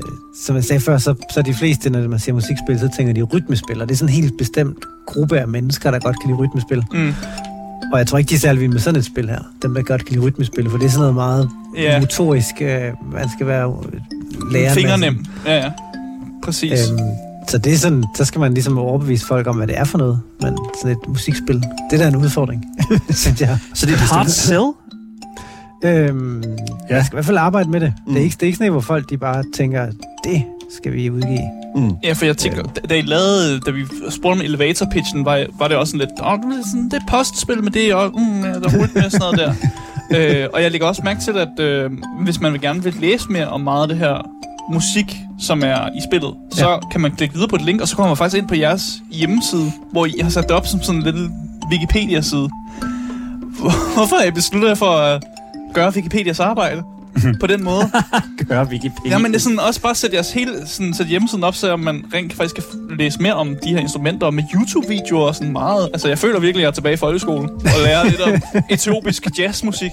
som 0.44 0.56
jeg 0.56 0.64
sagde 0.64 0.80
før, 0.80 0.98
så, 0.98 1.14
så 1.34 1.42
de 1.42 1.54
fleste, 1.54 1.90
når 1.90 2.08
man 2.08 2.18
siger 2.18 2.34
musikspil, 2.34 2.78
så 2.78 2.88
tænker 2.96 3.12
de 3.14 3.22
rytmespil. 3.22 3.82
Og 3.82 3.88
det 3.88 3.94
er 3.94 3.98
sådan 3.98 4.14
en 4.14 4.22
helt 4.22 4.34
bestemt 4.38 4.76
gruppe 5.06 5.40
af 5.40 5.48
mennesker, 5.48 5.90
der 5.90 5.98
godt 5.98 6.20
kan 6.20 6.30
lide 6.30 6.38
rytmespil. 6.38 6.82
Mm. 6.92 7.14
Og 7.92 7.98
jeg 7.98 8.06
tror 8.06 8.18
ikke, 8.18 8.28
de 8.30 8.34
er 8.34 8.38
særlig 8.38 8.60
vilde 8.60 8.72
med 8.72 8.80
sådan 8.80 8.98
et 9.00 9.04
spil 9.04 9.28
her. 9.28 9.38
Dem, 9.62 9.74
der 9.74 9.82
godt 9.82 10.04
kan 10.04 10.14
lide 10.16 10.26
rytmespil, 10.26 10.70
for 10.70 10.78
det 10.78 10.86
er 10.86 10.90
sådan 10.90 11.00
noget 11.00 11.14
meget 11.14 11.48
Ja. 11.76 12.00
motorisk. 12.00 12.54
Øh, 12.60 12.80
man 13.12 13.28
skal 13.36 13.46
være 13.46 13.74
lærer. 14.52 14.74
Fingernem. 14.74 15.24
Ja, 15.46 15.56
ja. 15.56 15.70
Præcis. 16.44 16.88
Øhm, 16.90 16.98
så 17.48 17.58
det 17.58 17.72
er 17.72 17.76
sådan, 17.76 18.04
så 18.16 18.24
skal 18.24 18.40
man 18.40 18.54
ligesom 18.54 18.78
overbevise 18.78 19.26
folk 19.26 19.46
om, 19.46 19.56
hvad 19.56 19.66
det 19.66 19.78
er 19.78 19.84
for 19.84 19.98
noget. 19.98 20.20
Men 20.42 20.58
sådan 20.82 20.96
et 20.96 21.08
musikspil, 21.08 21.56
det 21.90 22.00
er 22.00 22.02
da 22.02 22.08
en 22.08 22.16
udfordring, 22.16 22.64
synes 23.10 23.40
jeg. 23.40 23.58
Så 23.74 23.86
det 23.86 23.92
er 23.92 23.96
et 23.96 24.02
hard 24.02 24.26
sell? 24.26 24.62
Øhm, 25.84 26.42
Ja. 26.90 26.94
Jeg 26.96 27.04
skal 27.04 27.14
i 27.14 27.16
hvert 27.16 27.24
fald 27.24 27.36
arbejde 27.36 27.70
med 27.70 27.80
det. 27.80 27.92
Mm. 27.96 28.10
Mm. 28.10 28.14
Det, 28.14 28.20
er 28.20 28.24
ikke, 28.24 28.34
det 28.34 28.42
er 28.42 28.46
ikke 28.46 28.56
sådan, 28.56 28.66
et, 28.66 28.72
hvor 28.72 28.80
folk 28.80 29.10
de 29.10 29.16
bare 29.18 29.44
tænker, 29.54 29.86
det 30.24 30.42
skal 30.76 30.92
vi 30.92 31.10
udgive. 31.10 31.38
Mm. 31.76 31.90
Ja, 32.04 32.12
for 32.12 32.24
jeg 32.24 32.36
tænker, 32.36 32.62
da, 32.62 32.80
da 32.88 32.94
I 32.94 33.00
lavede, 33.02 33.60
da 33.60 33.70
vi 33.70 33.84
spurgte 34.10 34.38
om 34.38 34.40
elevator 34.44 34.86
pitchen, 34.92 35.24
var, 35.24 35.46
var 35.58 35.68
det 35.68 35.76
også 35.76 35.90
sådan 35.90 36.08
lidt, 36.08 36.20
åh, 36.26 36.32
det 36.52 36.58
er 36.58 36.66
sådan, 36.68 36.84
det 36.84 36.94
er 36.94 37.06
postspil 37.08 37.62
med 37.64 37.72
det, 37.72 37.94
og 37.94 38.10
mm, 38.20 38.40
ja, 38.44 38.48
der 38.52 38.60
er 38.68 38.70
hurtigt 38.78 38.94
med 38.94 39.10
sådan 39.10 39.20
noget 39.20 39.38
der. 39.38 39.54
øh, 40.42 40.48
og 40.52 40.62
jeg 40.62 40.70
lægger 40.70 40.86
også 40.86 41.02
mærke 41.04 41.20
til, 41.20 41.38
at 41.38 41.60
øh, 41.60 41.90
hvis 42.24 42.40
man 42.40 42.52
vil 42.52 42.60
gerne 42.60 42.82
vil 42.82 42.94
læse 43.00 43.24
mere 43.30 43.46
om 43.48 43.60
meget 43.60 43.82
af 43.82 43.88
det 43.88 43.96
her 43.98 44.28
musik, 44.72 45.16
som 45.40 45.62
er 45.62 45.88
i 45.96 46.00
spillet, 46.10 46.34
så 46.52 46.70
Ja. 46.70 46.78
kan 46.92 47.00
man 47.00 47.10
klikke 47.16 47.34
videre 47.34 47.48
på 47.48 47.56
et 47.56 47.62
link, 47.62 47.80
og 47.80 47.88
så 47.88 47.96
kommer 47.96 48.08
man 48.10 48.16
faktisk 48.16 48.38
ind 48.42 48.48
på 48.48 48.54
jeres 48.54 48.82
hjemmeside, 49.12 49.72
hvor 49.92 50.06
I 50.06 50.12
har 50.22 50.30
sat 50.30 50.42
det 50.48 50.50
op 50.50 50.66
som 50.66 50.82
sådan 50.82 50.96
en 51.00 51.02
lille 51.04 51.30
Wikipedia-side. 51.70 52.48
Hvor- 53.60 53.94
Hvorfor 53.96 54.16
har 54.16 54.24
I 54.24 54.30
besluttet 54.30 54.68
jer 54.68 54.74
for 54.74 54.90
at 54.90 55.22
gøre 55.74 55.92
Wikipedias 55.94 56.40
arbejde 56.40 56.82
på 57.40 57.46
den 57.46 57.64
måde? 57.64 57.90
Gør 58.48 58.64
Wikipedia. 58.64 59.10
Ja, 59.10 59.18
men 59.18 59.30
det 59.32 59.36
er 59.36 59.40
sådan 59.40 59.58
også 59.60 59.80
bare 59.80 59.94
sætte 59.94 60.14
jeres 60.16 60.32
hele 60.32 60.52
sådan, 60.66 60.94
sætte 60.94 61.10
hjemmesiden 61.10 61.44
op, 61.44 61.54
så 61.54 61.76
man 61.76 62.04
rent 62.14 62.32
faktisk 62.32 62.54
kan 62.54 62.64
læse 62.98 63.22
mere 63.22 63.34
om 63.34 63.56
de 63.64 63.68
her 63.68 63.78
instrumenter 63.78 64.26
og 64.26 64.34
med 64.34 64.44
YouTube-videoer 64.54 65.26
og 65.26 65.34
sådan 65.34 65.52
meget. 65.52 65.88
Altså, 65.92 66.08
jeg 66.08 66.18
føler 66.18 66.40
virkelig, 66.40 66.60
at 66.60 66.62
jeg 66.62 66.68
er 66.68 66.72
tilbage 66.72 66.92
i 66.94 66.96
folkeskolen 66.96 67.50
og 67.50 67.82
lærer 67.84 68.04
lidt 68.04 68.20
om 68.20 68.32
etiopisk 68.70 69.38
jazzmusik. 69.38 69.90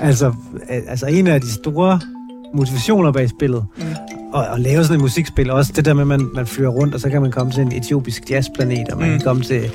Altså, 0.00 0.32
altså 0.88 1.06
en 1.06 1.26
af 1.26 1.40
de 1.40 1.52
store 1.52 2.00
motivationer 2.54 3.12
bag 3.12 3.28
spillet, 3.30 3.64
Mm. 3.76 3.84
Og 4.32 4.54
at 4.54 4.60
lave 4.60 4.82
sådan 4.84 4.94
et 4.96 5.00
musikspil, 5.00 5.50
også 5.50 5.72
det 5.76 5.84
der 5.84 5.94
med, 5.94 6.02
at 6.02 6.06
man, 6.06 6.28
man 6.34 6.46
flyver 6.46 6.70
rundt, 6.70 6.94
og 6.94 7.00
så 7.00 7.10
kan 7.10 7.22
man 7.22 7.30
komme 7.30 7.52
til 7.52 7.62
en 7.62 7.72
etiopisk 7.72 8.30
jazzplanet, 8.30 8.88
og 8.88 8.98
man 8.98 9.08
Mm. 9.10 9.16
kan 9.18 9.24
komme 9.24 9.42
til 9.42 9.70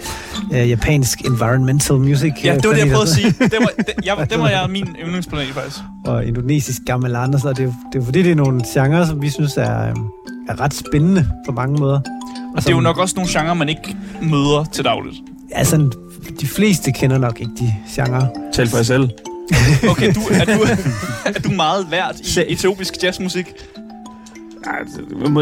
øh, 0.53 0.69
japansk 0.69 1.21
environmental 1.25 1.95
music 1.95 2.33
Ja, 2.43 2.55
det 2.55 2.67
var 2.67 2.73
det, 2.73 2.79
jeg 2.79 2.87
prøvede 2.87 2.95
at 2.95 3.01
og 3.01 3.07
så- 3.07 3.13
sige. 3.15 3.31
Det 3.39 3.53
var, 3.59 3.71
det, 3.77 4.05
jeg, 4.05 4.25
det 4.29 4.39
var 4.39 4.49
jeg 4.49 4.67
min 4.69 4.87
yndlingsplanet, 5.03 5.47
faktisk. 5.53 5.77
og 6.05 6.25
indonesisk 6.25 6.81
gamelan 6.85 7.33
og 7.33 7.39
sådan 7.39 7.43
noget. 7.43 7.57
Det 7.57 7.63
er, 7.63 7.67
jo- 7.67 7.89
det 7.93 8.01
er 8.01 8.05
fordi, 8.05 8.23
det 8.23 8.31
er 8.31 8.35
nogle 8.35 8.61
genrer, 8.73 9.05
som 9.05 9.21
vi 9.21 9.29
synes 9.29 9.57
er, 9.57 9.81
øh, 9.89 9.95
er 10.49 10.61
ret 10.61 10.73
spændende 10.73 11.27
på 11.45 11.51
mange 11.51 11.79
måder. 11.79 11.99
Og 12.55 12.63
det 12.63 12.69
er 12.69 12.73
jo 12.75 12.81
nok 12.81 12.97
også 12.97 13.13
nogle 13.17 13.31
genrer, 13.39 13.53
man 13.53 13.69
ikke 13.69 13.95
møder 14.21 14.65
til 14.71 14.85
dagligt. 14.85 15.15
Ja, 15.57 15.63
sådan, 15.63 15.91
de 16.41 16.47
fleste 16.47 16.91
kender 16.91 17.17
nok 17.17 17.39
ikke 17.39 17.51
de 17.59 17.73
genrer. 17.95 18.27
Tal 18.53 18.67
for 18.67 18.77
jer 18.77 18.83
selv. 18.83 19.09
Okay, 19.89 20.13
du, 20.13 20.19
er, 20.31 20.45
du, 20.45 20.51
er 21.35 21.39
du 21.43 21.49
meget 21.51 21.87
værd 21.91 22.15
i 22.37 22.53
etiopisk 22.53 23.03
jazzmusik? 23.03 23.45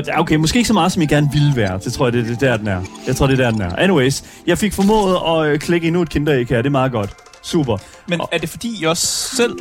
Ja, 0.08 0.19
Okay, 0.19 0.36
måske 0.36 0.58
ikke 0.58 0.67
så 0.67 0.73
meget, 0.73 0.91
som 0.91 1.01
I 1.01 1.05
gerne 1.05 1.29
ville 1.34 1.55
være. 1.55 1.79
Det 1.86 1.93
tror 1.93 2.05
jeg, 2.05 2.13
det, 2.13 2.25
det 2.25 2.34
er 2.43 2.49
der, 2.49 2.58
den 2.58 2.67
er. 2.67 2.82
Jeg 3.08 3.15
tror, 3.15 3.27
det 3.27 3.39
er 3.39 3.43
der, 3.43 3.51
den 3.51 3.62
er. 3.62 3.75
Anyways, 3.75 4.23
jeg 4.47 4.58
fik 4.58 4.73
formået 4.73 5.17
at 5.27 5.53
øh, 5.53 5.60
klikke 5.60 5.88
endnu 5.88 6.01
et 6.01 6.10
kinderæg 6.10 6.47
her. 6.47 6.58
Det 6.58 6.65
er 6.65 6.69
meget 6.69 6.91
godt. 6.91 7.10
Super. 7.43 7.77
Men 8.08 8.21
er 8.32 8.38
det 8.38 8.49
fordi, 8.49 8.82
I 8.82 8.84
også 8.84 9.08
selv 9.36 9.55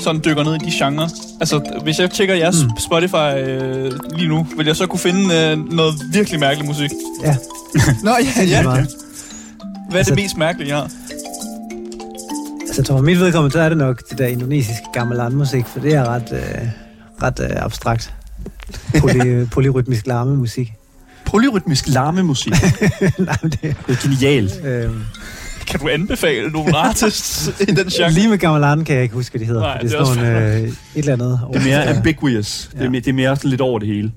sådan 0.00 0.20
dykker 0.24 0.44
ned 0.44 0.54
i 0.54 0.58
de 0.58 0.70
genrer? 0.84 1.08
Altså, 1.40 1.80
hvis 1.82 1.98
jeg 1.98 2.10
tjekker 2.10 2.34
jeres 2.34 2.64
mm. 2.64 2.70
Spotify 2.78 3.34
øh, 3.48 3.92
lige 4.16 4.28
nu, 4.28 4.46
vil 4.56 4.66
jeg 4.66 4.76
så 4.76 4.86
kunne 4.86 4.98
finde 5.00 5.34
øh, 5.34 5.72
noget 5.72 5.94
virkelig 6.12 6.40
mærkelig 6.40 6.66
musik? 6.68 6.90
Ja, 7.22 7.36
Nå, 8.04 8.10
ja, 8.48 8.62
meget. 8.62 8.88
Hvad 9.88 9.94
er 9.94 9.98
Altså- 9.98 10.14
det 10.14 10.22
mest 10.22 10.36
mærkelige, 10.36 10.68
jeg 10.68 10.76
har? 10.76 10.90
Altså, 12.60 12.74
jeg 12.80 12.84
tror, 12.84 12.96
for 12.96 13.02
mit 13.04 13.20
vedkommende, 13.20 13.52
så 13.52 13.60
er 13.60 13.68
det 13.68 13.78
nok 13.78 14.02
det 14.10 14.18
der 14.18 14.26
indonesiske 14.26 14.84
gamelan-musik, 14.92 15.66
for 15.66 15.80
det 15.80 15.94
er 15.94 16.04
ret, 16.08 16.32
øh, 16.32 16.68
ret 17.22 17.40
øh, 17.40 17.64
abstrakt. 17.64 18.14
Poly, 19.00 19.44
polyrytmisk 19.46 20.06
larmemusik. 20.06 20.72
Polyrytmisk 21.24 21.88
larmemusik. 21.88 22.52
Nej, 23.18 23.36
det, 23.42 23.60
Det 23.62 23.74
er 23.88 24.02
genialt. 24.02 24.64
øh, 24.64 24.90
Kan 25.66 25.80
du 25.80 25.88
anbefale 25.88 26.48
nogle 26.50 26.76
artists 26.76 27.50
i 27.60 27.64
den 27.64 27.76
genre? 27.88 28.10
lige 28.12 28.28
med 28.28 28.38
gamelan 28.38 28.84
kan 28.84 28.94
jeg 28.94 29.02
ikke 29.02 29.14
huske, 29.14 29.30
hvad 29.32 29.40
de 29.40 29.46
hedder. 29.46 29.60
Nej, 29.60 29.78
det 29.78 29.90
det 29.90 30.00
er 30.00 30.04
sådan 30.04 30.24
også 30.24 30.32
nogle, 30.32 30.54
øh, 30.54 30.62
et 30.68 30.74
eller 30.94 31.12
andet. 31.12 31.40
Det 31.52 31.60
er 31.60 31.64
mere 31.64 31.96
ambiguous. 31.96 32.68
Det 32.72 32.78
er, 32.80 32.84
Ja. 32.84 32.90
mere, 32.90 33.00
det 33.00 33.08
er 33.08 33.12
mere 33.14 33.36
sådan 33.36 33.50
lidt 33.50 33.60
over 33.60 33.78
det 33.78 33.88
hele. 33.88 34.12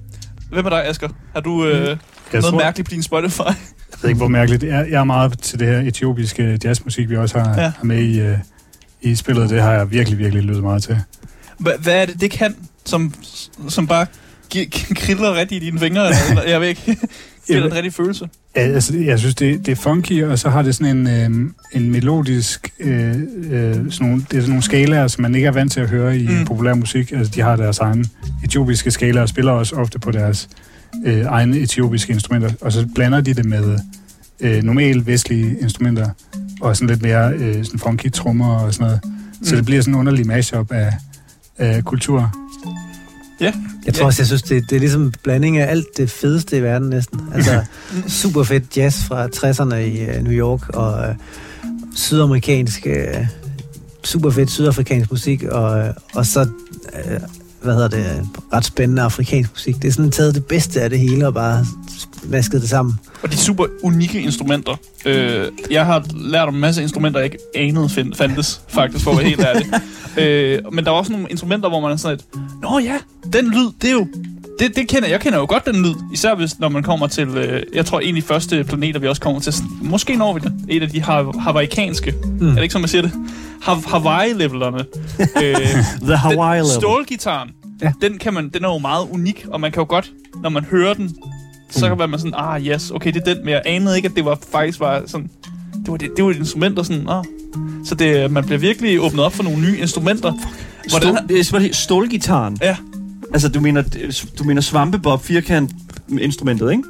Hvem 0.51 0.65
er 0.65 0.69
dig, 0.69 0.87
Asger? 0.87 1.09
Har 1.33 1.41
du 1.41 1.65
øh, 1.65 1.73
Jeg 1.87 1.97
noget 2.33 2.45
tror, 2.45 2.57
mærkeligt 2.59 2.89
på 2.89 2.93
din 2.95 3.03
Spotify? 3.03 3.39
Jeg 3.39 3.55
ved 4.01 4.09
ikke, 4.09 4.17
hvor 4.17 4.27
mærkeligt 4.27 4.61
det 4.61 4.71
er. 4.73 4.79
Jeg 4.79 4.99
er 4.99 5.03
meget 5.03 5.39
til 5.39 5.59
det 5.59 5.67
her 5.67 5.79
etiopiske 5.79 6.59
jazzmusik, 6.63 7.09
vi 7.09 7.15
også 7.17 7.39
har, 7.39 7.49
Ja. 7.55 7.61
ja. 7.63 7.71
har 7.77 7.83
med 7.85 8.03
i, 8.03 8.21
uh, 8.31 8.37
i 9.01 9.15
spillet. 9.15 9.49
Det 9.49 9.61
har 9.61 9.71
jeg 9.71 9.91
virkelig, 9.91 10.19
virkelig 10.19 10.43
lyttet 10.43 10.63
meget 10.63 10.83
til. 10.83 10.99
Hva, 11.57 11.71
hvad 11.79 11.93
er 12.01 12.05
det, 12.05 12.21
det 12.21 12.31
kan, 12.31 12.55
som, 12.85 13.13
som 13.69 13.87
bare 13.87 14.05
kriller 14.95 15.35
rigtig 15.35 15.57
i 15.57 15.65
dine 15.65 15.79
fingre? 15.79 16.07
Eller, 16.29 16.43
jeg 16.43 16.61
ved 16.61 16.67
ikke. 16.67 16.81
Giver 17.47 17.59
dig 17.59 17.67
en 17.67 17.73
rigtig 17.75 17.93
følelse? 17.93 18.29
Ja, 18.55 18.61
altså, 18.61 18.97
jeg 18.97 19.19
synes, 19.19 19.35
det, 19.35 19.65
det 19.65 19.71
er 19.71 19.75
funky, 19.75 20.23
og 20.23 20.39
så 20.39 20.49
har 20.49 20.61
det 20.61 20.75
sådan 20.75 20.97
en, 20.97 21.07
øh, 21.07 21.49
en 21.81 21.91
melodisk... 21.91 22.69
Øh, 22.79 23.09
øh, 23.09 23.73
sådan 23.73 23.91
nogle, 23.99 24.15
det 24.31 24.37
er 24.37 24.41
sådan 24.41 24.49
nogle 24.49 24.63
skalaer, 24.63 25.07
som 25.07 25.21
man 25.21 25.35
ikke 25.35 25.47
er 25.47 25.51
vant 25.51 25.71
til 25.71 25.79
at 25.79 25.89
høre 25.89 26.17
i 26.17 26.27
mm. 26.27 26.45
populær 26.45 26.73
musik. 26.73 27.11
Altså, 27.11 27.31
de 27.35 27.41
har 27.41 27.55
deres 27.55 27.79
egne 27.79 28.05
etiopiske 28.43 28.91
skalaer, 28.91 29.21
og 29.21 29.29
spiller 29.29 29.51
også 29.51 29.75
ofte 29.75 29.99
på 29.99 30.11
deres 30.11 30.49
øh, 31.05 31.21
egne 31.25 31.57
etiopiske 31.57 32.13
instrumenter. 32.13 32.49
Og 32.61 32.71
så 32.71 32.87
blander 32.95 33.21
de 33.21 33.33
det 33.33 33.45
med 33.45 33.79
øh, 34.39 34.63
normale 34.63 35.05
vestlige 35.05 35.57
instrumenter, 35.61 36.09
og 36.61 36.75
sådan 36.75 36.89
lidt 36.89 37.01
mere 37.01 37.33
øh, 37.33 37.65
sådan 37.65 37.79
funky 37.79 38.11
trommer 38.11 38.55
og 38.55 38.73
sådan 38.73 38.85
noget. 38.87 38.99
Så 39.43 39.51
Mm. 39.51 39.55
det 39.57 39.65
bliver 39.65 39.81
sådan 39.81 39.93
en 39.93 39.99
underlig 39.99 40.27
mashup 40.27 40.71
af, 40.71 40.93
af 41.57 41.83
kultur. 41.83 42.35
Jeg 43.85 43.93
tror 43.93 44.05
også, 44.05 44.21
jeg 44.21 44.27
synes, 44.27 44.41
det, 44.41 44.69
det 44.69 44.75
er 44.75 44.79
ligesom 44.79 45.13
blanding 45.23 45.57
af 45.57 45.71
alt 45.71 45.97
det 45.97 46.11
fedeste 46.11 46.57
i 46.57 46.61
verden 46.61 46.89
næsten. 46.89 47.19
Altså 47.33 47.63
super 48.21 48.43
fedt 48.43 48.77
jazz 48.77 48.95
fra 49.07 49.25
60'erne 49.25 49.75
i 49.75 50.17
uh, 50.17 50.23
New 50.23 50.33
York, 50.33 50.69
og, 50.69 51.09
øh, 51.09 51.15
sydamerikansk, 51.95 52.87
øh, 52.87 53.27
super 54.03 54.29
fedt 54.29 54.51
sydafrikansk 54.51 55.11
musik, 55.11 55.43
og, 55.43 55.79
øh, 55.79 55.93
og 56.15 56.25
så, 56.25 56.47
øh, 57.05 57.19
hvad 57.61 57.73
hedder 57.73 57.87
det, 57.87 58.29
ret 58.53 58.65
spændende 58.65 59.01
afrikansk 59.01 59.51
musik. 59.51 59.75
Det 59.81 59.87
er 59.87 59.91
sådan 59.91 60.11
taget 60.11 60.35
det 60.35 60.45
bedste 60.45 60.81
af 60.81 60.89
det 60.89 60.99
hele, 60.99 61.27
og 61.27 61.33
bare 61.33 61.65
vasket 62.23 62.61
det 62.61 62.69
sammen. 62.69 62.95
Og 63.23 63.31
de 63.31 63.37
super 63.37 63.65
unikke 63.83 64.21
instrumenter. 64.21 64.75
Øh, 65.05 65.47
jeg 65.71 65.85
har 65.85 66.05
lært 66.15 66.47
om 66.47 66.55
en 66.55 66.61
masse 66.61 66.81
instrumenter, 66.81 67.19
jeg 67.19 67.25
ikke 67.25 67.37
anede 67.55 67.89
find, 67.89 68.13
fandtes, 68.13 68.61
faktisk, 68.67 69.03
for 69.03 69.11
at 69.11 69.17
være 69.17 69.27
helt 69.27 69.41
ærlig. 69.41 69.67
øh, 70.65 70.73
men 70.73 70.85
der 70.85 70.91
er 70.91 70.95
også 70.95 71.11
nogle 71.11 71.27
instrumenter, 71.29 71.69
hvor 71.69 71.79
man 71.79 71.91
er 71.91 71.95
sådan 71.95 72.17
et, 72.17 72.25
Nå 72.61 72.79
ja, 72.79 72.97
den 73.33 73.49
lyd, 73.51 73.71
det 73.81 73.89
er 73.89 73.93
jo... 73.93 74.07
Det, 74.59 74.75
det 74.75 74.87
kender, 74.87 75.09
jeg 75.09 75.19
kender 75.21 75.39
jo 75.39 75.45
godt 75.49 75.65
den 75.65 75.83
lyd, 75.85 75.93
især 76.13 76.35
hvis, 76.35 76.59
når 76.59 76.69
man 76.69 76.83
kommer 76.83 77.07
til, 77.07 77.27
øh, 77.27 77.63
jeg 77.73 77.85
tror 77.85 77.99
de 77.99 78.21
første 78.21 78.63
planeter, 78.63 78.99
vi 78.99 79.07
også 79.07 79.21
kommer 79.21 79.39
til, 79.39 79.53
måske 79.81 80.15
når 80.15 80.33
vi 80.33 80.39
det, 80.39 80.53
et 80.69 80.81
af 80.83 80.89
de 80.89 81.01
hav- 81.01 81.39
havaikanske, 81.39 82.13
mm. 82.39 82.49
er 82.49 82.53
det 82.53 82.61
ikke 82.63 82.71
som 82.71 82.81
man 82.81 82.87
siger 82.87 83.01
det? 83.01 83.11
Hav- 83.61 83.87
Hawaii-levelerne. 83.87 84.77
øh, 85.43 85.55
The 86.01 86.15
Hawaii 86.15 86.59
den, 86.59 86.65
level. 86.65 86.81
Stålgitaren, 86.81 87.49
ja. 87.81 87.91
Den, 88.01 88.17
kan 88.17 88.33
man, 88.33 88.49
den 88.49 88.63
er 88.63 88.69
jo 88.69 88.77
meget 88.77 89.07
unik, 89.11 89.45
og 89.51 89.61
man 89.61 89.71
kan 89.71 89.81
jo 89.81 89.85
godt, 89.89 90.11
når 90.43 90.49
man 90.49 90.63
hører 90.63 90.93
den, 90.93 91.15
så 91.69 91.95
kan 91.95 92.09
man 92.09 92.19
sådan, 92.19 92.33
ah 92.37 92.61
yes, 92.67 92.91
okay, 92.91 93.11
det 93.13 93.27
er 93.27 93.33
den, 93.33 93.45
men 93.45 93.49
jeg 93.53 93.61
anede 93.65 93.95
ikke, 93.95 94.07
at 94.07 94.15
det 94.15 94.25
var 94.25 94.37
faktisk 94.51 94.79
var 94.79 95.03
sådan, 95.07 95.29
det 95.73 95.87
var, 95.87 95.97
det, 95.97 96.09
det 96.17 96.25
var 96.25 96.31
et 96.31 96.37
instrument, 96.37 96.79
og 96.79 96.85
sådan, 96.85 97.05
ah. 97.09 97.23
Så 97.85 97.95
det, 97.95 98.31
man 98.31 98.45
bliver 98.45 98.59
virkelig 98.59 99.01
åbnet 99.01 99.25
op 99.25 99.33
for 99.33 99.43
nogle 99.43 99.61
nye 99.61 99.77
instrumenter. 99.77 100.33
Hvordan, 100.89 101.15
Stål, 101.15 101.27
det 101.29 101.39
er 101.39 101.43
simpelthen 101.43 101.73
stålgitaren. 101.73 102.57
ja, 102.61 102.75
Altså, 103.33 103.49
du 103.49 103.59
mener, 103.59 103.81
du 104.39 104.43
mener 104.43 104.61
svampebob 104.61 105.23
firkant 105.23 105.71
instrumentet, 106.19 106.71
ikke? 106.71 106.83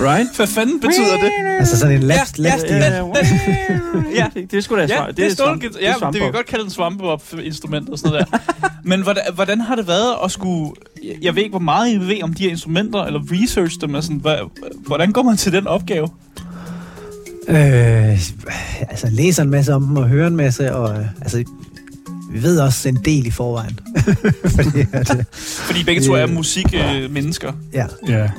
Right? 0.00 0.36
hvad 0.36 0.46
fanden 0.46 0.80
betyder 0.80 1.16
det? 1.22 1.30
Altså 1.58 1.78
sådan 1.78 1.96
en 1.96 2.02
last, 2.02 2.38
ja, 2.38 2.42
last 2.42 2.64
ja, 2.64 2.76
ja, 2.76 2.96
ja. 4.16 4.26
det, 4.34 4.46
det 4.50 4.56
er 4.56 4.60
sgu 4.60 4.76
da 4.76 4.80
Ja, 4.80 4.86
svar- 4.86 5.06
det, 5.06 5.16
det 5.16 5.24
er 5.24 5.28
svamp- 5.30 5.32
stålgitar. 5.34 5.78
Ja, 5.80 5.88
det, 5.88 5.96
svampebob. 5.98 6.14
vi 6.14 6.18
kan 6.26 6.32
godt 6.32 6.46
kalde 6.46 6.62
den 6.62 6.70
svampebob-instrument 6.70 7.88
og 7.88 7.98
sådan 7.98 8.10
noget 8.12 8.26
der. 8.32 8.38
Men 8.84 9.02
hvordan, 9.02 9.22
hvordan 9.34 9.60
har 9.60 9.76
det 9.76 9.88
været 9.88 10.14
at 10.24 10.30
skulle... 10.30 10.72
Jeg, 11.22 11.34
ved 11.34 11.42
ikke, 11.42 11.50
hvor 11.52 11.58
meget 11.58 11.92
I 11.92 11.96
ved 11.96 12.22
om 12.22 12.34
de 12.34 12.42
her 12.42 12.50
instrumenter, 12.50 13.02
eller 13.04 13.20
research 13.32 13.80
dem. 13.80 13.94
Altså, 13.94 14.12
hvad, 14.12 14.36
hvordan 14.86 15.12
går 15.12 15.22
man 15.22 15.36
til 15.36 15.52
den 15.52 15.66
opgave? 15.66 16.08
Øh, 17.48 18.10
altså 18.90 19.08
læser 19.10 19.42
en 19.42 19.50
masse 19.50 19.74
om 19.74 19.86
dem 19.86 19.96
og 19.96 20.08
hører 20.08 20.26
en 20.26 20.36
masse, 20.36 20.74
og 20.74 20.98
øh, 21.00 21.06
altså, 21.20 21.44
vi 22.32 22.42
ved 22.42 22.60
også 22.60 22.88
en 22.88 22.98
del 23.04 23.26
i 23.26 23.30
forvejen. 23.30 23.78
Fordi, 24.56 24.80
at, 24.92 25.18
øh, 25.18 25.24
Fordi 25.32 25.84
begge 25.84 26.02
to 26.02 26.12
er 26.12 26.26
musikmennesker. 26.26 27.04
Øh, 27.04 27.10
mennesker. 27.12 27.52
ja, 27.72 27.86
Ja. 28.08 28.30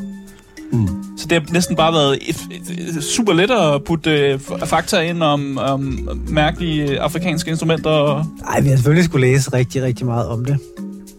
Mm. 0.71 0.88
Så 1.17 1.27
det 1.29 1.41
har 1.41 1.53
næsten 1.53 1.75
bare 1.75 1.93
været 1.93 2.19
et, 2.21 2.38
et, 2.51 2.95
et 2.97 3.03
super 3.03 3.34
let 3.34 3.51
at 3.51 3.84
putte 3.84 4.12
øh, 4.12 4.39
fakta 4.65 4.99
ind 4.99 5.23
om, 5.23 5.58
om 5.58 6.10
mærkelige 6.27 6.99
afrikanske 6.99 7.49
instrumenter. 7.51 7.89
Og, 7.89 8.25
ej, 8.47 8.62
vi 8.62 8.67
har 8.67 8.75
selvfølgelig 8.75 9.06
skulle 9.06 9.27
læse 9.27 9.53
rigtig, 9.53 9.84
rigtig 9.84 10.06
meget 10.06 10.27
om 10.27 10.45
det. 10.45 10.58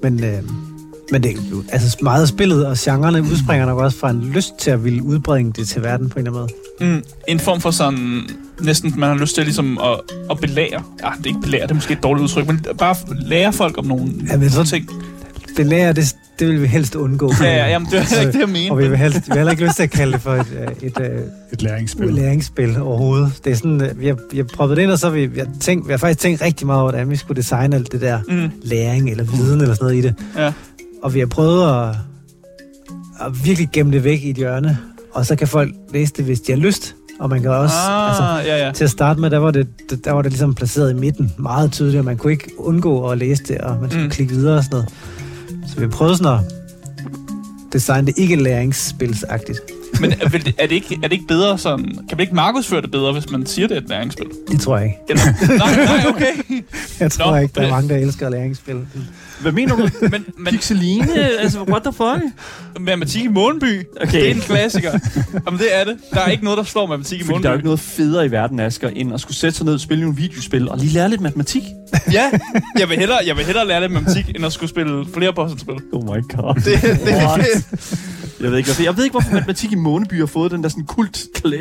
Men, 0.03 0.25
øh, 0.25 0.43
men 1.15 1.23
det, 1.23 1.31
er 1.31 1.37
jo- 1.51 1.65
altså 1.73 1.97
meget 2.03 2.23
af 2.23 2.29
spillet 2.29 2.67
og 2.67 2.77
genrerne 2.79 3.23
udspringer 3.23 3.67
nok 3.67 3.79
også 3.79 3.99
fra 3.99 4.11
en 4.11 4.21
lyst 4.35 4.59
til 4.59 4.71
at 4.71 4.85
ville 4.85 5.03
udbringe 5.03 5.53
det 5.53 5.69
til 5.69 5.83
verden 5.83 6.09
på 6.09 6.19
en 6.19 6.27
eller 6.27 6.41
anden 6.41 6.57
måde. 6.81 6.93
mm, 6.95 7.03
en 7.29 7.41
form 7.41 7.61
for 7.61 7.71
sådan... 7.71 8.21
Næsten, 8.61 8.95
man 8.97 9.09
har 9.09 9.17
lyst 9.17 9.35
til 9.35 9.45
ligesom 9.45 9.79
at, 9.79 10.01
at 10.31 10.39
belære. 10.41 10.83
Ja, 11.03 11.09
det 11.19 11.25
er 11.25 11.27
ikke 11.27 11.41
belære, 11.41 11.63
det 11.63 11.71
er 11.71 11.75
måske 11.75 11.93
et 11.93 12.03
dårligt 12.03 12.23
udtryk, 12.23 12.47
men 12.47 12.65
bare 12.79 12.97
lære 13.11 13.53
folk 13.53 13.79
om 13.79 13.85
nogle, 13.87 14.13
Ja, 14.31 14.37
men 14.37 14.51
så- 14.51 14.65
ting. 14.65 14.89
Belære, 15.57 15.93
det, 15.93 16.17
det 16.39 16.49
vil 16.49 16.63
vi 16.63 16.67
helst 16.67 16.95
undgå. 16.95 17.33
Ja, 17.41 17.47
ja, 17.57 17.69
jamen, 17.69 17.89
det 17.91 17.99
er 17.99 18.21
ikke 18.21 18.33
det, 18.33 18.41
jeg 18.41 18.49
mener. 18.49 18.71
Og 18.73 18.79
vi 18.79 18.89
vil, 18.89 18.99
helst, 18.99 19.17
vi 19.19 19.23
har 19.29 19.37
heller 19.37 19.51
ikke 19.51 19.65
lyst 19.65 19.77
til 19.77 19.83
at 19.83 19.91
kalde 19.91 20.13
det 20.13 20.21
for 20.21 20.33
et, 20.35 20.47
øh, 20.61 20.89
et, 20.89 20.97
et 20.99 21.25
Et 21.53 21.63
læringsspil. 21.63 22.15
læringsspil 22.15 22.81
overhovedet. 22.81 23.33
Det 23.45 23.53
er 23.53 23.57
sådan, 23.57 23.83
øh, 23.83 24.01
vi 24.01 24.07
har, 24.07 24.17
vi 24.31 24.37
har 24.37 24.45
proppet 24.55 24.77
det 24.77 24.83
ind, 24.83 24.91
og 24.91 24.99
så 24.99 25.07
har 25.07 25.15
vi, 25.15 25.27
vi, 25.27 25.39
har 25.39 25.49
tænkt, 25.61 25.87
vi 25.89 25.93
har 25.93 25.99
faktisk 25.99 26.21
tænkt 26.21 26.43
rigtig 26.43 26.67
meget 26.67 26.81
over, 26.83 26.91
hvordan 26.91 27.11
vi 27.11 27.17
skulle 27.17 27.37
designe 27.37 27.77
alt 27.77 27.93
det 27.93 28.01
der 28.01 28.19
Mm, 28.29 28.51
læring 28.63 29.11
eller 29.11 29.25
viden 29.25 29.61
eller 29.61 29.75
sådan 29.75 29.85
noget 29.85 29.97
i 29.99 30.01
det. 30.01 30.15
ja. 30.37 30.53
Og 31.05 31.15
vi 31.15 31.19
har 31.19 31.27
prøvet 31.27 31.63
at, 31.89 31.97
at 33.27 33.45
virkelig 33.47 33.69
gemme 33.73 33.93
det 33.93 34.05
væk 34.05 34.23
i 34.23 34.31
et 34.31 34.37
hjørne, 34.37 34.79
og 35.13 35.27
så 35.27 35.37
kan 35.37 35.49
folk 35.49 35.75
læse 35.93 36.13
det, 36.17 36.25
hvis 36.25 36.41
de 36.41 36.53
har 36.53 36.59
lyst. 36.59 36.95
Og 37.21 37.31
man 37.31 37.43
kan 37.43 37.51
også... 37.51 37.77
Ah, 37.89 38.09
Altså, 38.09 38.51
ja, 38.53 38.67
ja. 38.67 38.73
til 38.73 38.85
at 38.85 38.91
starte 38.91 39.21
med, 39.21 39.31
der 39.31 39.39
var, 39.39 39.51
det, 39.51 39.67
der 40.05 40.13
var 40.13 40.23
det 40.23 40.31
ligesom 40.33 40.55
placeret 40.55 40.91
i 40.91 40.95
midten, 40.95 41.33
meget 41.39 41.73
tydeligt, 41.73 41.99
og 41.99 42.05
man 42.05 42.17
kunne 42.17 42.33
ikke 42.33 42.51
undgå 42.59 43.09
at 43.09 43.19
læse 43.19 43.43
det, 43.45 43.59
og 43.59 43.81
man 43.81 43.91
skulle 43.91 44.05
Mm. 44.05 44.11
klikke 44.11 44.35
videre 44.35 44.57
og 44.59 44.65
sådan 44.65 44.75
noget. 44.77 44.95
Så 45.75 45.81
vi 45.81 45.87
prøvet 45.87 46.19
sådan 46.19 46.33
at 46.39 46.41
designe 47.73 48.07
det 48.07 48.15
ikke 48.19 48.37
læringsspilsagtigt. 48.37 49.61
Men 50.01 50.13
er, 50.13 50.29
det- 50.29 50.55
er, 50.59 50.67
det 50.67 50.73
ikke, 50.75 50.95
er 51.03 51.09
det 51.09 51.13
ikke 51.13 51.27
bedre 51.27 51.59
sådan... 51.59 51.85
Kan 51.85 52.09
man 52.13 52.21
ikke 52.21 52.35
markedsføre 52.35 52.83
det 52.83 52.91
bedre, 52.91 53.13
hvis 53.13 53.31
man 53.31 53.47
siger, 53.47 53.69
det 53.69 53.77
er 53.77 53.81
et 53.81 53.89
læringsspil? 53.89 54.27
Det 54.51 54.61
tror 54.61 54.77
jeg 54.79 54.87
ikke. 54.87 54.99
Eller, 55.09 55.25
nej, 55.59 55.85
nej, 55.87 56.07
okay. 56.09 56.63
Jeg 57.01 57.11
tror 57.11 57.31
Nå, 57.31 57.37
ikke, 57.37 57.53
der 57.55 57.61
er 57.67 57.71
mange, 57.71 57.89
der 57.89 57.97
elsker 57.97 58.29
læringsspil. 58.29 58.77
Hvad 59.41 59.53
mener 59.53 59.77
du? 59.77 59.89
Men, 60.11 60.25
men 60.39 60.47
Pixeline? 60.51 61.15
altså, 61.41 61.63
what 61.63 61.83
the 61.83 61.93
fuck? 61.93 62.33
matematik 62.81 63.25
i 63.25 63.29
Månby, 63.29 63.83
Okay. 64.01 64.13
det 64.21 64.27
er 64.31 64.35
en 64.35 64.41
klassiker. 64.41 64.99
Jamen, 65.47 65.61
det 65.61 65.77
er 65.81 65.85
det. 65.85 65.97
Der 66.15 66.21
er 66.21 66.31
ikke 66.31 66.45
noget, 66.45 66.57
der 66.59 66.65
slår 66.65 66.87
matematik 66.87 67.21
i 67.21 67.23
Fordi 67.25 67.33
Månby. 67.33 67.43
der 67.43 67.49
er 67.49 67.53
jo 67.53 67.57
ikke 67.59 67.65
noget 67.67 67.81
federe 67.81 68.27
i 68.27 68.31
verden, 68.31 68.61
Asger, 68.61 68.89
end 68.89 69.15
at 69.15 69.21
skulle 69.21 69.37
sætte 69.37 69.57
sig 69.57 69.65
ned 69.67 69.75
og 69.75 69.81
spille 69.81 70.01
nogle 70.05 70.17
videospil 70.17 70.69
og 70.69 70.79
lige 70.79 70.93
lære 70.93 71.09
lidt 71.09 71.21
matematik. 71.21 71.63
Ja, 72.13 72.31
jeg 72.79 72.89
vil, 72.89 72.99
hellere, 72.99 73.19
jeg 73.27 73.37
vil 73.37 73.45
hellere 73.45 73.67
lære 73.69 73.81
lidt 73.81 73.93
matematik, 73.93 74.29
end 74.37 74.47
at 74.47 74.53
skulle 74.53 74.71
spille 74.71 75.07
flere 75.15 75.33
puzzlespil. 75.33 75.75
Oh 75.93 76.05
my 76.05 76.23
god. 76.37 76.55
Det, 76.55 76.83
det, 76.83 77.65
Jeg 78.41 78.51
ved 78.51 78.57
ikke, 78.59 78.67
hvorfor, 78.69 78.83
jeg 78.83 78.97
ved 78.97 79.05
ikke, 79.05 79.13
hvorfor 79.13 79.33
matematik 79.33 79.73
i 79.73 79.75
Måneby 79.75 80.19
har 80.19 80.27
fået 80.27 80.51
den 80.53 80.63
der 80.63 80.69
sådan 80.69 80.85
kult 80.85 81.19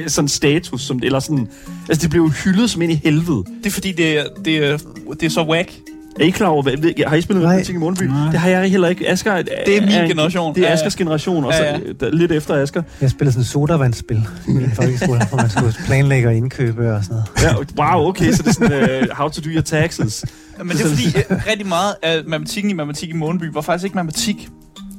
sådan 0.07 0.27
status, 0.27 0.81
som, 0.81 0.99
eller 1.03 1.19
sådan, 1.19 1.47
altså 1.89 2.01
det 2.01 2.09
blev 2.09 2.29
hyldet 2.29 2.69
som 2.69 2.81
ind 2.81 2.91
i 2.91 3.01
helvede. 3.03 3.43
det 3.63 3.65
er 3.65 3.71
fordi, 3.71 3.91
det 3.91 4.17
er, 4.19 4.23
det 4.45 4.57
er, 4.57 4.77
det 5.19 5.23
er 5.23 5.29
så 5.29 5.43
whack. 5.43 5.71
Er 6.19 6.23
I 6.23 6.29
klar 6.29 6.47
over, 6.47 6.63
hvad, 6.63 7.07
har 7.07 7.15
I 7.15 7.21
spillet 7.21 7.43
Nej. 7.43 7.51
matematik 7.51 7.75
i 7.75 7.77
Måneby? 7.77 8.03
Nej. 8.03 8.31
Det 8.31 8.39
har 8.39 8.49
jeg 8.49 8.71
heller 8.71 8.87
ikke. 8.87 9.09
Asger 9.09 9.31
er, 9.31 9.41
Det 9.41 9.77
er 9.77 9.81
min 9.81 9.89
en- 9.89 10.07
generation. 10.07 10.55
Det 10.55 10.61
er 10.61 10.65
Ja, 10.65 10.69
ja. 10.69 10.73
Askers 10.73 10.95
generation, 10.95 11.43
og 11.45 11.53
så 11.53 11.63
Ja, 11.63 11.77
ja. 12.01 12.09
lidt 12.09 12.31
efter 12.31 12.55
Asger. 12.61 12.81
Jeg 13.01 13.09
spillede 13.09 13.31
sådan 13.33 13.41
et 13.41 13.47
sodavandsspil 13.47 14.17
i 14.47 14.51
min 14.51 14.71
folkeskole, 14.75 15.25
hvor 15.29 15.37
man 15.37 15.49
skulle 15.49 15.73
planlægge 15.85 16.27
og 16.27 16.35
indkøbe 16.35 16.93
og 16.93 17.03
sådan 17.03 17.21
noget. 17.43 17.69
Ja, 17.77 17.83
wow, 17.95 18.07
okay, 18.07 18.31
så 18.31 18.43
det 18.43 18.49
er 18.49 18.53
sådan, 18.53 19.01
uh, 19.03 19.07
how 19.17 19.29
to 19.29 19.41
do 19.41 19.49
your 19.49 19.61
taxes. 19.61 20.25
Men 20.57 20.69
det 20.69 20.81
er 20.85 20.89
fordi, 20.89 21.07
øh, 21.17 21.41
rigtig 21.51 21.67
meget 21.67 21.95
af 22.03 22.21
matematikken 22.27 22.69
i 22.71 22.73
matematik 22.73 23.09
i 23.09 23.13
Måneby 23.13 23.43
var 23.53 23.61
faktisk 23.61 23.83
ikke 23.85 23.95
matematik. 23.95 24.49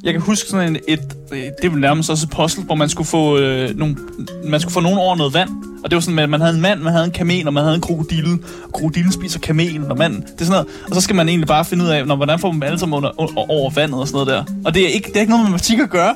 Jeg 0.04 0.12
kan 0.12 0.22
huske 0.22 0.48
sådan 0.50 0.68
en, 0.68 0.76
et, 0.88 1.00
øh, 1.32 1.42
det 1.62 1.72
var 1.72 1.78
nærmest 1.78 2.10
også 2.10 2.26
et 2.26 2.36
puzzle, 2.36 2.64
hvor 2.64 2.74
man 2.74 2.88
skulle 2.88 3.08
få 3.08 3.38
øh, 3.38 3.76
nogle, 3.78 3.96
man 4.44 4.60
skulle 4.60 4.72
få 4.74 4.80
nogen 4.80 4.98
over 4.98 5.16
noget 5.16 5.34
vand. 5.34 5.50
Og 5.84 5.90
det 5.90 5.96
var 5.96 6.00
sådan, 6.00 6.18
at 6.18 6.30
man 6.30 6.40
havde 6.40 6.54
en 6.54 6.60
mand, 6.60 6.80
man 6.80 6.92
havde 6.92 7.04
en 7.04 7.10
kamel, 7.10 7.46
og 7.46 7.54
man 7.54 7.62
havde 7.62 7.74
en 7.74 7.80
krokodille. 7.80 8.38
Krokodillen 8.72 9.12
spiser 9.12 9.38
kamelen, 9.38 9.90
og 9.90 9.98
manden. 9.98 10.20
Det 10.20 10.40
er 10.40 10.44
sådan 10.44 10.50
noget. 10.50 10.66
Og 10.88 10.94
så 10.94 11.00
skal 11.00 11.16
man 11.16 11.28
egentlig 11.28 11.48
bare 11.48 11.64
finde 11.64 11.84
ud 11.84 11.88
af, 11.88 12.06
når, 12.06 12.16
hvordan 12.16 12.38
får 12.38 12.50
man 12.50 12.60
dem 12.60 12.62
alle 12.62 12.78
sammen 12.78 12.96
under, 12.96 13.10
over 13.50 13.70
vandet 13.70 14.00
og 14.00 14.08
sådan 14.08 14.26
noget 14.26 14.46
der. 14.48 14.54
Og 14.64 14.74
det 14.74 14.82
er 14.82 14.88
ikke, 14.88 15.08
det 15.08 15.16
er 15.16 15.20
ikke 15.20 15.30
noget 15.30 15.44
med 15.44 15.50
matematik 15.50 15.78
at 15.78 15.90
gøre. 15.90 16.14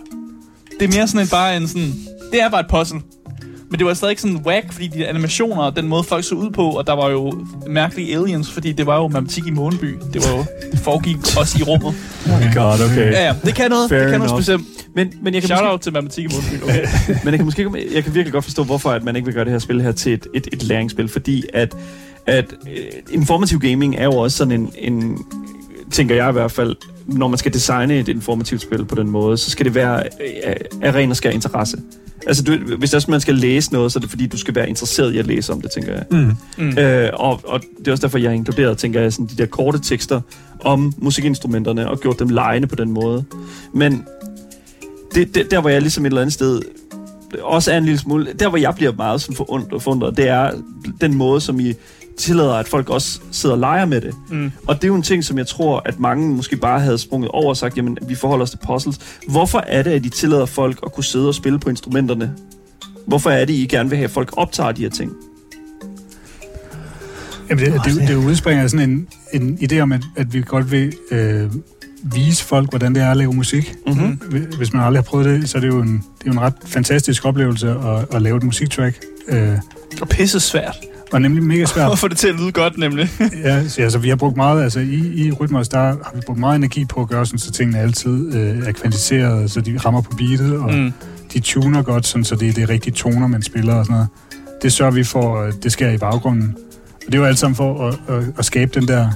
Det 0.81 0.89
er 0.89 0.99
mere 0.99 1.09
sådan 1.09 1.21
en, 1.21 1.29
bare 1.29 1.57
en 1.57 1.69
sådan, 1.69 1.95
det 2.33 2.43
er 2.43 2.49
bare 2.49 2.61
et 2.61 2.67
puzzle. 2.71 3.01
Men 3.71 3.79
det 3.79 3.87
var 3.87 3.95
stadig 3.95 4.13
ikke 4.13 4.23
sådan 4.23 4.37
whack, 4.47 4.73
fordi 4.73 4.87
de 4.87 5.07
animationer 5.07 5.63
og 5.63 5.77
den 5.77 5.89
måde 5.89 6.05
folk 6.05 6.25
så 6.25 6.35
ud 6.35 6.51
på, 6.51 6.71
og 6.71 6.87
der 6.87 6.93
var 6.93 7.11
jo 7.11 7.47
mærkelige 7.67 8.17
aliens, 8.17 8.51
fordi 8.51 8.73
det 8.73 8.87
var 8.87 8.97
jo 8.97 9.09
matematik 9.09 9.47
i 9.47 9.51
Måneby. 9.51 9.99
Det 10.13 10.25
var 10.25 10.37
jo, 10.37 10.45
det 10.73 10.79
foregik 10.79 11.17
også 11.17 11.59
i 11.61 11.63
rummet. 11.63 11.95
Oh 12.33 12.41
my 12.41 12.55
god, 12.55 12.91
okay. 12.91 13.13
Ja, 13.13 13.27
ja, 13.27 13.35
det 13.45 13.55
kan 13.55 13.71
noget. 13.71 13.89
Fair 13.89 14.01
det 14.01 14.11
kan 14.11 14.19
noget 14.19 14.31
enough. 14.31 14.43
specielt. 14.43 14.63
Men, 14.95 15.13
men 15.23 15.35
jeg 15.35 15.43
kan 15.43 15.47
Shout 15.47 15.61
måske, 15.61 15.71
out 15.71 15.81
til 15.81 15.93
matematik 15.93 16.25
i 16.25 16.29
Måneby. 16.35 16.63
Okay. 16.63 16.87
men 17.25 17.31
jeg 17.31 17.39
kan 17.39 17.45
måske 17.45 17.71
jeg 17.95 18.05
kan 18.05 18.15
virkelig 18.15 18.33
godt 18.33 18.45
forstå, 18.45 18.65
hvorfor 18.65 18.91
at 18.91 19.05
man 19.05 19.17
ikke 19.17 19.27
vil 19.27 19.35
gøre 19.35 19.45
det 19.45 19.53
her 19.53 19.59
spil 19.59 19.83
her 19.83 19.93
til 19.93 20.13
et, 20.13 20.27
et, 20.35 20.49
et 20.53 20.63
læringsspil, 20.63 21.09
fordi 21.09 21.45
at, 21.55 21.77
at 22.27 22.45
øh, 22.67 22.85
informativ 23.13 23.61
gaming 23.61 23.97
er 23.97 24.05
jo 24.05 24.17
også 24.17 24.37
sådan 24.37 24.61
en, 24.61 24.73
en, 24.79 25.19
tænker 25.91 26.15
jeg 26.15 26.29
i 26.29 26.33
hvert 26.33 26.53
fald, 26.53 26.77
når 27.07 27.29
man 27.29 27.39
skal 27.39 27.53
designe 27.53 27.99
et 27.99 28.09
informativt 28.09 28.63
spil 28.63 28.85
på 28.85 28.95
den 28.95 29.11
måde, 29.11 29.37
så 29.37 29.51
skal 29.51 29.67
det 29.67 29.75
være 29.75 30.03
øh, 30.47 30.55
af 30.83 30.95
ren 30.95 31.11
og 31.11 31.17
skær 31.17 31.31
interesse. 31.31 31.77
Altså, 32.27 32.43
du, 32.43 32.57
hvis 32.79 32.95
også 32.95 33.11
man 33.11 33.21
skal 33.21 33.35
læse 33.35 33.73
noget, 33.73 33.93
så 33.93 33.99
er 33.99 34.01
det 34.01 34.11
fordi, 34.11 34.27
du 34.27 34.39
skal 34.39 34.55
være 34.55 34.69
interesseret 34.69 35.15
i 35.15 35.19
at 35.19 35.27
læse 35.27 35.53
om 35.53 35.61
det, 35.61 35.71
tænker 35.71 35.93
jeg. 35.93 36.05
Mm. 36.11 36.33
Mm. 36.59 36.79
Øh, 36.79 37.11
og, 37.13 37.41
og 37.45 37.61
det 37.79 37.89
er 37.89 37.93
også 37.93 38.03
derfor, 38.03 38.19
jeg 38.19 38.31
har 38.31 38.35
inkluderet, 38.35 38.79
tænker 38.79 39.01
jeg, 39.01 39.13
sådan 39.13 39.27
de 39.27 39.37
der 39.37 39.47
korte 39.47 39.79
tekster 39.79 40.21
om 40.61 40.93
musikinstrumenterne 40.99 41.91
og 41.91 42.01
gjort 42.01 42.19
dem 42.19 42.29
lejende 42.29 42.69
på 42.69 42.77
den 42.77 42.91
måde. 42.91 43.25
Men 43.75 44.05
det, 45.15 45.35
det, 45.35 45.51
der, 45.51 45.61
hvor 45.61 45.71
jeg 45.71 45.81
ligesom 45.81 46.05
et 46.05 46.11
eller 46.11 46.21
andet 46.21 46.35
sted 46.35 46.63
også 47.43 47.73
er 47.73 47.79
en 47.79 47.85
lille 47.85 47.99
smule... 47.99 48.33
Der, 48.39 48.49
hvor 48.49 48.59
jeg 48.59 48.75
bliver 48.75 48.93
meget 48.93 49.21
sådan 49.21 49.37
forundret, 49.37 49.83
forundret, 49.83 50.17
det 50.17 50.29
er 50.29 50.51
den 51.01 51.15
måde, 51.15 51.41
som 51.41 51.61
I 51.61 51.75
tillader, 52.19 52.55
at 52.55 52.69
folk 52.69 52.91
også 52.91 53.21
sidder 53.33 53.55
og 53.55 53.61
leger 53.61 53.85
med 53.85 54.01
det. 54.01 54.15
Mm. 54.31 54.53
Og 54.67 54.75
det 54.77 54.85
er 54.85 54.89
jo 54.89 54.95
en 54.95 55.03
ting, 55.03 55.25
som 55.25 55.39
jeg 55.39 55.47
tror, 55.47 55.83
at 55.85 56.01
mange 56.01 56.29
måske 56.35 56.57
bare 56.57 56.81
havde 56.81 56.99
sprunget 56.99 57.31
over 57.31 57.49
og 57.49 57.57
sagt, 57.57 57.77
jamen, 57.77 57.99
vi 58.09 58.15
forholder 58.15 58.43
os 58.43 58.51
til 58.51 58.59
puzzles. 58.67 58.99
Hvorfor 59.29 59.65
er 59.67 59.83
det, 59.83 59.91
at 59.91 60.07
I 60.07 60.09
tillader 60.09 60.47
folk 60.47 60.79
at 60.87 60.93
kunne 60.93 61.05
sidde 61.05 61.29
og 61.29 61.35
spille 61.35 61.59
på 61.59 61.71
instrumenterne? 61.71 62.35
Hvorfor 63.07 63.31
er 63.31 63.45
det, 63.45 63.53
I 63.53 63.67
gerne 63.67 63.89
vil 63.89 63.97
have, 63.97 64.05
at 64.05 64.11
folk 64.11 64.31
optager 64.37 64.73
de 64.73 64.83
her 64.83 64.91
ting? 64.91 65.13
Jamen, 67.51 67.65
det, 67.65 67.81
det, 67.85 68.09
det 68.09 68.15
udspringer 68.15 68.63
af 68.63 68.71
sådan 68.71 68.91
en, 68.91 69.09
en 69.43 69.59
idé 69.63 69.79
om, 69.79 69.93
at, 69.93 70.03
at 70.17 70.35
vi 70.35 70.43
godt 70.43 70.71
vil 70.73 70.93
øh, 71.11 71.51
vise 72.03 72.45
folk, 72.45 72.71
hvordan 72.71 72.95
det 72.95 73.03
er 73.03 73.11
at 73.11 73.17
lave 73.17 73.33
musik. 73.33 73.75
Mm-hmm. 73.87 74.21
Hvis 74.57 74.73
man 74.73 74.83
aldrig 74.83 74.99
har 74.99 75.09
prøvet 75.11 75.27
det, 75.27 75.49
så 75.49 75.59
er 75.59 75.61
det 75.61 75.69
jo 75.69 75.81
en, 75.81 75.93
det 75.93 76.27
er 76.27 76.27
jo 76.27 76.33
en 76.33 76.41
ret 76.41 76.55
fantastisk 76.67 77.25
oplevelse 77.25 77.71
at, 77.71 78.15
at 78.15 78.23
lave 78.23 78.37
et 78.37 78.43
musiktrack. 78.43 79.01
Øh, 79.29 79.59
Og 80.01 80.09
pisse 80.09 80.41
svært. 80.41 80.77
Var 81.13 81.19
nemlig 81.19 81.43
mega 81.43 81.65
svært. 81.65 81.91
Og 81.91 81.99
få 81.99 82.09
det 82.09 82.19
til 82.19 82.29
at 82.29 82.35
lyde 82.35 82.53
godt, 82.53 82.79
nemlig. 82.79 83.11
ja, 83.45 83.69
så, 83.69 83.83
altså, 83.83 83.99
vi 83.99 84.09
har 84.09 84.17
brugt 84.17 84.37
meget, 84.37 84.63
altså 84.63 84.81
i, 84.81 85.13
i 85.15 85.33
Rytmos, 85.33 85.69
der 85.69 85.79
har 85.79 86.13
vi 86.15 86.21
brugt 86.27 86.39
meget 86.39 86.57
energi 86.57 86.85
på 86.85 87.01
at 87.01 87.09
gøre 87.09 87.27
sådan, 87.27 87.39
så 87.39 87.53
tingene 87.53 87.79
altid 87.79 88.35
øh, 88.35 88.69
er 88.69 88.73
kvalificeret, 88.73 89.51
så 89.51 89.61
de 89.61 89.79
rammer 89.79 90.01
på 90.01 90.13
beatet, 90.19 90.59
og 90.59 90.75
mm. 90.75 90.93
de 91.33 91.41
tuner 91.41 91.83
godt, 91.83 92.07
sådan, 92.07 92.25
så 92.25 92.37
det 92.37 92.49
er 92.49 92.53
det 92.53 92.69
rigtige 92.69 92.95
toner, 92.95 93.27
man 93.27 93.43
spiller 93.43 93.75
og 93.75 93.85
sådan 93.85 93.95
noget. 93.95 94.09
Det 94.63 94.73
sørger 94.73 94.93
vi 94.93 95.05
for, 95.05 95.41
at 95.41 95.55
det 95.63 95.73
sker 95.73 95.91
i 95.91 95.99
baggrunden. 95.99 96.57
Og 97.07 97.07
det 97.07 97.15
er 97.15 97.19
jo 97.19 97.25
alt 97.25 97.39
sammen 97.39 97.57
for 97.57 97.89
at, 97.89 97.99
at, 98.09 98.25
at 98.39 98.45
skabe 98.45 98.81
den 98.81 98.89
der, 98.89 99.11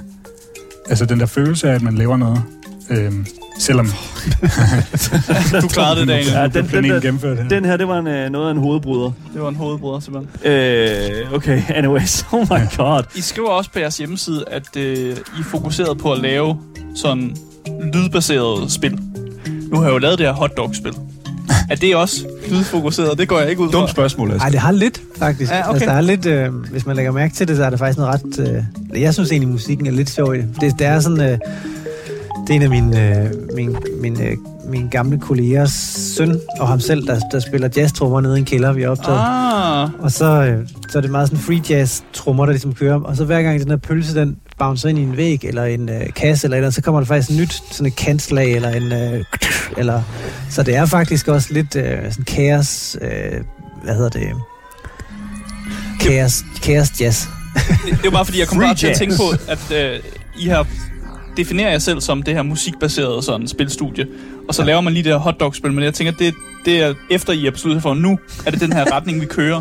altså 0.88 1.06
den 1.06 1.20
der 1.20 1.26
følelse 1.26 1.70
af, 1.70 1.74
at 1.74 1.82
man 1.82 1.94
laver 1.94 2.16
noget. 2.16 2.42
Øhm, 2.90 3.26
selvom... 3.58 3.86
du 5.62 5.68
klarede 5.68 6.00
det, 6.00 6.08
Daniel. 6.08 6.26
Ja, 6.26 6.46
den, 6.46 6.68
den, 6.68 6.84
den, 6.84 7.00
gennemført 7.00 7.38
her. 7.38 7.48
den 7.48 7.64
her, 7.64 7.76
det 7.76 7.88
var 7.88 7.98
en, 7.98 8.06
øh, 8.06 8.30
noget 8.30 8.48
af 8.48 8.52
en 8.52 8.58
hovedbryder. 8.58 9.10
Det 9.34 9.42
var 9.42 9.48
en 9.48 9.56
hovedbryder, 9.56 10.00
simpelthen. 10.00 10.52
Øh, 10.52 11.32
okay, 11.32 11.62
anyways. 11.78 12.24
Oh 12.32 12.40
my 12.40 12.76
god. 12.76 13.02
I 13.16 13.20
skriver 13.20 13.48
også 13.48 13.70
på 13.70 13.78
jeres 13.78 13.98
hjemmeside, 13.98 14.44
at 14.50 14.76
øh, 14.76 14.84
I 15.06 15.40
er 15.40 15.44
fokuseret 15.44 15.98
på 15.98 16.12
at 16.12 16.18
lave 16.18 16.58
sådan 16.96 17.36
lydbaseret 17.92 18.72
spil. 18.72 18.98
Nu 19.70 19.76
har 19.76 19.84
jeg 19.84 19.92
jo 19.92 19.98
lavet 19.98 20.18
det 20.18 20.26
her 20.26 20.32
hotdog-spil. 20.34 20.94
Er 21.70 21.74
det 21.74 21.96
også 21.96 22.26
lydfokuseret? 22.50 23.18
Det 23.18 23.28
går 23.28 23.38
jeg 23.40 23.50
ikke 23.50 23.62
ud 23.62 23.72
fra. 23.72 23.78
Dumt 23.78 23.90
spørgsmål, 23.90 24.30
altså. 24.30 24.44
Nej, 24.44 24.50
det 24.50 24.60
har 24.60 24.72
lidt, 24.72 25.00
faktisk. 25.18 25.52
Ja, 25.52 25.60
okay. 25.60 25.72
altså, 25.72 25.86
der 25.86 25.92
er 25.92 26.00
lidt, 26.00 26.26
øh, 26.26 26.54
hvis 26.54 26.86
man 26.86 26.96
lægger 26.96 27.12
mærke 27.12 27.34
til 27.34 27.48
det, 27.48 27.56
så 27.56 27.64
er 27.64 27.70
der 27.70 27.76
faktisk 27.76 27.98
noget 27.98 28.14
ret... 28.14 28.64
Øh, 28.94 29.02
jeg 29.02 29.14
synes 29.14 29.30
egentlig, 29.30 29.48
musikken 29.48 29.86
er 29.86 29.90
lidt 29.90 30.10
sjov 30.10 30.34
i 30.34 30.38
det. 30.38 30.56
Det, 30.60 30.78
det 30.78 30.86
er 30.86 31.00
sådan... 31.00 31.20
Øh, 31.32 31.38
det 32.46 32.50
er 32.50 32.54
en 32.54 32.62
af 32.62 32.70
mine, 32.70 33.18
øh, 33.18 33.30
min, 33.54 33.76
min, 34.00 34.22
øh, 34.22 34.36
min 34.66 34.88
gamle 34.88 35.18
kollegers 35.18 35.70
søn, 36.16 36.40
og 36.60 36.68
ham 36.68 36.80
selv, 36.80 37.06
der, 37.06 37.20
der 37.32 37.40
spiller 37.40 37.68
jazztrummer 37.76 38.20
nede 38.20 38.36
i 38.36 38.38
en 38.38 38.44
kælder, 38.44 38.72
vi 38.72 38.82
har 38.82 38.88
optaget. 38.88 39.18
Ah, 39.20 39.90
Og 40.04 40.12
så, 40.12 40.24
øh, 40.24 40.68
så 40.88 40.98
er 40.98 41.02
det 41.02 41.10
meget 41.10 41.28
sådan 41.28 41.44
free 41.44 41.62
jazz 41.70 42.00
trommer, 42.12 42.46
der 42.46 42.52
ligesom 42.52 42.74
kører. 42.74 43.00
Og 43.00 43.16
så 43.16 43.24
hver 43.24 43.42
gang 43.42 43.60
den 43.60 43.68
her 43.68 43.76
pølse, 43.76 44.14
den 44.20 44.36
bouncer 44.58 44.88
ind 44.88 44.98
i 44.98 45.02
en 45.02 45.16
væg, 45.16 45.44
eller 45.44 45.64
en 45.64 45.88
øh, 45.88 46.12
kasse, 46.16 46.46
eller, 46.46 46.54
et 46.54 46.58
eller 46.58 46.66
andet, 46.66 46.74
så 46.74 46.82
kommer 46.82 47.00
der 47.00 47.06
faktisk 47.06 47.30
et 47.30 47.36
nyt 47.36 47.62
sådan 47.70 47.86
et 47.86 47.96
kantslag, 47.96 48.52
eller 48.56 48.68
en... 48.68 48.92
Øh, 48.92 49.24
eller, 49.76 50.02
så 50.50 50.62
det 50.62 50.76
er 50.76 50.86
faktisk 50.86 51.28
også 51.28 51.48
lidt 51.52 51.76
øh, 51.76 51.98
sådan 52.10 52.24
kaos... 52.24 52.96
Øh, 53.02 53.40
hvad 53.84 53.94
hedder 53.94 54.08
det? 54.08 54.28
Kaos, 56.00 56.44
kaos 56.62 57.00
jazz. 57.00 57.26
det, 57.86 58.04
var 58.04 58.10
bare 58.10 58.24
fordi, 58.24 58.38
jeg 58.40 58.48
kom 58.48 58.58
bare 58.58 58.74
til 58.74 58.86
at 58.86 58.96
tænke 58.96 59.16
på, 59.16 59.28
at 59.48 59.92
øh, 59.94 60.00
I 60.38 60.48
har 60.48 60.66
definerer 61.36 61.70
jeg 61.70 61.82
selv 61.82 62.00
som 62.00 62.22
det 62.22 62.34
her 62.34 62.42
musikbaserede 62.42 63.22
sådan 63.22 63.48
spilstudie. 63.48 64.06
Og 64.48 64.54
så 64.54 64.62
ja. 64.62 64.66
laver 64.66 64.80
man 64.80 64.92
lige 64.92 65.02
det 65.02 65.12
her 65.12 65.18
hotdog-spil, 65.18 65.72
men 65.72 65.84
jeg 65.84 65.94
tænker, 65.94 66.12
det, 66.12 66.34
det 66.64 66.82
er 66.82 66.94
efter 67.10 67.32
I 67.32 67.44
har 67.44 67.50
besluttet 67.50 67.82
for, 67.82 67.94
nu 67.94 68.18
er 68.46 68.50
det 68.50 68.60
den 68.60 68.72
her 68.72 68.90
retning, 68.96 69.20
vi 69.20 69.26
kører. 69.26 69.60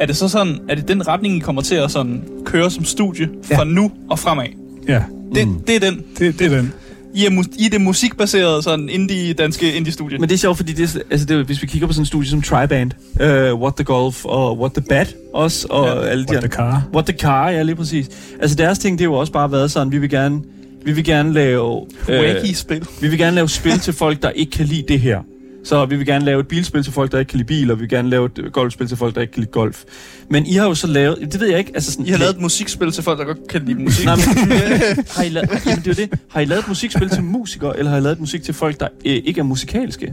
Er 0.00 0.06
det 0.06 0.16
så 0.16 0.28
sådan, 0.28 0.58
er 0.68 0.74
det 0.74 0.88
den 0.88 1.08
retning, 1.08 1.36
I 1.36 1.38
kommer 1.38 1.62
til 1.62 1.74
at 1.74 1.90
sådan 1.90 2.22
køre 2.44 2.70
som 2.70 2.84
studie 2.84 3.28
fra 3.44 3.58
Ja. 3.58 3.64
nu 3.64 3.90
og 4.10 4.18
fremad? 4.18 4.44
Ja, 4.88 5.02
Det, 5.34 5.48
mm. 5.48 5.60
det 5.66 5.76
er 5.76 5.80
den. 5.80 6.02
det, 6.18 6.38
det 6.38 6.52
er 6.52 6.56
den. 6.56 6.72
I 7.14 7.24
er, 7.26 7.30
mu- 7.30 7.56
I 7.58 7.66
er 7.66 7.70
det 7.70 7.80
musikbaserede 7.80 8.62
sådan 8.62 8.88
indie, 8.88 9.32
danske 9.32 9.74
indie-studie. 9.76 10.18
Men 10.18 10.28
det 10.28 10.34
er 10.34 10.38
sjovt, 10.38 10.56
fordi 10.56 10.72
det, 10.72 10.94
er- 10.96 11.00
altså 11.10 11.26
det, 11.26 11.36
er- 11.38 11.44
hvis 11.44 11.62
vi 11.62 11.66
kigger 11.66 11.86
på 11.86 11.92
sådan 11.92 12.02
en 12.02 12.06
studie 12.06 12.28
som 12.28 12.42
Triband, 12.42 12.90
uh, 13.20 13.60
What 13.60 13.74
the 13.74 13.84
Golf 13.84 14.24
og 14.24 14.58
What 14.58 14.72
the 14.72 14.82
Bat 14.88 15.14
også, 15.34 15.66
og 15.70 15.86
Ja. 15.86 16.00
alle 16.08 16.24
de 16.24 16.30
What 16.32 16.42
the 16.42 16.50
car. 16.52 16.82
What 16.94 17.06
the 17.06 17.18
Car, 17.18 17.50
ja 17.50 17.62
lige 17.62 17.76
præcis. 17.76 18.08
Altså 18.40 18.56
deres 18.56 18.78
ting, 18.78 18.98
det 18.98 19.04
har 19.04 19.10
jo 19.12 19.14
også 19.14 19.32
bare 19.32 19.52
været 19.52 19.70
sådan, 19.70 19.92
vi 19.92 19.98
vil 19.98 20.10
gerne, 20.10 20.40
vi 20.88 20.92
vil 20.92 21.04
gerne 21.04 21.32
lave... 21.32 21.86
øh, 22.08 22.20
Wacky-spil. 22.20 22.86
vi 23.00 23.08
vil 23.08 23.18
gerne 23.18 23.34
lave 23.34 23.48
spil 23.48 23.78
til 23.78 23.92
folk, 23.92 24.22
der 24.22 24.30
ikke 24.30 24.52
kan 24.52 24.66
lide 24.66 24.84
det 24.88 25.00
her. 25.00 25.20
Så 25.64 25.86
vi 25.86 25.96
vil 25.96 26.06
gerne 26.06 26.24
lave 26.24 26.40
et 26.40 26.48
bilspil 26.48 26.82
til 26.82 26.92
folk, 26.92 27.12
der 27.12 27.18
ikke 27.18 27.28
kan 27.28 27.36
lide 27.36 27.46
bil, 27.46 27.70
og 27.70 27.76
vi 27.76 27.80
vil 27.80 27.88
gerne 27.88 28.10
lave 28.10 28.26
et 28.26 28.52
golfspil 28.52 28.88
til 28.88 28.96
folk, 28.96 29.14
der 29.14 29.20
ikke 29.20 29.32
kan 29.32 29.40
lide 29.40 29.50
golf. 29.50 29.84
Men 30.30 30.46
I 30.46 30.52
har 30.52 30.68
jo 30.68 30.74
så 30.74 30.86
lavet, 30.86 31.18
det 31.32 31.40
ved 31.40 31.48
jeg 31.48 31.58
ikke, 31.58 31.70
altså 31.74 31.92
sådan... 31.92 32.06
I 32.06 32.10
har 32.10 32.18
lavet 32.18 32.34
et 32.34 32.40
musikspil 32.40 32.92
til 32.92 33.04
folk, 33.04 33.18
der 33.18 33.24
godt 33.24 33.48
kan 33.48 33.62
lide 33.64 33.78
musik. 33.78 34.04
Nej, 34.04 34.16
men, 34.16 34.24
har, 35.16 35.22
I 35.22 35.28
lavet, 35.28 35.66
jamen, 35.66 35.84
det 35.84 35.90
er 35.90 36.06
det. 36.06 36.20
har 36.28 36.40
I 36.40 36.44
lavet 36.44 36.62
et 36.62 36.68
musikspil 36.68 37.08
til 37.08 37.22
musikere, 37.22 37.78
eller 37.78 37.90
har 37.90 37.98
I 37.98 38.00
lavet 38.00 38.12
et 38.12 38.20
musik 38.20 38.42
til 38.42 38.54
folk, 38.54 38.80
der 38.80 38.88
øh, 39.06 39.12
ikke 39.24 39.38
er 39.38 39.44
musikalske? 39.44 40.12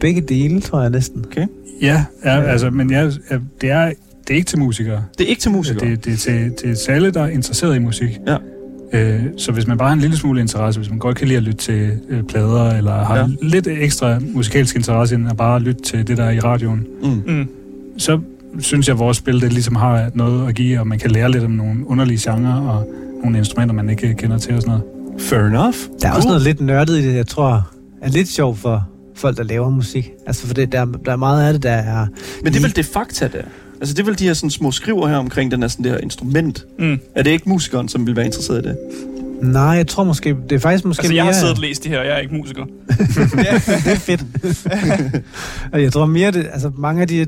Begge 0.00 0.20
dele, 0.20 0.60
tror 0.60 0.80
jeg 0.80 0.90
næsten. 0.90 1.24
Ja, 1.82 2.04
ja 2.24 2.42
altså, 2.42 2.70
men 2.70 2.90
ja, 2.90 3.02
ja, 3.30 3.38
det, 3.60 3.70
er, 3.70 3.92
det 4.28 4.30
er 4.30 4.34
ikke 4.34 4.48
til 4.48 4.58
musikere. 4.58 5.04
Det 5.18 5.24
er 5.24 5.28
ikke 5.28 5.42
til 5.42 5.50
musikere. 5.50 5.90
Det, 5.90 6.04
det 6.04 6.12
er 6.12 6.16
til, 6.16 6.52
til, 6.56 6.76
til 6.76 6.92
alle, 6.92 7.10
der 7.10 7.22
er 7.22 7.28
interesseret 7.28 7.76
i 7.76 7.78
musik. 7.78 8.10
Ja. 8.26 8.36
Øh, 8.92 9.22
så 9.38 9.52
hvis 9.52 9.66
man 9.66 9.78
bare 9.78 9.88
har 9.88 9.94
en 9.94 10.00
lille 10.00 10.16
smule 10.16 10.40
interesse, 10.40 10.80
hvis 10.80 10.90
man 10.90 10.98
godt 10.98 11.16
kan 11.16 11.26
lide 11.28 11.36
at 11.36 11.42
lytte 11.42 11.58
til 11.58 11.90
øh, 12.08 12.22
plader, 12.22 12.70
eller 12.70 12.92
har 13.04 13.16
Ja. 13.18 13.26
lidt 13.42 13.66
ekstra 13.70 14.18
musikalsk 14.34 14.76
interesse, 14.76 15.14
end 15.14 15.28
at 15.30 15.36
bare 15.36 15.60
lytte 15.60 15.82
til 15.82 16.06
det, 16.08 16.16
der 16.16 16.24
er 16.24 16.30
i 16.30 16.40
radioen, 16.40 16.86
Mm. 17.02 17.22
Mm. 17.26 17.48
så 17.98 18.20
synes 18.58 18.88
jeg, 18.88 18.94
at 18.94 18.98
vores 18.98 19.16
spil 19.16 19.40
det 19.40 19.52
ligesom 19.52 19.76
har 19.76 20.10
noget 20.14 20.48
at 20.48 20.54
give, 20.54 20.80
og 20.80 20.86
man 20.86 20.98
kan 20.98 21.10
lære 21.10 21.30
lidt 21.30 21.44
om 21.44 21.50
nogle 21.50 21.86
underlige 21.90 22.30
genrer, 22.32 22.60
og 22.68 22.88
nogle 23.22 23.38
instrumenter, 23.38 23.74
man 23.74 23.90
ikke 23.90 24.14
kender 24.14 24.38
til 24.38 24.54
og 24.54 24.62
sådan 24.62 24.70
noget. 24.78 24.84
Fair 25.20 25.40
enough. 25.40 25.74
Der 26.02 26.08
er 26.08 26.12
også 26.12 26.28
noget 26.28 26.42
lidt 26.42 26.60
nørdet 26.60 26.98
i 26.98 27.06
det, 27.08 27.14
jeg 27.16 27.26
tror 27.26 27.70
er 28.02 28.08
lidt 28.08 28.28
sjovt 28.28 28.58
for 28.58 28.84
folk, 29.14 29.36
der 29.36 29.42
laver 29.42 29.70
musik. 29.70 30.10
Altså, 30.26 30.46
for 30.46 30.54
det, 30.54 30.72
der, 30.72 30.84
der 31.04 31.12
er 31.12 31.16
meget 31.16 31.46
af 31.46 31.52
det, 31.52 31.62
der 31.62 31.70
er... 31.70 32.06
Men 32.44 32.52
det 32.52 32.58
er 32.58 32.62
vel 32.62 32.76
det 32.76 32.84
fakta, 32.84 33.28
der. 33.32 33.42
Altså 33.80 33.94
det 33.94 34.00
er 34.00 34.04
vel 34.04 34.18
de 34.18 34.24
her 34.24 34.34
sådan 34.34 34.50
små 34.50 34.70
skriver 34.70 35.08
her 35.08 35.16
omkring 35.16 35.50
den 35.50 35.60
her, 35.60 35.68
sådan 35.68 35.84
det 35.84 35.92
her 35.92 35.98
instrument. 35.98 36.66
Mm. 36.78 36.98
Er 37.14 37.22
det 37.22 37.30
ikke 37.30 37.48
musikeren, 37.48 37.88
som 37.88 38.06
vil 38.06 38.16
være 38.16 38.24
interesseret 38.24 38.64
i 38.64 38.68
det? 38.68 38.76
Nej, 39.42 39.62
jeg 39.62 39.86
tror 39.86 40.04
måske... 40.04 40.36
Det 40.50 40.56
er 40.56 40.58
faktisk 40.58 40.84
måske 40.84 41.00
Altså, 41.00 41.14
jeg 41.14 41.24
mere... 41.24 41.32
har 41.32 41.40
siddet 41.40 41.54
og 41.54 41.60
læst 41.60 41.82
det 41.82 41.90
her, 41.90 41.98
og 41.98 42.06
jeg 42.06 42.14
er 42.14 42.18
ikke 42.18 42.34
musiker. 42.34 42.64
det 43.36 43.48
er 43.48 43.58
fedt. 43.98 44.24
og 45.72 45.82
jeg 45.82 45.92
tror 45.92 46.06
mere, 46.06 46.30
det, 46.30 46.46
altså 46.52 46.70
mange 46.78 47.02
af 47.02 47.08
de 47.08 47.26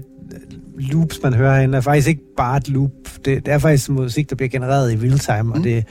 loops, 0.78 1.20
man 1.22 1.34
hører 1.34 1.56
herinde, 1.56 1.76
er 1.76 1.82
faktisk 1.82 2.08
ikke 2.08 2.22
bare 2.36 2.56
et 2.56 2.68
loop. 2.68 2.90
Det, 3.24 3.46
det 3.46 3.54
er 3.54 3.58
faktisk 3.58 3.88
musik, 3.88 4.30
der 4.30 4.36
bliver 4.36 4.48
genereret 4.48 4.92
i 4.92 4.96
real 4.96 5.18
time, 5.18 5.42
mm. 5.42 5.50
og, 5.50 5.64
det, 5.64 5.84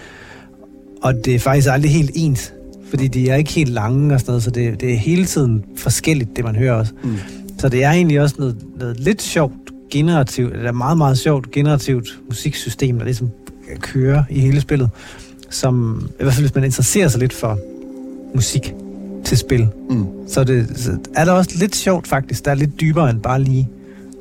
og 1.02 1.14
det 1.26 1.36
er 1.36 1.40
faktisk 1.40 1.68
aldrig 1.72 1.92
helt 1.92 2.12
ens. 2.16 2.54
Fordi 2.90 3.08
de 3.08 3.30
er 3.30 3.36
ikke 3.36 3.52
helt 3.52 3.70
lange 3.70 4.14
og 4.14 4.20
sådan 4.20 4.30
noget, 4.32 4.44
så 4.44 4.50
det, 4.50 4.82
det 4.82 4.94
er 4.94 4.98
hele 4.98 5.26
tiden 5.26 5.64
forskelligt, 5.78 6.36
det 6.36 6.44
man 6.44 6.56
hører 6.56 6.74
også. 6.74 6.94
Mm. 7.04 7.18
Så 7.60 7.70
det 7.70 7.84
er 7.84 7.92
egentlig 7.92 8.22
også 8.22 8.36
noget, 8.40 8.58
noget 8.80 9.00
lidt 9.00 9.22
sjovt 9.22 9.54
generativt, 9.92 10.54
eller 10.56 10.72
meget, 10.72 10.98
meget 10.98 11.18
sjovt 11.18 11.52
generativt 11.52 12.20
musiksystem, 12.28 12.98
der 12.98 13.06
ligesom 13.06 13.30
kører 13.82 14.24
i 14.30 14.40
hele 14.40 14.62
spillet. 14.62 14.90
Som, 15.50 16.08
i 16.20 16.24
hvert 16.24 16.34
fald 16.34 16.44
hvis 16.46 16.56
man 16.56 16.64
interesserer 16.64 17.08
sig 17.08 17.20
lidt 17.20 17.34
for 17.34 17.60
musik 18.36 18.74
til 19.26 19.38
spil, 19.38 19.68
Mm. 19.90 20.06
så, 20.28 20.44
det, 20.44 20.68
så 20.76 20.98
er 21.16 21.26
det 21.26 21.34
også 21.34 21.50
lidt 21.60 21.76
sjovt 21.76 22.08
faktisk. 22.08 22.46
Der 22.46 22.52
er 22.52 22.56
lidt 22.56 22.80
dybere 22.82 23.10
end 23.10 23.22
bare 23.22 23.42
lige 23.42 23.70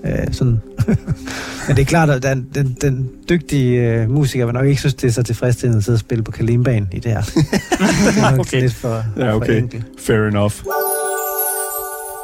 øh, 0.04 0.32
sådan. 0.32 0.60
Men 1.68 1.76
det 1.76 1.78
er 1.78 1.84
klart, 1.84 2.10
at 2.10 2.22
den, 2.22 2.46
den, 2.54 2.76
den 2.80 3.10
dygtige 3.28 3.80
øh, 3.92 4.10
musiker 4.10 4.44
vil 4.44 4.54
nok 4.54 4.66
ikke 4.66 4.80
synes, 4.80 4.94
det 4.94 5.08
er 5.08 5.12
så 5.12 5.22
tilfredsstillende 5.22 5.78
at 5.78 5.84
sidde 5.84 5.96
og 5.96 6.00
spille 6.00 6.24
på 6.24 6.30
kalimbanen 6.30 6.88
i 6.92 6.98
det 6.98 7.12
her. 7.12 7.22
det 7.22 7.42
er 8.18 8.30
nok 8.30 8.40
Okay. 8.40 8.60
lidt 8.60 8.74
for, 8.74 9.02
Ja, 9.16 9.30
for 9.32 9.36
okay. 9.36 9.58
enkelt. 9.58 9.84
Fair 9.98 10.18
enough. 10.28 10.52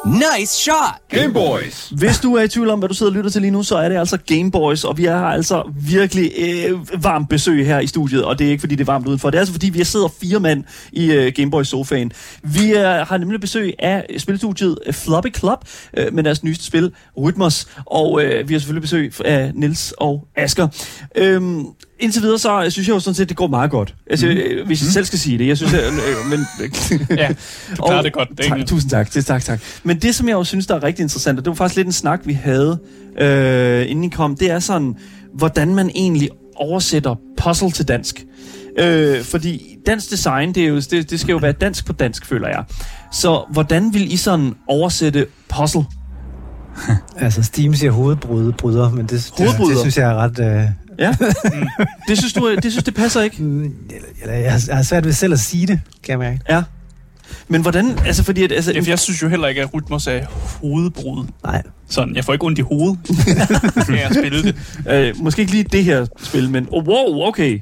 Nice 0.05 0.53
shot! 0.53 1.01
Game 1.09 1.33
Boys. 1.33 1.89
Hvis 1.89 2.19
du 2.19 2.35
er 2.35 2.43
i 2.43 2.47
tvivl 2.47 2.69
om, 2.69 2.79
hvad 2.79 2.89
du 2.89 2.95
sidder 2.95 3.11
og 3.11 3.15
lytter 3.15 3.29
til 3.29 3.41
lige 3.41 3.51
nu, 3.51 3.63
så 3.63 3.77
er 3.77 3.89
det 3.89 3.97
altså 3.97 4.17
Game 4.17 4.51
Boys, 4.51 4.83
og 4.83 4.97
vi 4.97 5.05
har 5.05 5.27
altså 5.27 5.71
virkelig 5.81 6.31
øh, 6.37 7.03
varmt 7.03 7.29
besøg 7.29 7.65
her 7.65 7.79
i 7.79 7.87
studiet, 7.87 8.25
og 8.25 8.39
det 8.39 8.47
er 8.47 8.51
ikke 8.51 8.61
fordi, 8.61 8.75
det 8.75 8.81
er 8.81 8.91
varmt 8.91 9.07
udenfor. 9.07 9.29
Det 9.29 9.37
er 9.37 9.39
altså 9.39 9.53
fordi, 9.53 9.69
vi 9.69 9.83
sidder 9.83 10.07
fire 10.21 10.39
mand 10.39 10.63
i 10.91 11.11
øh, 11.11 11.33
Game 11.35 11.51
Boys 11.51 11.67
sofaen. 11.67 12.11
Vi 12.43 12.71
øh, 12.71 12.83
har 12.83 13.17
nemlig 13.17 13.41
besøg 13.41 13.73
af 13.79 14.05
spilstudiet 14.17 14.79
øh, 14.85 14.93
Floppy 14.93 15.35
Club 15.35 15.65
øh, 15.97 16.13
med 16.13 16.23
deres 16.23 16.43
nyeste 16.43 16.65
spil, 16.65 16.91
Rytmos, 17.17 17.67
og 17.85 18.23
øh, 18.23 18.49
vi 18.49 18.53
har 18.53 18.59
selvfølgelig 18.59 18.81
besøg 18.81 19.13
af 19.25 19.51
Nils 19.53 19.93
og 19.97 20.27
Asker. 20.35 20.67
Øhm, 21.15 21.65
indtil 21.99 22.21
videre, 22.21 22.39
så 22.39 22.65
synes 22.69 22.87
jeg 22.87 22.95
jo 22.95 22.99
sådan 22.99 23.15
set, 23.15 23.29
det 23.29 23.37
går 23.37 23.47
meget 23.47 23.71
godt. 23.71 23.95
Altså, 24.09 24.27
øh, 24.27 24.65
hvis 24.65 24.81
jeg 24.81 24.91
selv 24.91 25.05
skal 25.05 25.19
sige 25.19 25.37
det. 25.37 25.47
Jeg 25.47 25.57
synes, 25.57 25.73
øh, 25.73 25.79
øh, 25.79 26.29
men... 26.29 26.39
Ja, 27.17 27.27
du 27.77 27.83
klarer 27.85 28.01
det 28.01 28.13
godt. 28.13 28.29
Det 28.37 28.45
tak, 28.45 28.65
tusind 28.67 28.91
tak. 28.91 29.13
Det, 29.13 29.25
tak, 29.25 29.43
tak. 29.43 29.61
Men 29.83 29.99
det, 29.99 30.15
som 30.15 30.27
jeg 30.27 30.33
jo 30.33 30.43
synes, 30.43 30.67
der 30.67 30.75
er 30.75 30.83
rigtig 30.83 31.03
interessant, 31.03 31.39
og 31.39 31.45
det 31.45 31.49
var 31.49 31.55
faktisk 31.55 31.75
lidt 31.75 31.87
en 31.87 31.93
snak, 31.93 32.21
vi 32.25 32.33
havde, 32.33 32.79
øh, 33.21 33.89
inden 33.89 34.03
I 34.03 34.09
kom, 34.09 34.37
det 34.37 34.51
er 34.51 34.59
sådan, 34.59 34.95
hvordan 35.33 35.75
man 35.75 35.91
egentlig 35.95 36.29
oversætter 36.55 37.15
puzzle 37.37 37.71
til 37.71 37.87
dansk. 37.87 38.25
Øh, 38.79 39.23
fordi 39.23 39.77
dansk 39.85 40.11
design, 40.11 40.53
det, 40.53 40.63
er 40.63 40.67
jo, 40.67 40.75
det, 40.75 41.09
det 41.09 41.19
skal 41.19 41.31
jo 41.31 41.37
være 41.37 41.51
dansk 41.51 41.85
på 41.85 41.93
dansk, 41.93 42.25
føler 42.25 42.47
jeg. 42.47 42.63
Så 43.11 43.45
hvordan 43.51 43.93
vil 43.93 44.13
I 44.13 44.17
sådan 44.17 44.53
oversætte 44.67 45.25
puzzle? 45.49 45.83
Altså, 47.17 47.43
Steam 47.43 47.73
siger 47.73 47.91
hovedbrud, 47.91 48.51
bryder, 48.51 48.89
men 48.89 49.01
det, 49.01 49.09
det, 49.09 49.33
Hovedbryder? 49.37 49.69
det, 49.69 49.79
synes 49.79 49.97
jeg 49.97 50.11
er 50.11 50.15
ret... 50.15 50.39
Øh, 50.39 50.69
Ja? 50.99 51.15
det 52.07 52.17
synes 52.17 52.33
du, 52.33 52.55
det 52.55 52.71
synes 52.71 52.83
det 52.83 52.93
passer 52.93 53.21
ikke? 53.21 53.43
mm, 53.43 53.73
jeg, 54.25 54.51
har, 54.51 54.63
jeg 54.67 54.75
har 54.75 54.83
svært 54.83 55.05
ved 55.05 55.13
selv 55.13 55.33
at 55.33 55.39
sige 55.39 55.67
det, 55.67 55.79
kan 56.03 56.11
jeg 56.11 56.19
mærke. 56.19 56.39
Ja. 56.49 56.63
Men 57.47 57.61
hvordan, 57.61 57.97
altså 58.05 58.23
fordi 58.23 58.43
at, 58.43 58.51
altså, 58.51 58.71
Ja, 58.71 58.81
jeg 58.87 58.99
synes 58.99 59.21
jo 59.21 59.27
heller 59.27 59.47
ikke, 59.47 59.61
at 59.61 59.73
Rytmos 59.73 60.07
er 60.07 60.25
hovedbrud. 60.61 61.25
Nej. 61.43 61.61
Sådan, 61.89 62.15
jeg 62.15 62.25
får 62.25 62.33
ikke 62.33 62.45
ondt 62.45 62.59
i 62.59 62.61
hovedet, 62.61 62.99
når 63.89 63.95
jeg 63.95 64.09
spille 64.13 64.43
det. 64.43 64.55
øh, 64.89 65.13
måske 65.23 65.39
ikke 65.41 65.51
lige 65.51 65.63
det 65.63 65.83
her 65.83 66.05
spil, 66.21 66.49
men 66.49 66.67
oh, 66.71 66.87
wow, 66.87 67.21
okay. 67.27 67.61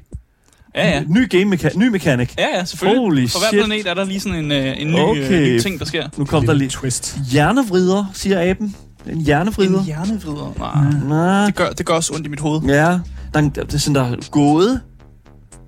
Ja, 0.75 0.89
ja. 0.89 1.03
Ny 1.07 1.29
game 1.29 1.55
mecha- 1.55 1.77
ny 1.77 1.87
mekanik. 1.87 2.35
Ja, 2.37 2.45
ja, 2.57 2.65
selvfølgelig. 2.65 2.99
Holy 3.01 3.27
For 3.27 3.39
hver 3.39 3.63
planet 3.65 3.87
er 3.87 3.93
der 3.93 4.05
lige 4.05 4.19
sådan 4.19 4.37
en, 4.45 4.51
øh, 4.51 4.81
en 4.81 4.87
ny, 4.87 4.95
Okay. 4.95 5.25
okay. 5.25 5.31
øh, 5.41 5.55
ny 5.55 5.59
ting, 5.59 5.79
der 5.79 5.85
sker. 5.85 6.07
Nu 6.17 6.25
kom 6.25 6.45
der 6.45 6.53
lige 6.53 6.69
twist. 6.69 7.17
hjernevrider, 7.31 8.05
siger 8.13 8.49
aben. 8.51 8.75
En 9.09 9.21
hjernevrider. 9.21 9.79
En 9.79 9.85
hjernevrider? 9.85 10.53
Nej, 10.59 11.07
Nej. 11.09 11.45
det 11.45 11.55
gør, 11.55 11.69
det 11.69 11.85
gør 11.85 11.93
også 11.93 12.13
ondt 12.13 12.27
i 12.27 12.29
mit 12.29 12.39
hoved. 12.39 12.61
Ja. 12.61 12.99
Der, 13.33 13.39
er 13.39 13.65
det 13.65 13.73
er 13.73 13.77
sådan, 13.77 13.95
der 13.95 14.03
er 14.03 14.29
gåde. 14.31 14.79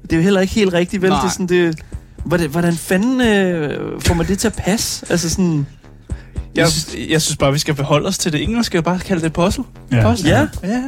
Det 0.04 0.14
er 0.14 0.18
jo 0.18 0.24
heller 0.24 0.42
ikke 0.42 0.54
helt 0.54 0.74
rigtigt, 0.74 1.02
vel? 1.02 1.10
Nej. 1.10 1.20
Det 1.22 1.28
er 1.28 1.32
sådan, 1.32 1.48
det, 1.48 1.80
hvordan, 2.26 2.50
hvordan 2.50 2.74
fanden 2.74 3.22
øh, 3.22 4.02
får 4.02 4.14
man 4.14 4.28
det 4.28 4.40
til 4.40 4.48
at 4.48 4.54
passe? 4.54 5.06
Altså 5.10 5.30
sådan... 5.30 5.68
Jeg, 6.56 6.68
jeg 7.10 7.22
synes 7.22 7.38
bare, 7.38 7.52
vi 7.54 7.60
skal 7.60 7.74
beholde 7.74 8.08
os 8.08 8.18
til 8.18 8.32
det 8.34 8.44
engelske 8.44 8.78
og 8.78 8.84
bare 8.84 9.00
kalde 9.00 9.22
det 9.22 9.34
puzzle. 9.34 9.64
Ja. 9.92 10.10
Puzzle. 10.10 10.30
Ja. 10.30 10.48
ja. 10.64 10.84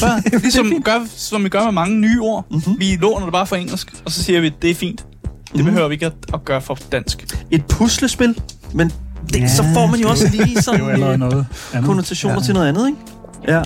Bare, 0.00 0.22
ligesom 0.42 0.82
gør, 0.84 1.06
som 1.16 1.44
vi 1.44 1.48
gør 1.48 1.64
med 1.64 1.72
mange 1.72 1.96
nye 2.00 2.20
ord. 2.20 2.46
Mhm. 2.50 2.76
Vi 2.78 2.96
låner 3.00 3.24
det 3.26 3.32
bare 3.32 3.46
fra 3.46 3.56
engelsk, 3.56 3.94
og 4.04 4.12
så 4.12 4.22
siger 4.22 4.40
vi, 4.40 4.52
det 4.62 4.70
er 4.70 4.74
fint. 4.74 5.06
Det 5.22 5.54
Mhm. 5.54 5.64
behøver 5.64 5.88
vi 5.88 5.94
ikke 5.94 6.06
at, 6.06 6.12
at 6.34 6.44
gøre 6.44 6.60
for 6.60 6.78
dansk. 6.92 7.26
Et 7.50 7.64
puslespil, 7.64 8.40
men 8.72 8.92
det, 9.32 9.40
Ja, 9.40 9.48
så 9.48 9.64
får 9.74 9.86
man 9.86 10.00
jo 10.00 10.08
også 10.08 10.28
lige 10.28 10.44
Det 10.44 10.56
er 10.56 10.62
sådan 10.62 10.80
jo 10.80 10.90
øh, 10.90 10.98
noget 10.98 11.12
andet. 11.22 11.46
konnotationer 11.84 12.36
Ja. 12.36 12.42
til 12.42 12.54
noget 12.54 12.68
andet, 12.68 12.86
ikke? 12.88 12.98
Ja. 13.48 13.62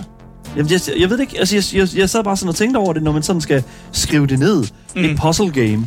Jamen, 0.57 0.71
jeg, 0.73 0.81
jeg 0.99 1.11
ved 1.11 1.17
det 1.17 1.23
ikke. 1.23 1.39
Altså, 1.39 1.57
jeg, 1.57 1.65
jeg, 1.81 1.99
jeg 1.99 2.11
sad 2.11 2.25
bare 2.25 2.37
sådan 2.37 2.49
og 2.49 2.55
tænkte 2.55 2.79
over 2.79 2.93
det, 2.93 3.03
når 3.03 3.13
man 3.13 3.23
sådan 3.23 3.41
skal 3.41 3.65
skrive 3.93 4.27
det 4.27 4.39
ned. 4.39 4.65
Mm. 4.97 5.05
Et 5.05 5.19
puzzle 5.23 5.51
game. 5.51 5.87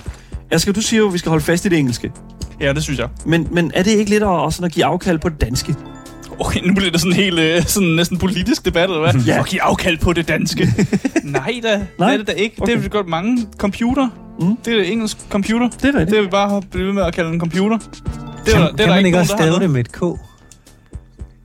Asger, 0.52 0.74
du 0.74 0.82
siger 0.82 1.00
jo, 1.00 1.08
at 1.08 1.14
vi 1.14 1.18
skal 1.18 1.30
holde 1.30 1.44
fast 1.44 1.66
i 1.66 1.70
det 1.70 1.78
engelske. 1.80 2.12
Ja, 2.62 2.74
det 2.74 2.84
synes 2.84 3.00
jeg. 3.00 3.10
Men, 3.26 3.48
men 3.52 3.72
er 3.74 3.84
det 3.84 3.92
ikke 3.92 4.10
lidt 4.12 4.24
at, 4.24 4.30
også 4.30 4.58
sådan 4.58 4.66
at 4.66 4.72
give 4.72 4.86
afkald 4.86 5.20
på 5.20 5.30
det 5.30 5.42
danske? 5.42 5.76
Okay, 6.40 6.60
nu 6.68 6.74
bliver 6.74 6.92
det 6.92 7.02
sådan 7.02 7.12
en 7.12 7.18
helt, 7.18 7.40
øh, 7.40 7.66
sådan 7.66 7.90
næsten 7.90 8.18
politisk 8.18 8.66
debat, 8.66 8.84
eller 8.90 9.12
hvad? 9.12 9.24
Ja. 9.28 9.40
Og 9.40 9.46
give 9.46 9.62
afkald 9.62 9.98
på 9.98 10.14
det 10.14 10.28
danske. 10.28 10.68
Nej 11.24 11.60
da, 11.64 11.82
Nej? 12.00 12.08
det 12.08 12.14
er 12.14 12.18
det 12.18 12.28
da 12.28 12.32
ikke. 12.32 12.56
Okay. 12.62 12.78
Det 12.78 12.86
er 12.86 12.90
godt 12.90 13.08
mange 13.08 13.48
computer. 13.58 14.10
Mm. 14.40 14.58
Det 14.66 14.74
er 14.74 14.78
det 14.78 14.92
engelsk 14.92 15.18
computer. 15.30 15.70
Det 15.70 15.84
er 15.84 15.88
rigtigt. 15.88 16.10
Det 16.10 16.18
er 16.18 16.22
vi 16.22 16.28
bare 16.28 16.62
blive 16.72 16.88
ved 16.88 16.94
med 16.94 17.04
at 17.04 17.14
kalde 17.14 17.30
en 17.34 17.40
computer. 17.40 17.78
Det 17.78 18.54
er, 18.54 18.58
Kan, 18.58 18.62
der, 18.62 18.72
det 18.72 18.72
er 18.72 18.78
kan 18.78 18.88
der 18.88 18.96
man 18.96 19.06
ikke 19.06 19.20
også 19.20 19.34
stave 19.38 19.60
det 19.60 19.70
med 19.70 19.80
et 19.80 19.92
K? 19.92 20.02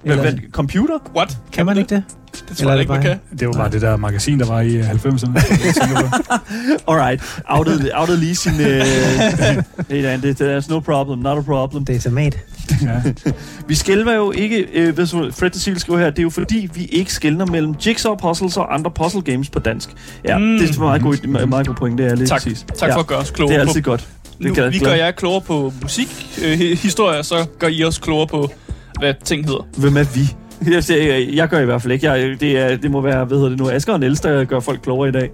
Eller, 0.05 0.21
hvad, 0.21 0.33
computer? 0.53 0.99
What? 1.17 1.39
kan 1.53 1.67
man 1.67 1.79
ikke 1.79 1.95
det? 1.95 2.05
Det 2.33 2.57
tror 2.57 2.71
Eller 2.71 2.73
er 2.73 2.77
jeg 2.77 2.77
det 2.77 2.81
ikke, 2.81 2.93
man 2.93 3.03
kan. 3.03 3.39
Det 3.39 3.49
var 3.49 3.53
bare 3.55 3.71
det 3.71 3.83
der 3.83 3.97
magasin, 3.97 4.41
der 4.41 4.47
var 4.47 4.61
i 4.61 4.77
øh, 4.77 4.91
90'erne. 4.91 5.31
jeg 5.35 5.75
tænker 5.75 6.01
på. 6.01 6.17
Alright. 6.93 7.23
Outed, 7.49 7.91
outed 7.95 8.17
lige 8.17 8.35
sin... 8.35 8.61
Øh, 8.61 8.85
hey, 9.91 10.05
Dan, 10.05 10.23
det, 10.23 10.39
det 10.39 10.51
er 10.53 10.71
no 10.71 10.81
problem, 10.81 11.19
not 11.19 11.39
a 11.39 11.41
problem. 11.41 11.85
Datamat. 11.85 12.39
Ja. 12.83 13.03
Vi 13.69 13.75
skælver 13.75 14.13
jo 14.13 14.31
ikke, 14.33 14.67
øh, 14.73 14.95
hvad 14.95 15.07
så 15.07 15.31
Fred 15.39 15.51
Seal 15.53 15.81
skriver 15.81 15.99
her, 15.99 16.11
det 16.11 16.19
er 16.19 16.23
jo 16.23 16.31
fordi, 16.31 16.69
vi 16.75 16.85
ikke 16.85 17.13
skældner 17.13 17.47
mellem 17.47 17.75
jigsaw 17.87 18.15
puzzles 18.15 18.57
og 18.57 18.75
andre 18.75 18.91
puzzle 18.91 19.23
games 19.23 19.51
på 19.51 19.59
dansk. 19.59 19.89
Ja, 20.25 20.39
mm. 20.39 20.59
Det 20.59 20.77
er 20.77 20.81
meget 20.81 21.03
god, 21.03 21.27
meget, 21.27 21.49
meget 21.49 21.67
god 21.67 21.75
point, 21.75 21.99
det 21.99 22.07
er 22.07 22.15
lige 22.15 22.27
Tak. 22.27 22.43
præcis. 22.43 22.67
Tak 22.79 22.89
ja, 22.89 22.95
for 22.95 23.01
at 23.01 23.07
gøre 23.07 23.19
os 23.19 23.31
klogere 23.31 23.55
Det 23.55 23.61
er 23.61 23.65
på 23.65 23.69
altid 23.69 23.83
godt. 23.83 24.09
Det 24.43 24.57
nu, 24.57 24.71
vi 24.71 24.79
gør 24.79 24.95
jer 24.95 25.11
klogere 25.11 25.41
på 25.41 25.73
musik, 25.83 26.39
øh, 26.45 26.77
så 27.23 27.47
gør 27.59 27.69
I 27.69 27.85
os 27.85 27.99
klogere 27.99 28.27
på, 28.27 28.51
hvad 28.99 29.15
ting 29.25 29.47
hedder. 29.47 29.67
Hvem 29.77 29.97
er 29.97 30.05
vi? 30.15 30.40
Jeg, 30.67 30.85
jeg, 30.91 31.29
jeg 31.33 31.49
gør 31.49 31.59
i 31.61 31.65
hvert 31.65 31.83
fald 31.83 31.93
ikke. 31.93 32.11
Jeg, 32.11 32.41
det, 32.41 32.59
er, 32.59 32.77
det 32.77 32.91
må 32.91 33.01
være, 33.01 33.25
hvad 33.25 33.37
hedder 33.37 33.49
det 33.51 33.59
nu, 33.59 33.71
Asger 33.71 33.93
og 33.93 34.01
Niels, 34.01 34.21
der 34.21 34.45
gør 34.45 34.61
folk 34.61 34.81
klogere 34.83 35.09
i 35.09 35.13
dag. 35.13 35.31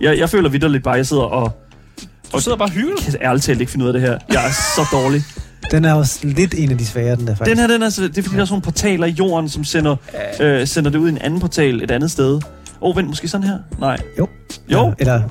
Jeg, 0.00 0.18
jeg 0.18 0.30
føler 0.30 0.48
vidderligt 0.48 0.84
bare, 0.84 0.94
at 0.94 0.98
jeg 0.98 1.06
sidder 1.06 1.22
og... 1.22 1.50
Du 2.34 2.40
sidder 2.40 2.58
bare 2.58 2.68
og 2.68 2.72
hygger 2.72 2.94
dig. 2.96 3.04
kan 3.04 3.14
ærligt 3.22 3.44
talt 3.44 3.60
ikke 3.60 3.72
finde 3.72 3.84
ud 3.84 3.88
af 3.88 3.92
det 3.92 4.02
her. 4.02 4.18
Jeg 4.32 4.46
er 4.46 4.50
så 4.76 4.88
dårlig. 4.92 5.22
Den 5.72 5.84
er 5.84 5.94
også 5.94 6.18
lidt 6.22 6.54
en 6.58 6.70
af 6.70 6.78
de 6.78 6.86
svære, 6.86 7.16
den 7.16 7.26
der 7.26 7.34
faktisk. 7.36 7.56
Den 7.56 7.60
her, 7.60 7.66
den 7.74 7.82
er, 7.82 7.88
så- 7.88 8.02
det 8.02 8.18
er 8.18 8.22
fordi, 8.22 8.36
der 8.36 8.42
er 8.42 8.44
sådan 8.46 8.52
nogle 8.52 8.62
portaler 8.62 9.06
i 9.06 9.10
jorden, 9.10 9.48
som 9.48 9.64
sender, 9.64 9.96
øh, 10.40 10.66
sender 10.66 10.90
det 10.90 10.98
ud 10.98 11.08
i 11.08 11.12
en 11.12 11.18
anden 11.18 11.40
portal 11.40 11.82
et 11.82 11.90
andet 11.90 12.10
sted. 12.10 12.40
Åh, 12.80 12.90
oh, 12.90 12.96
vent, 12.96 13.08
måske 13.08 13.28
sådan 13.28 13.46
her? 13.46 13.58
Nej. 13.78 13.98
Jo. 14.18 14.28
Jo. 14.72 14.94
Eller, 14.98 15.22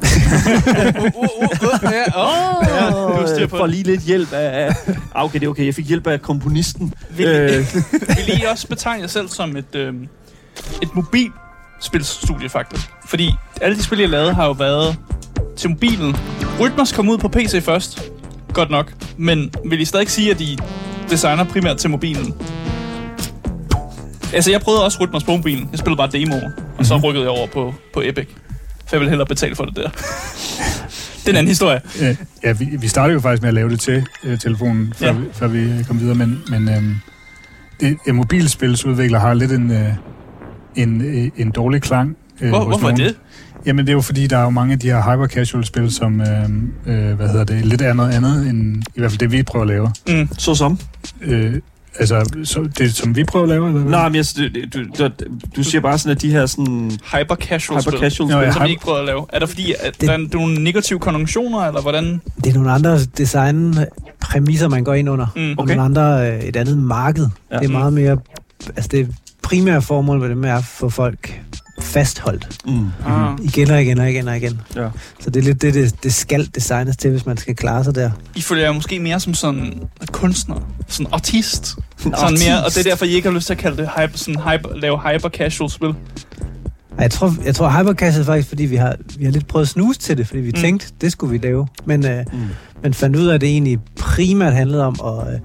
Uh, 2.16 3.12
uh, 3.16 3.22
uh, 3.22 3.28
styr 3.28 3.62
øh, 3.64 3.70
lige 3.70 3.84
lidt 3.84 4.02
hjælp 4.02 4.34
af... 4.34 4.66
af 4.66 4.76
ah, 5.16 5.24
okay, 5.26 5.40
det 5.40 5.46
er 5.46 5.50
okay. 5.50 5.66
Jeg 5.66 5.76
fik 5.76 5.88
hjælp 5.88 6.08
af 6.08 6.22
komponisten. 6.22 6.94
Vil, 7.10 7.26
Øh, 7.28 7.50
vil 8.28 8.42
I 8.42 8.44
også 8.52 8.68
betegne 8.68 9.02
jer 9.02 9.08
selv 9.08 9.30
som 9.30 9.58
et, 9.58 9.76
øh, 9.76 9.94
et 10.82 10.96
mobilspilstudie, 10.96 12.50
faktisk? 12.50 12.90
Fordi 13.08 13.32
alle 13.62 13.78
de 13.78 13.84
spil, 13.84 14.00
jeg 14.00 14.10
lavede, 14.10 14.34
har 14.34 14.46
jo 14.46 14.52
været 14.52 14.98
til 15.58 15.70
mobilen. 15.70 16.16
Rytmers 16.60 16.92
kom 16.92 17.10
ud 17.10 17.18
på 17.18 17.28
PC 17.28 17.64
først, 17.64 18.12
godt 18.54 18.70
nok. 18.70 18.94
Men 19.18 19.52
vil 19.66 19.82
I 19.82 19.86
stadig 19.86 20.10
sige, 20.10 20.32
at 20.32 20.42
I 20.42 20.58
designer 21.10 21.44
primært 21.44 21.78
til 21.78 21.90
mobilen? 21.90 22.34
Altså, 24.36 24.52
jeg 24.52 24.62
prøvede 24.62 24.84
også 24.84 25.08
på 25.26 25.32
mobilen. 25.32 25.70
Jeg 25.72 25.80
spillede 25.80 25.98
bare 25.98 26.10
demoer, 26.12 26.52
og 26.78 26.86
så 26.86 26.98
rykkede 26.98 27.24
jeg 27.24 27.32
over 27.32 27.48
på, 27.48 27.74
på 27.94 28.02
Epic. 28.06 28.28
For 28.88 28.96
jeg 28.96 29.00
ville 29.00 29.10
hellere 29.10 29.28
betale 29.28 29.56
for 29.56 29.66
det 29.66 29.76
der. 29.76 29.90
det 29.90 31.26
er 31.26 31.30
en 31.30 31.36
anden 31.36 31.48
historie. 31.48 31.82
Øh, 32.02 32.16
ja, 32.44 32.52
vi, 32.52 32.66
vi 32.80 32.88
startede 32.88 33.14
jo 33.14 33.20
faktisk 33.20 33.42
med 33.42 33.48
at 33.48 33.54
lave 33.54 33.70
det 33.70 33.80
til 33.80 34.06
øh, 34.24 34.40
telefonen, 34.40 34.94
før, 34.96 35.08
Ja. 35.08 35.14
vi, 35.14 35.26
før 35.34 35.48
vi 35.48 35.60
øh, 35.60 35.84
kom 35.86 36.00
videre, 36.00 36.16
men, 36.16 36.42
men 36.50 36.70
øhm, 36.70 36.96
det, 37.80 37.98
en 38.08 38.16
mobilspilsudvikler 38.16 39.20
har 39.20 39.34
lidt 39.34 39.52
en, 39.52 39.72
øh, 39.72 39.94
en, 40.76 41.02
øh, 41.02 41.32
en 41.38 41.52
dårlig 41.52 41.82
klang. 41.82 42.18
Øh, 42.42 42.50
Hvor, 42.50 42.64
hvorfor 42.66 42.88
er 42.88 42.92
nogen. 42.92 43.08
det? 43.08 43.16
Jamen, 43.66 43.86
det 43.86 43.92
er 43.92 43.96
jo 43.96 44.02
fordi, 44.02 44.28
der 44.28 44.38
er 44.38 44.44
jo 44.44 44.50
mange 44.50 44.74
af 44.74 44.80
de 44.80 44.88
her 44.88 45.02
hyper-casual-spil, 45.02 45.92
som, 45.92 46.22
øh, 46.22 46.28
øh, 46.86 47.14
hvad 47.16 47.28
hedder 47.30 47.44
det, 47.44 47.66
lidt 47.66 47.82
andet 47.82 48.10
andet, 48.14 48.48
end 48.50 48.84
i 48.96 49.00
hvert 49.00 49.12
fald 49.12 49.20
det, 49.20 49.32
vi 49.32 49.44
prøver 49.44 49.64
at 49.64 49.68
lave. 49.70 49.92
Mm. 50.08 50.30
så 50.38 50.56
som. 50.56 50.80
Øh, 51.22 51.54
altså, 52.00 52.30
så, 52.44 52.70
det 52.78 52.96
som 52.96 53.16
vi 53.16 53.24
prøver 53.24 53.44
at 53.44 53.50
lave, 53.50 53.68
eller 53.68 53.82
hvad? 53.82 53.92
Nej, 53.92 54.10
men 54.10 54.16
jeg, 54.16 54.26
du, 54.74 54.80
du, 55.00 55.10
du, 55.56 55.64
siger 55.64 55.82
bare 55.82 55.98
sådan, 55.98 56.16
at 56.16 56.22
de 56.22 56.32
her 56.32 56.46
sådan... 56.46 56.92
Hyper 56.92 57.36
casual 57.36 57.82
Hyper 57.82 57.92
spil, 57.92 58.00
casual 58.00 58.30
spil, 58.32 58.42
ja. 58.42 58.52
som 58.52 58.66
I 58.66 58.70
ikke 58.70 58.82
prøver 58.82 58.98
at 59.00 59.06
lave. 59.06 59.26
Er 59.30 59.40
der 59.40 59.46
fordi, 59.46 59.74
at 59.80 60.02
Det- 60.02 60.08
der 60.10 60.14
er 60.14 60.28
nogle 60.34 60.64
negative 60.64 61.00
konjunktioner, 61.00 61.60
eller 61.60 61.82
hvordan? 61.82 62.22
det 62.44 62.50
er 62.50 62.54
nogle 62.54 62.72
andre 62.72 63.00
designpræmisser, 63.18 64.68
man 64.70 64.84
går 64.84 64.94
ind 64.94 65.10
under. 65.10 65.28
Mm. 65.36 65.52
Og 65.52 65.56
Okay. 65.64 65.76
nogle 65.76 65.82
andre, 66.00 66.32
øh, 66.34 66.40
et 66.44 66.56
andet 66.56 66.78
marked. 66.78 67.28
Ja. 67.52 67.58
Det 67.60 67.66
er 67.66 67.70
meget 67.72 67.94
mere... 67.94 68.18
Altså, 68.68 68.90
det 68.92 69.16
primære 69.44 69.82
formål 69.82 70.20
med 70.20 70.30
det 70.30 70.38
med 70.38 70.50
er 70.50 70.56
at 70.58 70.64
få 70.66 70.90
folk 70.90 71.42
fastholdt. 71.80 72.48
Mm. 72.66 72.88
Ah. 73.06 73.38
Igen 73.44 73.72
og 73.72 73.82
igen 73.82 74.00
og 74.00 74.10
igen 74.10 74.28
og 74.28 74.38
igen. 74.38 74.62
Ja. 74.76 74.88
Så 75.20 75.30
det 75.30 75.36
er 75.40 75.44
lidt 75.44 75.62
det, 75.62 75.74
det, 75.74 76.04
det 76.04 76.14
skal 76.14 76.50
designes 76.56 76.98
til, 76.98 77.12
hvis 77.12 77.26
man 77.26 77.38
skal 77.38 77.56
klare 77.56 77.84
sig 77.84 77.96
der. 77.96 78.12
I 78.36 78.42
føler 78.42 78.62
jer 78.64 78.72
måske 78.72 79.00
mere 79.00 79.20
som 79.20 79.34
sådan 79.34 79.82
kunstner, 80.12 80.56
sådan 80.88 81.14
artist. 81.14 81.76
Sådan 81.98 82.14
artist. 82.14 82.46
mere, 82.48 82.64
og 82.66 82.70
det 82.72 82.78
er 82.78 82.84
derfor, 82.84 83.06
I 83.06 83.10
ikke 83.10 83.30
har 83.30 83.36
lyst 83.36 83.46
til 83.48 83.54
at 83.54 83.58
kalde 83.60 83.78
det 83.78 83.90
hyper, 83.98 84.18
sådan 84.18 84.42
hyper, 84.42 84.76
lave 84.76 85.00
hyper 85.00 85.30
casual 85.30 85.70
spil. 85.70 85.90
Ej, 85.90 85.96
Jeg 87.04 87.12
tror, 87.12 87.36
jeg 87.46 87.56
tror 87.56 87.70
Hypercast 87.80 88.18
er 88.20 88.24
faktisk, 88.24 88.48
fordi 88.50 88.64
vi 88.66 88.76
har, 88.76 88.96
vi 89.18 89.26
har 89.26 89.32
lidt 89.32 89.48
prøvet 89.48 89.66
at 89.66 89.70
snuse 89.70 90.00
til 90.00 90.18
det, 90.18 90.28
fordi 90.28 90.40
vi 90.40 90.48
Mm. 90.50 90.54
mm. 90.58 90.62
tænkte, 90.62 90.88
det 91.02 91.12
skulle 91.12 91.32
vi 91.40 91.48
lave. 91.48 91.68
Men, 91.86 92.06
øh, 92.06 92.26
Mm. 92.34 92.40
men 92.84 92.94
fandt 92.94 93.16
ud 93.16 93.26
af, 93.28 93.34
at 93.36 93.42
det 93.42 93.50
egentlig 93.50 93.80
primært 94.00 94.54
handlede 94.54 94.86
om 94.86 94.96
at 95.06 95.34
øh, 95.34 95.40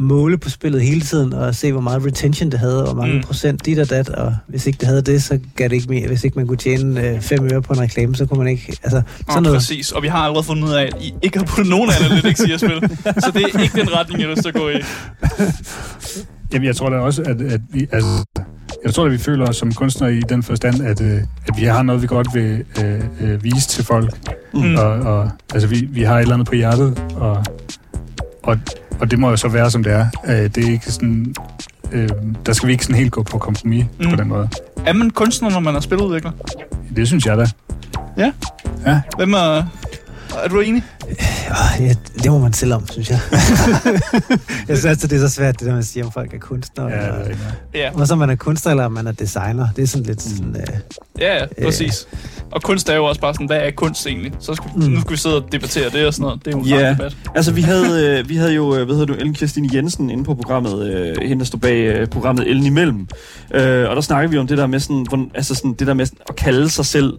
måle 0.00 0.38
på 0.38 0.50
spillet 0.50 0.82
hele 0.82 1.00
tiden, 1.00 1.32
og 1.32 1.54
se, 1.54 1.72
hvor 1.72 1.80
meget 1.80 2.06
retention 2.06 2.50
det 2.50 2.58
havde, 2.58 2.86
og 2.86 2.92
hvor 2.94 3.02
mange 3.02 3.16
Mm. 3.16 3.22
procent 3.22 3.66
dit 3.66 3.78
og 3.78 3.90
dat, 3.90 4.08
og 4.08 4.36
hvis 4.48 4.66
ikke 4.66 4.76
det 4.78 4.88
havde 4.88 5.02
det, 5.02 5.22
så 5.22 5.38
gav 5.56 5.68
det 5.68 5.74
ikke 5.76 5.88
mere. 5.88 6.06
Hvis 6.08 6.24
ikke 6.24 6.38
man 6.38 6.46
kunne 6.46 6.56
tjene 6.56 7.02
øh, 7.08 7.20
fem 7.20 7.44
øre 7.52 7.62
på 7.62 7.72
en 7.72 7.80
reklame, 7.80 8.14
så 8.14 8.26
kunne 8.26 8.38
man 8.38 8.48
ikke... 8.48 8.66
Altså, 8.82 8.90
Sådan 8.90 9.24
sådan 9.28 9.42
noget. 9.42 9.56
præcis. 9.56 9.92
Og 9.92 10.02
vi 10.02 10.08
har 10.08 10.18
allerede 10.18 10.44
fundet 10.46 10.64
ud 10.64 10.72
af, 10.72 10.82
at 10.82 10.92
I 11.00 11.14
ikke 11.22 11.38
har 11.38 11.44
puttet 11.46 11.70
nogen 11.70 11.90
analytics 12.00 12.40
i 12.40 12.52
at 12.52 12.60
spille. 12.60 12.80
Så 13.24 13.30
det 13.34 13.42
er 13.42 13.62
ikke 13.62 13.80
den 13.80 13.94
retning, 13.94 14.20
jeg 14.20 14.28
har 14.28 14.34
lyst 14.34 14.42
til 14.42 14.48
at 14.48 14.54
gå 14.54 14.68
i. 14.68 14.74
Jamen, 16.52 16.66
jeg 16.66 16.76
tror 16.76 16.88
da 16.90 16.96
også, 16.96 17.22
at, 17.22 17.40
at 17.42 17.60
vi, 17.70 17.86
altså, 17.92 18.24
jeg 18.84 18.94
tror, 18.94 19.04
at 19.06 19.12
vi 19.12 19.18
føler 19.18 19.46
os 19.46 19.56
som 19.56 19.72
kunstnere 19.72 20.14
i 20.14 20.20
den 20.20 20.42
forstand, 20.42 20.82
at, 20.86 21.00
øh, 21.00 21.20
at 21.48 21.54
vi 21.58 21.64
har 21.64 21.82
noget, 21.82 22.02
vi 22.02 22.06
godt 22.06 22.28
vil 22.34 22.64
øh, 22.84 23.00
øh, 23.20 23.44
vise 23.44 23.68
til 23.68 23.84
folk. 23.84 24.14
Mm. 24.54 24.74
Og, 24.74 24.84
og 24.90 25.30
altså, 25.54 25.68
vi, 25.68 25.88
vi 25.90 26.02
har 26.02 26.16
et 26.16 26.22
eller 26.22 26.34
andet 26.34 26.48
på 26.48 26.54
hjertet, 26.54 27.02
og, 27.16 27.44
og, 28.42 28.58
og 29.00 29.10
det 29.10 29.18
må 29.18 29.30
jo 29.30 29.36
så 29.36 29.48
være, 29.48 29.70
som 29.70 29.82
det 29.84 29.92
er. 29.92 30.06
Øh, 30.26 30.32
det 30.36 30.58
er 30.68 30.70
ikke 30.72 30.92
sådan... 30.92 31.34
Øh, 31.92 32.08
der 32.46 32.52
skal 32.52 32.66
vi 32.66 32.72
ikke 32.72 32.84
sådan 32.84 32.96
helt 32.96 33.12
gå 33.12 33.22
på 33.22 33.38
kompromis 33.38 33.84
Mm. 34.00 34.10
på 34.10 34.16
den 34.16 34.28
måde. 34.28 34.48
Er 34.86 34.92
man 34.92 35.10
kunstner, 35.10 35.50
når 35.50 35.60
man 35.60 35.76
er 35.76 35.80
spiludvikler? 35.80 36.30
Det 36.96 37.06
synes 37.06 37.26
jeg 37.26 37.36
da. 37.38 37.46
Hvem 39.16 39.32
er... 39.32 39.62
Er 40.44 40.48
du 40.48 40.60
enig? 40.60 40.82
Øh, 41.08 41.16
ja, 41.86 41.94
det 42.22 42.30
må 42.32 42.38
man 42.38 42.52
selv 42.52 42.74
om, 42.74 42.86
synes 42.90 43.10
jeg. 43.10 43.18
jeg 44.68 44.76
synes 44.76 44.84
altid, 44.84 45.08
det 45.08 45.22
er 45.22 45.28
så 45.28 45.34
svært, 45.34 45.60
det 45.60 45.66
der, 45.66 45.74
man 45.74 45.82
siger, 45.82 46.04
om 46.06 46.12
folk 46.12 46.34
er 46.34 46.38
kunstnere. 46.38 46.88
Ja, 46.88 47.06
eller. 47.06 47.36
Ja, 47.74 47.90
og 47.94 48.06
så 48.06 48.14
man 48.16 48.30
er 48.30 48.36
kunstner, 48.36 48.70
eller 48.72 48.88
man 48.88 49.06
er 49.06 49.12
designer. 49.12 49.68
Det 49.76 49.82
er 49.82 49.86
sådan 49.86 50.06
lidt 50.06 50.22
sådan... 50.22 50.56
Øh, 50.56 50.66
ja, 51.18 51.34
ja 51.34 51.46
præcis. 51.64 52.08
Og 52.52 52.62
kunst 52.62 52.88
er 52.88 52.94
jo 52.96 53.04
også 53.04 53.20
bare 53.20 53.34
sådan, 53.34 53.46
hvad 53.46 53.56
er 53.56 53.70
kunst 53.70 54.06
egentlig? 54.06 54.32
Så 54.38 54.54
skal, 54.54 54.70
mm. 54.76 54.82
Mm. 54.82 54.88
nu 54.90 55.00
skal 55.00 55.12
vi 55.12 55.16
sidde 55.16 55.36
og 55.36 55.52
debattere 55.52 55.90
det 55.90 56.06
og 56.06 56.14
sådan 56.14 56.22
noget. 56.22 56.44
Det 56.44 56.54
er 56.54 56.58
jo 56.58 56.62
en 56.62 56.68
Ja. 56.68 56.80
yeah. 56.80 56.96
debat. 56.96 57.16
Altså, 57.34 57.52
vi 57.52 57.62
havde, 57.62 58.18
øh, 58.18 58.28
vi 58.28 58.36
havde 58.36 58.52
jo, 58.54 58.76
øh, 58.76 58.84
hvad 58.84 58.94
hedder 58.94 59.06
du, 59.06 59.14
Ellen 59.14 59.34
Kirstine 59.34 59.68
Jensen 59.74 60.10
inde 60.10 60.24
på 60.24 60.34
programmet, 60.34 60.86
øh, 60.86 61.16
hende 61.22 61.38
der 61.38 61.44
stod 61.46 61.60
bag 61.60 61.76
øh, 61.76 62.06
programmet 62.06 62.48
Ellen 62.50 62.66
Imellem. 62.66 63.08
Øh, 63.54 63.88
og 63.90 63.96
der 63.96 64.02
snakker 64.02 64.30
vi 64.30 64.38
om 64.38 64.46
det 64.46 64.58
der 64.58 64.66
med 64.66 64.80
sådan, 64.80 65.06
hvordan, 65.08 65.30
altså 65.34 65.54
sådan, 65.54 65.72
det 65.72 65.86
der 65.86 65.94
med 65.94 66.06
sådan, 66.06 66.18
at 66.28 66.36
kalde 66.36 66.70
sig 66.70 66.86
selv 66.86 67.12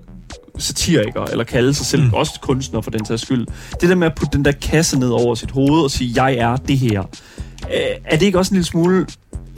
satiriker, 0.58 1.24
eller 1.24 1.44
kalde 1.44 1.74
sig 1.74 1.86
selv. 1.86 2.04
Mm. 2.04 2.14
også 2.14 2.40
kunstner 2.42 2.82
for 2.82 2.92
den 2.92 3.06
sags 3.06 3.22
skyld. 3.22 3.48
Det 3.82 3.90
der 3.90 3.96
med 3.96 4.08
at 4.08 4.16
putte 4.16 4.38
den 4.38 4.46
der 4.46 4.52
kasse 4.52 5.00
ned 5.00 5.10
over 5.10 5.36
sit 5.36 5.52
hoved 5.52 5.84
og 5.84 5.92
sige, 5.92 6.24
jeg 6.24 6.36
er 6.36 6.56
det 6.56 6.78
her. 6.78 7.02
Øh, 7.64 7.80
er 8.06 8.18
det 8.18 8.26
ikke 8.26 8.40
også 8.40 8.52
en 8.52 8.56
lille 8.56 8.66
smule 8.66 9.06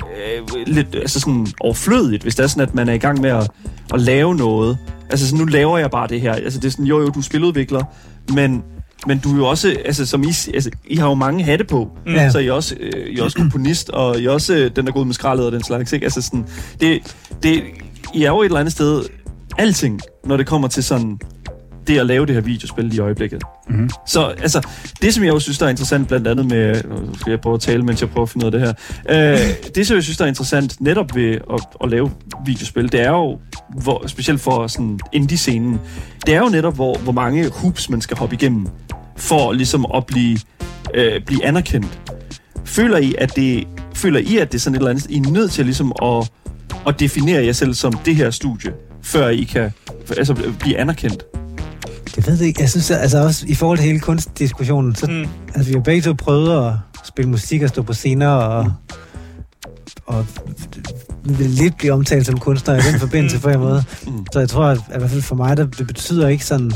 øh, 0.02 0.68
lidt 0.68 0.96
altså 0.96 1.20
sådan 1.20 1.48
overflødigt, 1.60 2.24
hvis 2.24 2.36
det 2.36 2.44
er 2.44 2.48
sådan, 2.48 2.68
at 2.68 2.76
man 2.76 2.90
er 2.90 2.94
i 2.94 2.98
gang 2.98 3.22
med 3.22 3.30
at, 3.30 3.50
at 3.94 4.02
lave 4.02 4.36
noget? 4.36 4.78
Altså 5.10 5.26
sådan, 5.28 5.40
nu 5.40 5.46
laver 5.46 5.78
jeg 5.78 5.92
bare 5.92 6.08
det 6.08 6.22
her. 6.22 6.34
Altså 6.34 6.60
det 6.60 6.68
er 6.68 6.72
sådan, 6.72 6.86
jo 6.86 7.00
jo, 7.00 7.10
du 7.10 7.20
er 7.20 7.24
spiludvikler, 7.24 7.84
men 8.34 8.64
men 9.08 9.20
du 9.20 9.32
er 9.34 9.38
jo 9.38 9.46
også, 9.48 9.76
altså 9.86 10.06
som 10.06 10.24
I, 10.24 10.28
altså, 10.54 10.70
I 10.88 10.96
har 10.96 11.08
jo 11.08 11.14
mange 11.14 11.44
hatte 11.44 11.64
på, 11.64 11.90
Mm. 12.06 12.14
Ja. 12.14 12.30
så 12.30 12.40
I 12.40 12.48
er 12.48 12.52
også, 12.52 12.76
øh, 12.80 13.08
I 13.08 13.20
er 13.20 13.24
også 13.24 13.38
komponist, 13.38 13.90
og 13.90 14.20
I 14.20 14.26
er 14.26 14.32
også 14.32 14.54
øh, 14.56 14.72
den, 14.76 14.86
der 14.86 14.92
går 14.92 15.00
ud 15.00 15.06
med 15.06 15.14
skraldet 15.14 15.46
og 15.46 15.52
den 15.52 15.64
slags, 15.64 15.94
ikke? 15.94 16.04
Altså 16.04 16.22
sådan, 16.22 16.46
det, 16.82 17.00
det, 17.44 17.64
I 18.14 18.24
er 18.24 18.30
jo 18.30 18.42
et 18.42 18.46
eller 18.46 18.60
andet 18.60 18.72
sted 18.72 19.04
alting, 19.60 20.02
når 20.26 20.38
det 20.38 20.48
kommer 20.48 20.68
til 20.68 20.84
sådan 20.84 21.20
det 21.88 22.00
at 22.00 22.06
lave 22.06 22.26
det 22.26 22.36
her 22.36 22.42
videospil 22.42 22.86
lige 22.86 22.96
i 22.96 23.00
øjeblikket. 23.00 23.44
Mm-hmm. 23.70 23.90
Så 24.08 24.26
altså, 24.26 24.68
det 25.02 25.14
som 25.14 25.24
jeg 25.24 25.34
jo 25.34 25.40
synes, 25.40 25.58
der 25.58 25.66
er 25.66 25.70
interessant, 25.70 26.08
blandt 26.08 26.28
andet 26.28 26.46
med, 26.46 26.84
nu 26.84 27.16
skal 27.20 27.32
jeg 27.32 27.42
prøve 27.42 27.54
at 27.54 27.62
tale, 27.62 27.84
mens 27.84 28.02
jeg 28.02 28.10
prøver 28.10 28.26
at 28.26 28.30
finde 28.30 28.46
ud 28.46 28.54
af 28.54 28.60
det 28.60 28.62
her. 28.62 28.74
Øh, 29.34 29.40
det 29.76 29.88
som 29.88 29.96
jeg 29.96 30.04
synes, 30.04 30.18
der 30.18 30.24
er 30.24 30.30
interessant 30.30 30.82
netop 30.82 31.16
ved 31.16 31.38
at, 31.54 31.62
at 31.84 31.90
lave 31.90 32.12
videospil, 32.46 32.92
det 32.92 33.02
er 33.02 33.10
jo, 33.10 33.40
hvor, 33.82 34.08
specielt 34.08 34.42
for 34.42 34.68
sådan 34.68 35.00
indie-scenen, 35.14 35.80
det 36.26 36.36
er 36.36 36.40
jo 36.40 36.50
netop, 36.50 36.76
hvor, 36.76 36.98
hvor 36.98 37.12
mange 37.12 37.50
hoops 37.50 37.90
man 37.90 38.02
skal 38.02 38.18
hoppe 38.18 38.36
igennem, 38.36 38.68
for 39.18 39.52
ligesom 39.52 39.86
at 39.96 40.06
blive, 40.06 40.38
øh, 40.94 41.22
blive 41.26 41.46
anerkendt. 41.46 42.00
Føler 42.66 42.98
I, 42.98 43.16
at 43.18 43.36
det, 43.36 43.68
føler 43.94 44.20
I, 44.20 44.38
at 44.38 44.52
det 44.52 44.58
er 44.58 44.60
sådan 44.60 44.76
et 44.76 44.80
eller 44.80 44.90
andet, 44.90 45.06
I 45.10 45.18
er 45.18 45.32
nødt 45.32 45.52
til 45.52 45.66
ligesom 45.66 45.94
at, 46.02 46.32
at 46.88 47.00
definere 47.00 47.46
jer 47.46 47.52
selv 47.52 47.74
som 47.74 47.94
det 47.94 48.16
her 48.16 48.30
studie, 48.30 48.74
før 49.04 49.28
I 49.30 49.44
kan 49.44 49.72
altså, 50.18 50.34
blive 50.60 50.78
anerkendt? 50.78 51.24
Jeg 52.18 52.26
ved 52.28 52.38
det 52.38 52.46
ikke. 52.46 52.62
Jeg 52.62 52.70
synes, 52.70 52.92
at, 52.92 52.98
altså 53.02 53.18
også 53.24 53.46
i 53.48 53.56
forhold 53.56 53.78
til 53.78 53.88
hele 53.88 54.00
kunstdiskussionen, 54.00 54.96
så 54.96 55.08
Mm. 55.08 55.26
altså, 55.56 55.64
vi 55.72 55.74
har 55.74 55.82
begge 55.82 56.02
to 56.02 56.14
prøvet 56.14 56.68
at 56.68 56.74
spille 57.06 57.32
musik 57.32 57.62
og 57.62 57.70
stå 57.70 57.82
på 57.82 57.94
scener 57.94 58.28
og, 58.28 58.74
og 60.06 60.26
vil 61.24 61.50
lidt 61.50 61.78
blive 61.78 61.94
omtalt 61.94 62.26
som 62.26 62.38
kunstner 62.40 62.76
i 62.76 62.82
den 62.92 63.00
forbindelse 63.06 63.40
på 63.40 63.50
en 63.50 63.60
måde. 63.60 63.84
Mm. 64.08 64.26
Så 64.34 64.40
jeg 64.40 64.50
tror, 64.50 64.66
at, 64.66 64.78
at 64.90 64.96
i 64.96 65.00
hvert 65.00 65.10
fald 65.10 65.22
for 65.22 65.36
mig, 65.36 65.58
der, 65.58 65.66
det 65.66 65.88
betyder 65.88 66.28
ikke 66.28 66.46
sådan... 66.46 66.72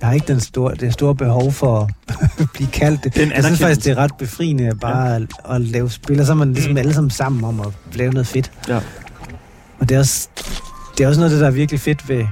Jeg 0.00 0.08
har 0.08 0.14
ikke 0.14 0.28
den 0.28 0.40
store, 0.40 0.74
det 0.74 0.92
store 0.92 1.14
behov 1.14 1.52
for 1.52 1.90
at 2.08 2.48
blive 2.54 2.68
kaldt 2.70 3.04
det. 3.04 3.14
Den 3.14 3.32
Jeg 3.32 3.44
synes 3.44 3.60
faktisk, 3.60 3.84
det 3.84 3.90
er 3.92 3.96
ret 3.96 4.10
befriende 4.18 4.70
bare 4.80 5.06
ja. 5.08 5.16
at, 5.16 5.22
at 5.50 5.60
lave 5.60 5.90
spil, 5.90 6.20
og 6.20 6.26
så 6.26 6.32
er 6.32 6.36
man 6.36 6.52
ligesom 6.52 6.72
Mm. 6.72 6.76
alle 6.78 6.94
sammen 6.94 7.10
sammen 7.10 7.44
om 7.44 7.60
at 7.60 7.66
lave 7.92 8.12
noget 8.12 8.26
fedt. 8.26 8.50
Ja. 8.68 8.80
Og 9.78 9.88
det 9.88 9.94
er 9.94 9.98
også, 9.98 10.28
det 10.98 11.04
er 11.04 11.08
også 11.08 11.20
noget 11.20 11.30
af 11.30 11.34
det, 11.34 11.40
der 11.40 11.46
er 11.46 11.50
virkelig 11.50 11.80
fedt 11.80 12.08
ved, 12.08 12.24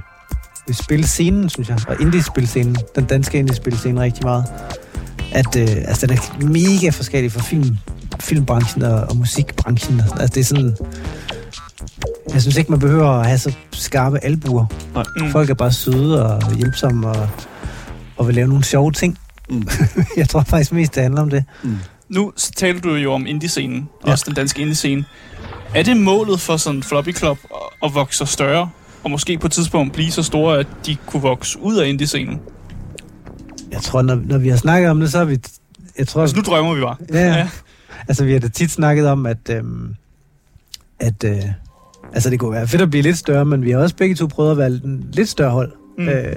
ved 0.67 0.75
spilscenen, 0.75 1.49
synes 1.49 1.69
jeg, 1.69 1.77
og 1.87 1.95
indie-spilscenen, 2.01 2.75
den 2.95 3.05
danske 3.05 3.37
indie-spilscene 3.39 4.01
rigtig 4.01 4.23
meget. 4.25 4.45
At 5.31 5.55
øh, 5.55 5.67
altså, 5.87 6.07
den 6.07 6.17
er 6.17 6.45
mega 6.45 6.89
forskellig 6.89 7.31
fra 7.31 7.41
film, 7.41 7.77
filmbranchen 8.19 8.83
og, 8.83 9.01
og 9.01 9.17
musikbranchen. 9.17 9.99
Altså, 10.01 10.27
det 10.27 10.37
er 10.37 10.43
sådan... 10.43 10.75
Jeg 12.33 12.41
synes 12.41 12.57
ikke, 12.57 12.71
man 12.71 12.79
behøver 12.79 13.09
at 13.09 13.25
have 13.27 13.37
så 13.37 13.53
skarpe 13.71 14.23
albuer. 14.23 14.65
Mm. 15.17 15.31
Folk 15.31 15.49
er 15.49 15.53
bare 15.53 15.71
søde 15.71 16.35
og 16.35 16.55
hjælpsomme 16.55 17.07
og, 17.07 17.29
og 18.17 18.27
vil 18.27 18.35
lave 18.35 18.47
nogle 18.47 18.63
sjove 18.63 18.91
ting. 18.91 19.19
Mm. 19.49 19.67
jeg 20.17 20.29
tror 20.29 20.41
faktisk 20.41 20.71
mest, 20.73 20.95
det 20.95 21.03
handler 21.03 21.21
om 21.21 21.29
det. 21.29 21.43
Mm. 21.63 21.77
Nu 22.09 22.31
taler 22.55 22.81
du 22.81 22.95
jo 22.95 23.13
om 23.13 23.25
indie-scenen, 23.25 23.89
Ja. 24.07 24.11
også 24.11 24.23
den 24.27 24.35
danske 24.35 24.61
indie-scene. 24.61 25.05
Er 25.75 25.83
det 25.83 25.97
målet 25.97 26.39
for 26.39 26.57
sådan 26.57 26.77
en 26.77 26.83
floppy 26.83 27.15
club 27.15 27.37
at, 27.83 27.93
vokse 27.93 28.17
sig 28.17 28.27
større, 28.27 28.69
og 29.03 29.11
måske 29.11 29.37
på 29.37 29.47
et 29.47 29.51
tidspunkt 29.51 29.93
blive 29.93 30.11
så 30.11 30.23
store, 30.23 30.59
at 30.59 30.67
de 30.85 30.97
kunne 31.05 31.21
vokse 31.21 31.59
ud 31.59 31.77
af 31.77 31.87
indie-scenen? 31.87 32.39
Jeg 33.71 33.81
tror, 33.81 34.01
når, 34.01 34.15
når 34.15 34.37
vi 34.37 34.49
har 34.49 34.57
snakket 34.57 34.89
om 34.89 34.99
det, 34.99 35.11
så 35.11 35.17
har 35.17 35.25
vi... 35.25 35.39
Jeg 35.97 36.07
tror, 36.07 36.21
Altså, 36.21 36.35
nu 36.35 36.41
drømmer 36.41 36.73
vi 36.75 36.81
bare. 36.81 36.95
Ja, 37.13 37.27
ja. 37.27 37.49
Altså, 38.07 38.25
vi 38.25 38.33
har 38.33 38.39
da 38.39 38.47
tit 38.47 38.71
snakket 38.71 39.07
om, 39.07 39.25
at, 39.25 39.49
øhm, 39.49 39.95
at 40.99 41.23
øh, 41.23 41.43
altså, 42.13 42.29
det 42.29 42.39
kunne 42.39 42.51
være 42.51 42.67
fedt 42.67 42.81
at 42.81 42.89
blive 42.89 43.01
lidt 43.01 43.17
større, 43.17 43.45
men 43.45 43.65
vi 43.65 43.71
har 43.71 43.79
også 43.79 43.95
begge 43.95 44.15
to 44.15 44.27
prøvet 44.27 44.51
at 44.51 44.57
være 44.57 44.67
en 44.67 45.09
lidt 45.11 45.29
større 45.29 45.51
hold. 45.51 45.71
Mm. 45.97 46.09
Øh, 46.09 46.35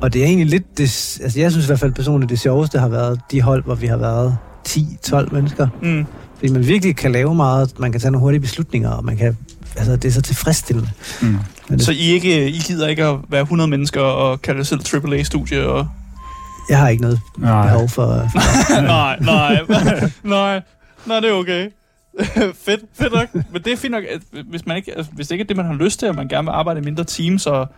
og 0.00 0.12
det 0.12 0.22
er 0.22 0.26
egentlig 0.26 0.46
lidt... 0.46 0.78
Det, 0.78 1.18
altså, 1.22 1.40
jeg 1.40 1.50
synes 1.50 1.66
i 1.66 1.68
hvert 1.68 1.80
fald 1.80 1.92
personligt, 1.92 2.30
det 2.30 2.40
sjoveste 2.40 2.78
har 2.78 2.88
været 2.88 3.20
de 3.30 3.42
hold, 3.42 3.64
hvor 3.64 3.74
vi 3.74 3.86
har 3.86 3.96
været 3.96 4.36
10-12 4.68 5.34
mennesker. 5.34 5.68
Mm. 5.82 6.06
Fordi 6.44 6.52
man 6.52 6.66
virkelig 6.66 6.96
kan 6.96 7.12
lave 7.12 7.34
meget, 7.34 7.78
man 7.78 7.92
kan 7.92 8.00
tage 8.00 8.10
nogle 8.10 8.22
hurtige 8.22 8.40
beslutninger, 8.40 8.90
og 8.90 9.04
man 9.04 9.16
kan... 9.16 9.36
Altså, 9.76 9.96
det 9.96 10.04
er 10.04 10.12
så 10.12 10.22
tilfredsstillende. 10.22 10.90
Mm. 11.22 11.36
Det, 11.68 11.82
Så 11.82 11.92
I, 11.92 11.96
ikke, 11.96 12.48
I 12.48 12.58
gider 12.58 12.88
ikke 12.88 13.04
at 13.04 13.16
være 13.28 13.42
100 13.42 13.70
mennesker 13.70 14.00
og 14.00 14.42
kalde 14.42 14.58
det 14.58 14.66
selv 14.66 14.80
AAA-studie? 14.94 15.66
Og... 15.68 15.88
jeg 16.68 16.78
har 16.78 16.88
ikke 16.88 17.02
noget 17.02 17.20
Nej. 17.38 17.66
behov 17.66 17.88
for... 17.88 18.28
for 18.32 18.80
nej, 18.82 19.18
nej, 19.20 19.60
nej, 20.38 20.60
nej, 21.06 21.20
det 21.20 21.30
er 21.30 21.34
okay. 21.34 21.68
fedt, 22.66 22.80
fedt 22.94 23.12
nok. 23.12 23.34
Men 23.34 23.62
det 23.64 23.72
er 23.72 23.76
fint 23.76 23.90
nok, 23.92 24.04
at 24.04 24.20
hvis, 24.44 24.66
man 24.66 24.76
ikke, 24.76 24.96
altså, 24.96 25.12
hvis 25.12 25.26
det 25.28 25.34
ikke 25.34 25.42
er 25.42 25.46
det, 25.46 25.56
man 25.56 25.66
har 25.66 25.74
lyst 25.74 25.98
til, 25.98 26.08
og 26.08 26.14
man 26.14 26.28
gerne 26.28 26.44
vil 26.46 26.52
arbejde 26.52 26.80
i 26.80 26.84
mindre 26.84 27.04
teams, 27.04 27.46
og 27.46 27.68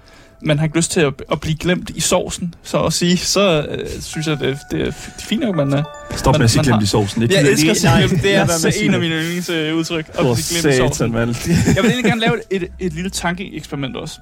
man 0.43 0.59
har 0.59 0.65
ikke 0.67 0.77
lyst 0.77 0.91
til 0.91 1.01
at, 1.01 1.13
at 1.33 1.41
blive 1.41 1.57
glemt 1.57 1.91
i 1.91 2.01
sovsen, 2.01 2.55
så 2.63 2.79
at 2.85 2.93
sige, 2.93 3.17
så 3.17 3.67
øh, 3.71 3.89
synes 4.01 4.27
jeg, 4.27 4.41
det, 4.41 4.59
det 4.71 4.89
er 4.89 4.93
fint 5.19 5.43
nok, 5.43 5.57
man... 5.57 5.75
Øh, 5.75 5.85
Stop 6.11 6.33
Man- 6.33 6.39
med 6.39 6.45
at 6.45 6.51
sige 6.51 6.59
man 6.59 6.65
glemt 6.65 6.83
i 6.83 6.87
sovsen. 6.87 7.23
Det, 7.23 7.33
jeg 7.33 7.43
det- 7.45 7.51
elsker 7.53 7.71
at 7.71 7.77
sige 7.77 7.91
glemt. 8.09 8.23
Det 8.23 8.35
er 8.35 8.43
at 8.43 8.51
så 8.51 8.73
en 8.83 8.95
af 8.95 9.01
mine 9.01 9.15
yndlingsudtryk. 9.15 10.09
At 10.09 10.15
blive 10.15 10.37
glemt 10.61 10.75
i 10.75 10.77
sovsen. 10.77 11.13
mand. 11.13 11.35
Jeg 11.75 11.83
vil 11.83 11.91
egentlig 11.91 12.05
gerne 12.05 12.21
lave 12.21 12.35
et, 12.51 12.63
et, 12.63 12.69
et 12.79 12.93
lille 12.93 13.11
tankeeksperiment 13.11 13.97
også. 13.97 14.21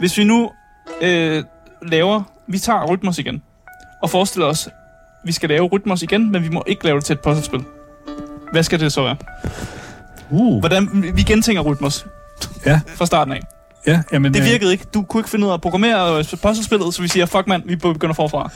Hvis 0.00 0.18
vi 0.18 0.24
nu 0.24 0.50
øh, 1.02 1.44
laver... 1.86 2.22
Vi 2.48 2.58
tager 2.58 2.86
Rytmos 2.86 3.18
igen. 3.18 3.42
Og 4.02 4.10
forestiller 4.10 4.46
os, 4.46 4.68
vi 5.24 5.32
skal 5.32 5.48
lave 5.48 5.66
Rytmos 5.66 6.02
igen, 6.02 6.32
men 6.32 6.42
vi 6.42 6.48
må 6.48 6.64
ikke 6.66 6.84
lave 6.84 6.96
det 6.96 7.04
til 7.04 7.12
et 7.12 7.20
puzzlespil. 7.20 7.60
Hvad 8.52 8.62
skal 8.62 8.80
det 8.80 8.92
så 8.92 9.02
være? 9.02 9.16
Uh. 10.30 10.58
Hvordan, 10.60 11.04
vi 11.14 11.22
gentænker 11.22 11.62
Rytmos. 11.62 12.06
Ja. 12.66 12.80
Fra 12.94 13.06
starten 13.06 13.32
af. 13.34 13.40
Ja, 13.86 14.02
jamen, 14.12 14.34
Det 14.34 14.40
øh, 14.40 14.46
virkede 14.46 14.72
ikke. 14.72 14.84
Du 14.94 15.02
kunne 15.02 15.20
ikke 15.20 15.30
finde 15.30 15.44
ud 15.46 15.50
af 15.50 15.54
at 15.54 15.60
programmere 15.60 16.18
øh, 16.18 16.24
puzzlespillet, 16.42 16.94
så 16.94 17.02
vi 17.02 17.08
siger, 17.08 17.26
fuck 17.26 17.46
mand, 17.46 17.62
vi 17.66 17.76
begynder 17.76 18.14
forfra. 18.14 18.50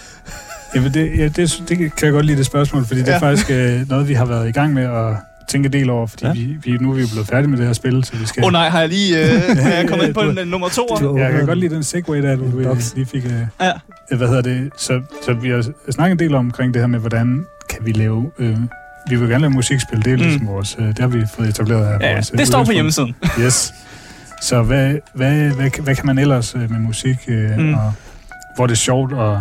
Jamen, 0.74 0.94
det, 0.94 1.18
ja, 1.18 1.28
det, 1.28 1.62
det 1.68 1.78
kan 1.78 1.90
jeg 2.02 2.12
godt 2.12 2.26
lide 2.26 2.38
det 2.38 2.46
spørgsmål, 2.46 2.84
fordi 2.84 3.00
det 3.00 3.06
Ja. 3.08 3.12
er 3.14 3.18
faktisk 3.18 3.50
øh, 3.50 3.88
noget, 3.88 4.08
vi 4.08 4.14
har 4.14 4.24
været 4.24 4.48
i 4.48 4.52
gang 4.52 4.72
med 4.74 4.82
at 4.82 5.16
tænke 5.48 5.66
en 5.66 5.72
del 5.72 5.90
over, 5.90 6.06
fordi 6.06 6.24
Ja. 6.26 6.32
vi, 6.32 6.56
vi, 6.64 6.78
nu 6.80 6.90
er 6.90 6.94
vi 6.94 7.00
jo 7.00 7.06
blevet 7.12 7.26
færdige 7.28 7.50
med 7.50 7.58
det 7.58 7.66
her 7.66 7.72
spil, 7.72 8.04
så 8.04 8.16
vi 8.16 8.26
skal... 8.26 8.42
Åh 8.42 8.46
oh, 8.46 8.52
nej, 8.52 8.68
har 8.68 8.80
jeg 8.80 8.88
lige 8.88 9.18
øh, 9.34 9.56
har 9.62 9.70
jeg 9.70 9.88
kommet 9.88 10.06
ind 10.06 10.14
på 10.14 10.20
Du- 10.22 10.30
en, 10.30 10.38
en 10.38 10.48
nummer 10.48 10.68
to? 10.68 10.86
Du- 11.00 11.16
Ja, 11.18 11.24
jeg 11.24 11.32
kan 11.32 11.46
godt 11.46 11.58
lide 11.58 11.74
den 11.74 11.82
segway 11.82 12.22
der, 12.22 12.36
du 12.36 12.44
øh, 12.58 12.76
lige 12.94 13.06
fik... 13.06 13.24
Øh, 13.24 13.32
Ja. 13.60 13.72
øh, 14.12 14.18
hvad 14.18 14.28
hedder 14.28 14.42
det? 14.42 14.70
Så, 14.76 15.00
så 15.24 15.32
vi 15.32 15.48
har 15.50 15.64
snakket 15.90 16.12
en 16.12 16.18
del 16.18 16.34
om, 16.34 16.46
omkring 16.46 16.74
det 16.74 16.82
her 16.82 16.86
med, 16.86 16.98
hvordan 16.98 17.46
kan 17.70 17.78
vi 17.86 17.92
lave... 17.92 18.30
Øh, 18.38 18.56
vi 19.08 19.16
vil 19.16 19.28
gerne 19.28 19.40
lave 19.40 19.50
musikspil, 19.50 20.04
det 20.04 20.12
er 20.12 20.16
Mm. 20.16 20.22
ligesom 20.22 20.46
vores... 20.46 20.76
Øh, 20.78 20.86
det 20.86 20.98
har 20.98 21.06
vi 21.06 21.22
fået 21.36 21.48
etableret 21.48 21.86
her. 21.86 22.08
Ja, 22.08 22.14
vores, 22.14 22.30
øh, 22.32 22.38
det 22.38 22.46
står 22.46 22.64
på 22.64 22.72
hjemmesiden. 22.72 23.14
Yes. 23.40 23.74
Så 24.42 24.62
hvad, 24.62 24.94
hvad, 25.14 25.32
hvad, 25.50 25.70
hvad 25.82 25.94
kan 25.96 26.06
man 26.06 26.18
ellers 26.18 26.54
øh, 26.54 26.70
med 26.70 26.78
musik, 26.80 27.16
øh, 27.28 27.50
Mm. 27.58 27.62
mm. 27.64 27.74
og 27.74 27.92
hvor 28.56 28.66
det 28.66 28.72
er 28.72 28.76
sjovt 28.76 29.12
at, 29.12 29.38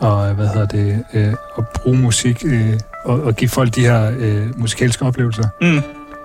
og, 0.00 0.34
hvad 0.34 0.46
hedder 0.48 0.66
det, 0.66 1.04
øh, 1.14 1.34
at 1.58 1.64
bruge 1.74 1.98
musik 1.98 2.42
øh, 2.46 2.72
og, 3.04 3.22
og 3.22 3.36
give 3.36 3.48
folk 3.48 3.74
de 3.74 3.80
her 3.80 4.12
øh, 4.18 4.60
musikalske 4.60 5.04
oplevelser? 5.04 5.48
Mm. 5.62 5.80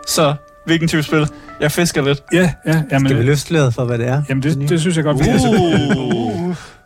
Så, 0.08 0.34
hvilken 0.66 0.88
type 0.88 1.04
spil? 1.04 1.28
Jeg 1.62 1.72
fisker 1.72 2.02
lidt. 2.02 2.24
Ja, 2.34 2.52
ja. 2.66 2.82
Jamen, 2.92 3.08
Skal 3.10 3.20
vi 3.20 3.24
løfte 3.24 3.42
sløret 3.48 3.74
for, 3.74 3.86
hvad 3.86 3.98
det 3.98 4.08
er? 4.08 4.22
jamen 4.30 4.44
det, 4.44 4.70
det 4.70 4.80
synes 4.82 4.96
jeg 4.96 5.04
godt, 5.04 5.20
vi 5.20 5.30
altså, 5.30 5.48
Uh. 5.50 6.21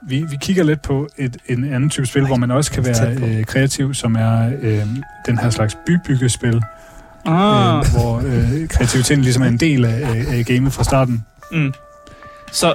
Vi, 0.02 0.26
vi 0.30 0.38
kigger 0.42 0.64
lidt 0.64 0.82
på 0.82 1.08
et, 1.18 1.38
en 1.48 1.64
anden 1.74 1.90
type 1.90 2.06
spil, 2.06 2.26
hvor 2.26 2.36
man 2.36 2.52
også 2.52 2.72
kan 2.72 2.86
være 2.86 3.12
øh, 3.14 3.46
kreativ, 3.46 3.94
som 3.94 4.16
er 4.16 4.52
øh, 4.62 4.82
den 5.26 5.38
her 5.38 5.50
slags 5.50 5.78
bybyggespil, 5.88 6.62
Ah. 7.28 7.78
øh, 7.78 7.86
hvor 7.94 8.18
øh, 8.26 8.68
kreativiteten 8.68 9.24
ligesom 9.24 9.44
er 9.44 9.48
en 9.48 9.58
del 9.58 9.86
af, 9.86 10.26
af, 10.32 10.46
gamet 10.46 10.74
fra 10.74 10.84
starten. 10.84 11.26
Mm. 11.52 11.74
Så 12.52 12.74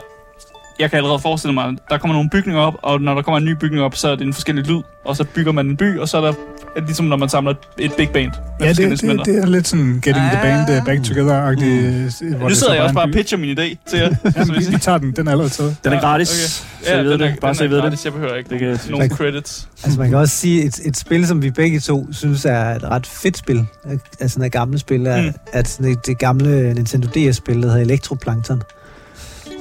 jeg 0.79 0.91
kan 0.91 0.97
allerede 0.97 1.19
forestille 1.19 1.55
mig, 1.55 1.77
der 1.91 1.99
kommer 1.99 2.15
nogle 2.15 2.31
bygninger 2.31 2.63
op, 2.63 2.75
og 2.83 3.01
når 3.01 3.15
der 3.15 3.23
kommer 3.23 3.39
en 3.39 3.45
ny 3.45 3.53
bygning 3.53 3.83
op, 3.83 3.97
så 3.97 4.09
er 4.09 4.15
det 4.17 4.27
en 4.27 4.35
forskellig 4.35 4.67
lyd, 4.67 4.83
og 5.05 5.17
så 5.17 5.25
bygger 5.25 5.53
man 5.53 5.67
en 5.67 5.77
by, 5.77 5.99
og 5.99 6.09
så 6.09 6.17
er 6.17 6.21
der 6.21 6.33
er 6.77 6.81
det 6.81 6.89
ligesom 6.89 7.07
når 7.07 7.17
man 7.17 7.29
samler 7.29 7.55
et- 7.79 7.93
big 7.97 8.11
band. 8.11 8.31
Ja, 8.61 8.69
det, 8.69 8.77
det, 9.01 9.21
det 9.27 9.39
er 9.43 9.47
lidt 9.47 9.69
sådan 9.69 9.87
getting 10.03 10.31
the 10.31 10.39
band 10.43 10.79
uh, 10.79 10.85
back 10.87 11.01
together-agtig. 11.05 11.65
Mm. 11.65 12.41
nu 12.41 12.51
sidder 12.55 12.75
jeg 12.75 12.83
også 12.83 12.95
bare 12.95 13.05
og 13.05 13.13
pitcher 13.13 13.39
min 13.39 13.59
idé 13.59 13.77
til 13.91 13.99
jer. 13.99 14.15
Jamen, 14.37 14.55
vi, 14.59 14.65
vi 14.71 14.79
tager 14.79 14.99
den, 14.99 15.13
den 15.17 15.27
er 15.27 15.31
allerede 15.31 15.51
taget. 15.53 15.77
Den 15.85 15.93
er 15.93 16.01
gratis. 16.01 16.65
okay. 16.83 16.87
Så 16.91 16.95
I 17.01 17.05
ved 17.05 17.13
den 17.13 17.21
er, 17.21 17.27
det. 17.31 17.41
Bare 17.41 17.49
den 17.49 17.55
så 17.57 17.65
er 17.65 17.69
ved 17.69 17.83
det. 17.91 18.05
Jeg 18.05 18.13
behøver 18.13 18.35
ikke 18.35 18.51
Det 18.51 18.59
kan, 18.59 18.79
nogen 18.91 19.11
credits. 19.11 19.69
Altså 19.85 19.99
man 20.01 20.09
kan 20.09 20.19
også 20.19 20.37
sige, 20.37 20.65
et, 20.65 20.81
et 20.85 20.97
spil, 20.97 21.27
som 21.27 21.43
vi 21.43 21.51
begge 21.51 21.81
to 21.81 22.07
synes 22.13 22.45
er 22.45 22.61
et 22.75 22.83
ret 22.85 23.07
fedt 23.07 23.37
spil, 23.37 23.67
altså 24.21 24.35
sådan 24.35 24.45
et 24.47 24.53
gammelt 24.53 24.81
spil, 24.81 25.07
er, 25.07 25.23
Mm. 25.23 25.33
at 25.53 25.69
sådan 25.69 25.93
et, 25.93 26.07
det 26.07 26.19
gamle 26.19 26.75
Nintendo 26.75 27.09
DS-spil, 27.09 27.63
der 27.63 27.69
hedder 27.69 27.83
Electroplankton. 27.85 28.63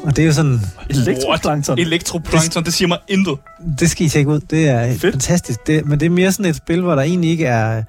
Og 0.04 0.16
det 0.16 0.22
er 0.22 0.26
jo 0.26 0.34
sådan, 0.34 0.60
Elektroplankton. 0.90 1.80
Elektroplankton, 1.80 2.64
det 2.64 2.74
siger 2.74 2.88
mig 2.88 2.98
intet. 3.08 3.38
det 3.80 3.90
skal 3.92 4.06
I 4.06 4.10
tjekke 4.10 4.32
ud, 4.32 4.40
det 4.40 4.68
er 4.68 4.98
Fedt. 4.98 5.02
Fantastisk. 5.02 5.68
Det, 5.68 5.86
men 5.86 6.00
det 6.00 6.06
er 6.06 6.10
mere 6.10 6.32
sådan 6.32 6.46
et 6.46 6.56
spil, 6.56 6.82
hvor 6.82 6.96
der 6.96 7.02
egentlig 7.02 7.30
ikke 7.30 7.46
er, 7.46 7.84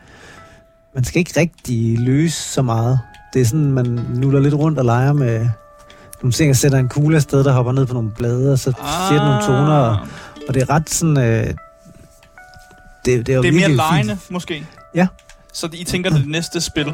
man 0.95 1.05
skal 1.05 1.19
ikke 1.19 1.41
rigtig 1.41 1.99
løse 1.99 2.43
så 2.43 2.63
meget. 2.63 3.01
Det 3.35 3.43
er 3.43 3.47
sådan, 3.47 3.73
man 3.73 3.87
nuller 4.15 4.41
lidt 4.41 4.55
rundt 4.55 4.79
og 4.79 4.85
leger 4.85 5.13
med 5.13 5.49
nogle 6.23 6.33
ting, 6.33 6.51
og 6.51 6.57
sætter 6.57 6.79
en 6.79 6.89
kugle 6.89 7.17
afsted, 7.17 7.45
der 7.45 7.53
hopper 7.53 7.73
ned 7.73 7.87
på 7.87 7.95
nogle 7.95 8.11
blade, 8.11 8.53
og 8.53 8.59
så 8.59 8.71
ah. 8.71 9.09
siger 9.09 9.25
nogle 9.25 9.43
toner, 9.43 9.79
og, 9.79 9.99
og 10.49 10.55
det 10.55 10.63
er 10.63 10.71
ret 10.71 10.91
sådan, 10.91 11.19
øh, 11.19 11.47
det, 13.05 13.27
det 13.27 13.35
er 13.35 13.41
Det 13.41 13.49
er 13.49 13.53
mere 13.53 13.69
lejende, 13.69 14.19
måske. 14.31 14.67
Ja. 14.95 15.07
Så 15.53 15.69
I 15.73 15.85
tænker, 15.85 16.11
at 16.11 16.17
det 16.17 16.29
næste 16.29 16.61
spil, 16.61 16.93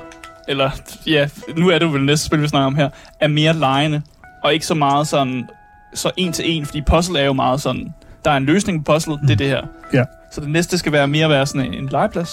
eller 0.48 0.70
ja, 1.06 1.28
nu 1.56 1.68
er 1.68 1.78
det 1.78 1.86
jo 1.86 1.90
vel 1.90 2.00
det 2.00 2.06
næste 2.06 2.26
spil, 2.26 2.42
vi 2.42 2.48
snakker 2.48 2.66
om 2.66 2.74
her, 2.74 2.88
er 3.20 3.28
mere 3.28 3.52
lejende, 3.52 4.02
og 4.46 4.54
ikke 4.54 4.66
så 4.66 4.74
meget 4.74 5.06
sådan, 5.06 5.48
så 5.94 6.10
en 6.16 6.32
til 6.32 6.44
en, 6.56 6.66
fordi 6.66 6.82
puzzle 6.82 7.18
er 7.18 7.24
jo 7.24 7.32
meget 7.32 7.60
sådan, 7.60 7.94
der 8.24 8.30
er 8.30 8.36
en 8.36 8.44
løsning 8.44 8.84
på 8.84 8.92
puzzlet, 8.92 9.18
det 9.22 9.30
er 9.30 9.36
det 9.36 9.46
her. 9.48 9.60
Ja. 9.92 10.04
Så 10.32 10.40
det 10.40 10.48
næste 10.50 10.78
skal 10.78 10.92
være 10.92 11.08
mere 11.08 11.28
være 11.28 11.46
sådan 11.46 11.74
en 11.74 11.88
legeplads. 11.88 12.30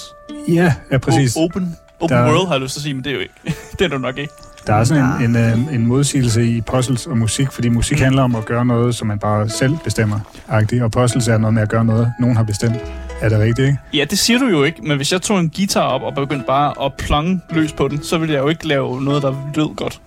Ja, 0.49 0.73
ja 0.91 0.97
præcis. 0.97 1.35
O- 1.35 1.39
open 1.39 1.75
open 1.99 2.17
Der- 2.17 2.23
world, 2.33 2.47
har 2.47 2.53
jeg 2.53 2.61
lyst 2.61 2.73
til 2.73 2.79
at 2.79 2.83
sige, 2.83 2.93
men 2.93 3.03
det 3.03 3.09
er 3.09 3.13
jo 3.15 3.19
ikke. 3.21 3.33
det 3.79 3.81
er 3.81 3.87
det 3.87 3.93
jo 3.93 3.97
nok 3.99 4.17
ikke. 4.17 4.33
Der 4.67 4.73
er 4.73 4.83
sådan 4.83 5.03
en, 5.21 5.35
en, 5.35 5.67
øh, 5.67 5.73
en 5.75 5.85
modsigelse 5.87 6.45
i 6.45 6.61
puzzles 6.61 7.07
og 7.07 7.17
musik, 7.17 7.51
fordi 7.51 7.69
musik 7.69 7.97
Mm. 7.97 8.03
handler 8.03 8.23
om 8.23 8.35
at 8.35 8.45
gøre 8.45 8.65
noget, 8.65 8.95
som 8.95 9.07
man 9.07 9.19
bare 9.19 9.49
selv 9.49 9.73
bestemmer. 9.83 10.19
-agtigt, 10.49 10.83
Og 10.83 10.91
puzzles 10.91 11.27
er 11.27 11.37
noget 11.37 11.53
med 11.53 11.61
at 11.61 11.69
gøre 11.69 11.85
noget, 11.85 12.13
nogen 12.19 12.35
har 12.35 12.43
bestemt. 12.43 12.75
Er 13.21 13.29
det 13.29 13.39
rigtigt, 13.39 13.65
ikke? 13.67 13.77
Ja, 13.93 14.05
det 14.09 14.19
siger 14.19 14.39
du 14.39 14.45
jo 14.45 14.63
ikke, 14.63 14.81
men 14.83 14.97
hvis 14.97 15.11
jeg 15.11 15.21
tog 15.21 15.39
en 15.39 15.49
guitar 15.55 15.81
op 15.87 16.01
og 16.01 16.13
begyndte 16.15 16.45
bare 16.47 16.85
at 16.85 16.93
plonge 16.97 17.41
løs 17.49 17.71
på 17.73 17.87
den, 17.87 18.03
så 18.03 18.17
ville 18.17 18.33
jeg 18.35 18.41
jo 18.43 18.47
ikke 18.49 18.67
lave 18.67 19.01
noget, 19.03 19.23
der 19.23 19.51
lød 19.55 19.75
godt. 19.75 20.01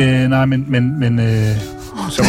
Øh, 0.00 0.06
nej, 0.28 0.44
men, 0.46 0.64
men, 0.68 1.00
men 1.00 1.18
øh, 1.18 1.56
så 2.10 2.24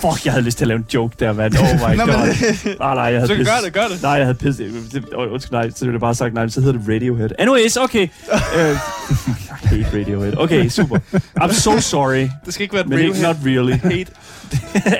Fuck, 0.00 0.24
jeg 0.24 0.32
havde 0.32 0.44
lyst 0.44 0.58
til 0.58 0.64
at 0.64 0.68
lave 0.68 0.78
en 0.78 0.86
joke 0.94 1.16
der, 1.20 1.32
mand. 1.32 1.54
Oh 1.58 1.90
my 1.90 1.96
Nå, 1.96 2.04
men- 2.06 2.14
god. 2.14 2.78
Nej, 2.78 2.94
nej, 2.94 3.04
jeg 3.04 3.20
havde 3.20 3.26
Så 3.26 3.34
pisse- 3.34 3.44
gør 3.54 3.60
det, 3.64 3.72
gør 3.72 3.86
det. 3.94 4.02
Nej, 4.02 4.10
jeg 4.12 4.24
havde 4.26 4.38
pisset. 4.38 4.72
Det- 4.92 5.04
åh, 5.14 5.32
Undskyld, 5.32 5.52
nej, 5.52 5.70
så 5.70 5.84
ville 5.84 5.92
jeg 5.94 6.00
bare 6.00 6.14
sagt 6.14 6.34
nej, 6.34 6.48
så 6.48 6.60
hedder 6.60 6.78
det 6.78 6.88
Radiohead. 6.94 7.28
Anyways, 7.38 7.76
okay. 7.76 8.08
uh, 8.32 8.38
I 9.72 9.82
hate 9.82 9.98
Radiohead. 10.00 10.32
Okay, 10.36 10.68
super. 10.68 10.98
I'm 11.40 11.52
so 11.52 11.80
sorry, 11.80 12.28
Det 12.46 12.54
skal 12.54 12.62
ikke 12.62 12.74
være 12.74 12.84
men 12.84 12.98
Radiohead 12.98 13.22
not 13.22 13.36
really. 13.44 13.72
hate. 13.94 14.10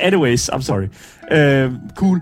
Anyways, 0.00 0.50
I'm 0.50 0.62
sorry. 0.62 0.86
Uh, 1.32 1.72
cool. 1.96 2.20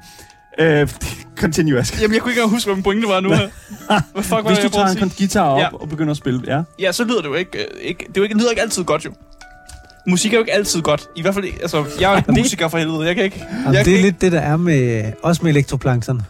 Uh, 0.62 0.88
continue, 1.36 1.78
Ask. 1.78 2.00
Jamen, 2.02 2.14
jeg 2.14 2.22
kunne 2.22 2.32
ikke 2.32 2.40
engang 2.40 2.50
huske, 2.54 2.66
hvad 2.68 2.74
min 2.76 2.82
pointe 2.82 3.08
var 3.08 3.20
nu 3.20 3.28
her. 3.32 3.48
Hvad 4.12 4.22
fuck 4.22 4.32
var 4.32 4.42
Hvis 4.42 4.58
det, 4.58 4.72
du 4.72 4.76
tager 4.78 5.02
en 5.02 5.12
guitar 5.18 5.42
op 5.48 5.60
Ja. 5.60 5.68
og 5.74 5.88
begynder 5.88 6.10
at 6.10 6.16
spille, 6.16 6.42
ja. 6.46 6.62
Ja, 6.78 6.92
så 6.92 7.04
lyder 7.04 7.20
det 7.20 7.28
jo 7.28 7.34
ikke, 7.34 7.58
øh, 7.58 7.64
ikke, 7.82 7.98
det, 7.98 8.06
er 8.08 8.12
jo 8.16 8.22
ikke, 8.22 8.34
lyder 8.38 8.50
ikke 8.50 8.62
altid 8.62 8.84
godt 8.84 9.04
jo. 9.04 9.10
Musik 10.06 10.32
er 10.32 10.36
jo 10.36 10.40
ikke 10.42 10.52
altid 10.54 10.82
godt. 10.82 11.06
I 11.16 11.22
hvert 11.22 11.34
fald, 11.34 11.44
altså, 11.62 11.84
jeg 12.00 12.12
er 12.12 12.16
ikke 12.16 12.32
musiker 12.32 12.68
for 12.68 12.78
helvede. 12.78 13.06
Jeg 13.06 13.14
kan 13.14 13.24
ikke... 13.24 13.44
Jamen, 13.62 13.74
jeg 13.74 13.84
det 13.84 13.94
er 13.98 14.02
lidt 14.02 14.20
det, 14.20 14.32
der 14.32 14.40
er 14.40 14.56
med, 14.56 15.12
også 15.22 15.42
med 15.42 15.50
elektroplankton. 15.50 16.22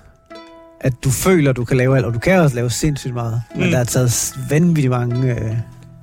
At 0.80 0.92
du 1.04 1.10
føler, 1.10 1.52
du 1.52 1.64
kan 1.64 1.76
lave 1.76 1.96
alt, 1.96 2.06
og 2.06 2.14
du 2.14 2.18
kan 2.18 2.40
også 2.40 2.56
lave 2.56 2.70
sindssygt 2.70 3.14
meget. 3.14 3.42
Men 3.56 3.64
Mm. 3.64 3.70
der 3.70 3.78
er 3.78 3.84
taget 3.84 4.34
vanvittigt 4.50 4.90
mange 4.90 5.30
øh, 5.34 5.56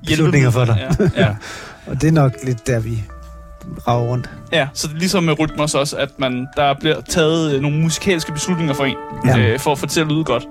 beslutninger 0.06 0.50
for 0.50 0.64
dig. 0.64 0.88
Ja, 1.00 1.08
ja. 1.22 1.28
Og 1.86 2.00
det 2.02 2.08
er 2.08 2.12
nok 2.12 2.32
lidt 2.44 2.66
der, 2.66 2.80
vi 2.80 3.02
rager 3.88 4.06
rundt. 4.08 4.30
ja, 4.52 4.68
så 4.74 4.86
det 4.88 4.94
er 4.94 4.98
ligesom 4.98 5.22
med 5.24 5.38
rytmer 5.40 5.66
så 5.66 5.78
også, 5.78 5.96
at 5.96 6.08
man, 6.18 6.46
der 6.56 6.74
bliver 6.80 7.00
taget 7.08 7.54
øh, 7.54 7.60
nogle 7.62 7.78
musikalske 7.80 8.32
beslutninger 8.32 8.74
for 8.74 8.84
en, 8.84 8.96
Ja. 9.26 9.38
øh, 9.38 9.58
for 9.58 9.72
at 9.72 9.78
få 9.78 9.86
det 9.86 9.92
til 9.92 10.00
at 10.00 10.06
lyde 10.06 10.24
godt. 10.24 10.44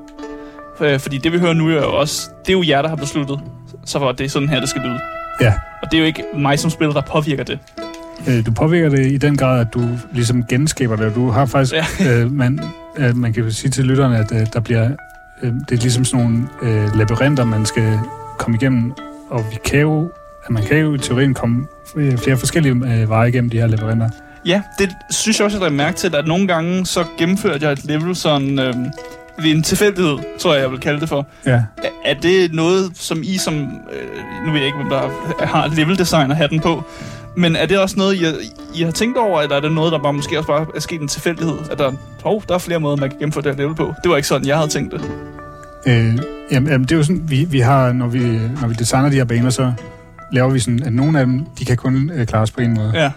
Øh, 0.80 1.00
fordi 1.00 1.18
det 1.18 1.32
vi 1.34 1.40
hører 1.40 1.54
nu 1.54 1.70
er 1.70 1.74
jo 1.74 1.94
også, 1.96 2.30
det 2.46 2.50
er 2.50 2.54
jo 2.58 2.64
jer, 2.68 2.82
der 2.82 2.90
har 2.90 2.96
besluttet, 2.96 3.40
så 3.86 4.00
var 4.00 4.12
det 4.12 4.32
sådan 4.32 4.50
her, 4.50 4.60
det 4.60 4.70
skal 4.70 4.82
lyde. 4.82 5.00
Ja. 5.42 5.54
Og 5.84 5.92
det 5.92 5.98
er 5.98 6.02
jo 6.02 6.06
ikke 6.06 6.24
mig 6.36 6.60
som 6.60 6.70
spiller, 6.72 6.94
der 6.94 7.02
påvirker 7.02 7.44
det. 7.44 7.60
øh, 8.28 8.46
du 8.46 8.52
påvirker 8.52 8.90
det 8.90 9.12
i 9.12 9.18
den 9.18 9.38
grad, 9.38 9.60
at 9.62 9.68
du 9.74 9.82
ligesom 10.12 10.44
genskaber 10.46 10.96
det. 10.96 11.16
Du 11.16 11.30
har 11.30 11.46
faktisk, 11.46 11.74
Ja. 11.74 11.86
øh, 12.22 12.32
man, 12.32 12.60
øh, 12.98 13.18
man 13.18 13.34
kan 13.34 13.44
jo 13.44 13.52
sige 13.52 13.72
til 13.72 13.86
lytterne, 13.86 14.18
at 14.18 14.32
øh, 14.32 14.48
der 14.54 14.60
bliver, 14.60 14.90
øh, 15.42 15.54
det 15.70 15.72
er 15.78 15.82
ligesom 15.82 16.06
sådan 16.06 16.26
nogle 16.26 16.48
øh, 16.62 16.96
labyrinter, 16.96 17.44
man 17.46 17.66
skal 17.66 18.00
komme 18.38 18.58
igennem, 18.58 18.94
og 19.30 19.46
vi 19.52 19.58
kan 19.66 19.80
jo, 19.80 20.12
at 20.46 20.50
man 20.50 20.64
kan 20.64 20.78
jo 20.78 20.94
i 20.96 20.98
teorien 20.98 21.34
komme 21.34 21.68
øh, 21.96 22.18
flere 22.18 22.38
forskellige 22.38 22.74
øh, 22.74 23.10
veje 23.10 23.30
igennem 23.30 23.50
de 23.50 23.58
her 23.58 23.68
labyrinter. 23.68 24.10
Ja, 24.46 24.62
det 24.80 24.90
synes 25.10 25.40
jeg 25.40 25.46
også, 25.46 25.58
at 25.58 25.64
jeg 25.64 25.74
mærke 25.74 25.98
til, 25.98 26.16
at 26.16 26.28
nogle 26.28 26.48
gange 26.48 26.86
så 26.86 27.06
gennemførte 27.18 27.66
jeg 27.66 27.72
et 27.72 27.86
level 27.86 28.16
sådan... 28.16 28.60
Øh, 28.60 28.74
ved 29.38 29.52
en 29.52 29.64
tilfældighed, 29.64 30.18
tror 30.40 30.54
jeg, 30.54 30.62
jeg 30.62 30.72
vil 30.72 30.80
kalde 30.80 31.00
det 31.00 31.10
for. 31.10 31.28
Ja. 31.46 31.62
Er, 32.06 32.14
det 32.14 32.54
noget, 32.54 32.92
som 32.94 33.22
I 33.24 33.38
som... 33.38 33.54
Øh, 33.56 34.46
nu 34.46 34.52
ved 34.52 34.60
jeg 34.60 34.66
ikke, 34.66 34.78
hvem 34.78 34.90
der 34.90 35.10
har 35.46 35.68
level 35.76 35.98
designer 35.98 36.36
hatten 36.36 36.60
på. 36.60 36.84
Men 37.38 37.56
er 37.56 37.66
det 37.66 37.80
også 37.80 37.96
noget, 37.98 38.16
I, 38.16 38.26
I 38.76 38.84
har 38.84 38.92
tænkt 38.92 39.18
over, 39.18 39.42
eller 39.42 39.56
er 39.56 39.60
det 39.60 39.72
noget, 39.72 39.92
der 39.92 40.00
bare 40.00 40.14
måske 40.14 40.38
også 40.38 40.48
bare 40.48 40.66
er 40.76 40.80
sket 40.80 41.02
en 41.02 41.08
tilfældighed? 41.08 41.58
At 41.72 41.78
der, 41.78 41.92
hov, 42.24 42.44
der 42.48 42.54
er 42.54 42.60
flere 42.60 42.80
måder, 42.80 42.96
man 42.96 43.10
kan 43.10 43.20
gennemføre 43.20 43.44
det 43.44 43.56
her 43.56 43.62
level 43.62 43.76
på. 43.76 43.94
Det 44.04 44.10
var 44.10 44.16
ikke 44.16 44.28
sådan, 44.28 44.48
jeg 44.48 44.58
havde 44.58 44.70
tænkt 44.70 44.94
det. 44.94 45.02
Øh, 45.88 46.20
jamen, 46.52 46.70
jamen, 46.70 46.82
det 46.82 46.92
er 46.92 46.96
jo 46.96 47.04
sådan, 47.04 47.24
vi, 47.28 47.44
vi 47.44 47.60
har, 47.60 47.92
når 47.92 48.08
vi, 48.08 48.20
når 48.62 48.68
vi 48.68 48.74
designer 48.74 49.10
de 49.10 49.16
her 49.16 49.24
baner, 49.24 49.50
så 49.50 49.74
laver 50.32 50.50
vi 50.50 50.60
sådan, 50.60 50.84
at 50.84 50.94
nogle 50.94 51.20
af 51.20 51.26
dem, 51.26 51.46
de 51.60 51.66
kan 51.66 51.78
kun 51.78 52.12
øh, 52.14 52.28
klares 52.28 52.52
på 52.52 52.62
en 52.62 52.74
måde. 52.74 52.92
Ja. 52.94 53.12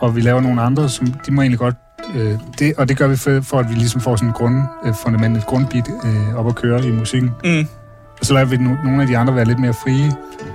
Og 0.00 0.16
vi 0.16 0.20
laver 0.20 0.40
nogle 0.40 0.62
andre, 0.62 0.88
som 0.88 1.06
de 1.26 1.32
må 1.32 1.42
egentlig 1.42 1.58
godt... 1.58 1.74
Øh, 2.14 2.38
det, 2.58 2.74
og 2.76 2.88
det 2.88 2.96
gør 2.96 3.08
vi 3.08 3.16
for, 3.16 3.40
for, 3.42 3.58
at 3.58 3.68
vi 3.68 3.74
ligesom 3.74 4.00
får 4.00 4.16
sådan 4.16 4.28
et 4.28 4.34
grundfundament, 4.34 4.86
øh, 4.86 4.94
fundament, 5.02 5.36
et 5.36 5.46
grundbeat 5.46 5.88
øh, 6.04 6.34
op 6.36 6.46
at 6.48 6.54
køre 6.54 6.86
i 6.86 6.90
musikken. 6.90 7.30
Mm. 7.44 7.66
Og 8.20 8.26
så 8.26 8.34
lader 8.34 8.46
vi 8.46 8.56
no, 8.56 8.70
nogle 8.84 9.02
af 9.02 9.08
de 9.08 9.18
andre 9.18 9.36
være 9.36 9.44
lidt 9.44 9.58
mere 9.58 9.74
frie, 9.74 10.12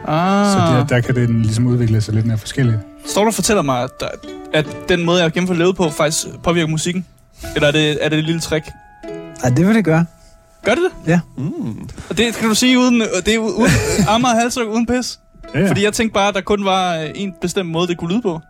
Ah. 0.07 0.51
så 0.53 0.57
der, 0.59 0.85
der 0.85 1.01
kan 1.01 1.15
det 1.15 1.29
ligesom 1.29 1.67
udvikle 1.67 2.01
sig 2.01 2.13
lidt 2.13 2.25
mere 2.25 2.37
forskelligt. 2.37 2.77
Står 3.05 3.21
du 3.21 3.27
og 3.27 3.33
fortæller 3.33 3.61
mig, 3.61 3.83
at, 3.83 3.89
at 4.53 4.65
den 4.89 5.05
måde, 5.05 5.23
jeg 5.23 5.31
gennemfører 5.31 5.57
level 5.59 5.73
på, 5.73 5.89
faktisk 5.89 6.27
påvirker 6.43 6.67
musikken? 6.67 7.05
Eller 7.55 7.67
er 7.67 7.71
det, 7.71 8.05
er 8.05 8.09
det 8.09 8.19
et 8.19 8.25
lille 8.25 8.41
trick? 8.41 8.65
Ej, 9.43 9.49
det 9.49 9.67
vil 9.67 9.75
det 9.75 9.85
gøre. 9.85 10.05
Gør 10.65 10.71
det 10.71 10.83
det? 11.05 11.21
Mm. 11.37 11.89
Og 12.09 12.17
det 12.17 12.35
kan 12.35 12.49
du 12.49 12.55
sige 12.55 12.79
uden, 12.79 13.01
det 13.25 13.35
er 13.35 13.39
uden 13.39 14.23
og 14.25 14.29
halsryk 14.29 14.67
uden 14.67 14.85
pis? 14.85 15.19
Ja, 15.53 15.59
ja. 15.59 15.69
Fordi 15.69 15.83
jeg 15.83 15.93
tænkte 15.93 16.13
bare, 16.13 16.27
at 16.27 16.35
der 16.35 16.41
kun 16.41 16.65
var 16.65 16.95
øh, 16.97 17.09
en 17.15 17.33
bestemt 17.41 17.69
måde, 17.69 17.87
det 17.87 17.97
kunne 17.97 18.11
lyde 18.11 18.21
på. 18.21 18.41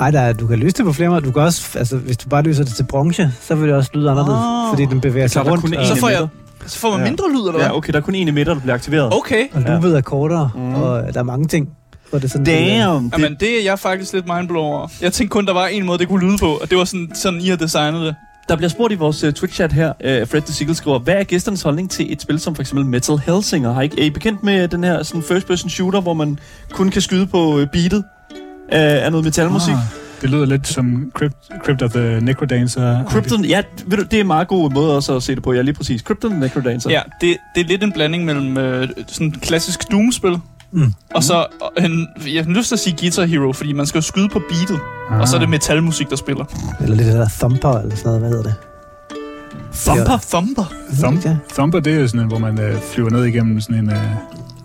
Ej, 0.00 0.10
der 0.10 0.20
er, 0.20 0.32
du 0.32 0.46
kan 0.46 0.58
løse 0.58 0.76
det 0.76 0.84
på 0.84 0.92
flere 0.92 1.08
måder. 1.08 1.20
Du 1.20 1.30
kan 1.32 1.42
også, 1.42 1.78
altså, 1.78 1.96
hvis 1.96 2.16
du 2.16 2.28
bare 2.28 2.42
løser 2.42 2.64
det 2.64 2.74
til 2.74 2.82
bronze, 2.84 3.32
så 3.40 3.54
vil 3.54 3.68
det 3.68 3.76
også 3.76 3.90
lyde 3.94 4.10
anderledes, 4.10 4.38
Ah. 4.42 4.68
fordi 4.70 4.84
den 4.84 5.00
bevæger 5.00 5.24
er 5.24 5.28
sig 5.28 5.46
rundt. 5.46 5.64
kun 5.64 5.74
og, 5.74 5.86
Så 5.86 5.96
får 5.96 6.08
jeg, 6.08 6.26
så 6.66 6.78
får 6.78 6.90
man 6.90 6.98
Ja. 7.00 7.04
mindre 7.04 7.24
lyd, 7.30 7.38
eller 7.38 7.52
hvad? 7.52 7.62
Ja, 7.66 7.76
okay, 7.76 7.92
der 7.92 7.98
er 7.98 8.02
kun 8.02 8.14
en 8.14 8.28
emitter, 8.28 8.54
der 8.54 8.60
bliver 8.60 8.74
aktiveret. 8.74 9.14
Okay. 9.14 9.44
og 9.54 9.60
loopet 9.62 9.96
er 9.96 10.00
kortere, 10.00 10.50
Mm. 10.54 10.74
og 10.74 11.14
der 11.14 11.20
er 11.20 11.24
mange 11.24 11.46
ting, 11.48 11.68
hvor 12.10 12.18
det 12.18 12.24
er 12.24 12.28
sådan... 12.30 12.44
Damn! 12.46 13.04
Det, 13.04 13.12
Jamen, 13.12 13.36
det 13.40 13.58
er 13.60 13.64
jeg 13.64 13.78
faktisk 13.78 14.12
lidt 14.12 14.24
mindblown 14.36 14.66
over. 14.66 14.88
Jeg 15.00 15.12
tænkte 15.12 15.32
kun, 15.32 15.46
der 15.46 15.52
var 15.52 15.66
en 15.66 15.86
måde, 15.86 15.98
det 15.98 16.08
kunne 16.08 16.26
lyde 16.28 16.38
på, 16.38 16.46
og 16.62 16.70
det 16.70 16.78
var 16.78 16.84
sådan, 16.84 17.10
sådan 17.14 17.40
I 17.40 17.48
har 17.48 17.56
designet 17.56 18.00
det. 18.00 18.14
der 18.48 18.56
bliver 18.56 18.68
spurgt 18.70 18.92
i 18.92 18.96
vores 18.96 19.24
uh, 19.24 19.30
Twitch-chat 19.30 19.72
her, 19.72 19.88
uh, 19.88 20.28
Fred 20.28 20.40
the 20.40 20.52
Seagull 20.54 20.76
skriver, 20.76 20.98
hvad 20.98 21.14
er 21.14 21.24
gæsternes 21.24 21.62
holdning 21.62 21.90
til 21.90 22.12
et 22.12 22.22
spil 22.22 22.40
som 22.40 22.54
for 22.54 22.62
eksempel 22.62 22.86
Metal 22.86 23.18
Hellsinger? 23.18 23.72
Har 23.72 23.82
I, 23.82 23.90
er 23.98 24.02
I 24.02 24.10
bekendt 24.10 24.42
med 24.42 24.68
den 24.68 24.84
her 24.84 25.02
sådan 25.02 25.22
first-person 25.22 25.70
shooter, 25.70 26.00
hvor 26.00 26.14
man 26.14 26.38
kun 26.72 26.90
kan 26.90 27.02
skyde 27.02 27.26
på 27.26 27.54
uh, 27.54 27.66
beatet 27.72 28.04
af 28.78 29.10
noget 29.10 29.24
metalmusik? 29.24 29.72
Ah, 29.74 29.78
det 30.22 30.30
lyder 30.30 30.46
lidt 30.46 30.66
som 30.68 31.10
Crypt, 31.14 31.36
Crypt 31.64 31.82
of 31.82 31.90
the 31.90 32.20
Necrodancer. 32.20 33.04
Krypton, 33.04 33.44
ja, 33.44 33.62
ved 33.86 33.98
du, 33.98 34.04
det 34.04 34.14
er 34.16 34.20
en 34.20 34.26
meget 34.26 34.48
god 34.48 34.70
måde 34.70 34.96
også 34.96 35.16
at 35.16 35.22
se 35.22 35.34
det 35.34 35.42
på. 35.42 35.52
Ja, 35.52 35.62
lige 35.62 35.74
præcis. 35.74 36.02
Krypton 36.02 36.30
the 36.30 36.40
Necrodancer. 36.40 36.90
Ja, 36.90 37.00
det, 37.20 37.36
det 37.54 37.60
er 37.64 37.68
lidt 37.68 37.82
en 37.82 37.92
blanding 37.92 38.24
mellem 38.24 38.58
øh, 38.58 38.88
sådan 39.06 39.30
klassisk 39.32 39.90
Doom-spil, 39.92 40.38
Mm. 40.72 40.92
og 41.14 41.24
så 41.24 41.46
en, 41.78 42.08
jeg 42.34 42.44
har 42.44 42.50
lyst 42.50 42.68
til 42.68 42.74
at 42.74 42.78
sige 42.80 42.96
Guitar 43.00 43.24
Hero, 43.24 43.52
fordi 43.52 43.72
man 43.72 43.86
skal 43.86 43.98
jo 43.98 44.02
skyde 44.02 44.28
på 44.28 44.42
beatet, 44.50 44.78
Ah. 45.10 45.20
og 45.20 45.28
så 45.28 45.36
er 45.36 45.40
det 45.40 45.48
metalmusik, 45.48 46.10
der 46.10 46.16
spiller. 46.16 46.44
Eller 46.80 46.96
lidt 46.96 47.06
det 47.06 47.14
der 47.14 47.28
thumper, 47.38 47.78
eller 47.78 47.96
sådan 47.96 48.06
noget, 48.08 48.20
hvad 48.20 48.28
hedder 48.30 48.42
det? 48.42 48.54
Thumper? 49.74 50.18
Thumper? 50.30 50.64
Thump, 51.02 51.24
Ja. 51.24 51.36
Thumper, 51.54 51.80
det 51.80 51.94
er 51.94 52.00
jo 52.00 52.06
sådan 52.08 52.20
en, 52.20 52.26
hvor 52.26 52.38
man 52.38 52.60
øh, 52.60 52.80
flyver 52.92 53.10
ned 53.10 53.24
igennem 53.24 53.60
sådan 53.60 53.76
en... 53.76 53.90
Øh, 53.90 53.96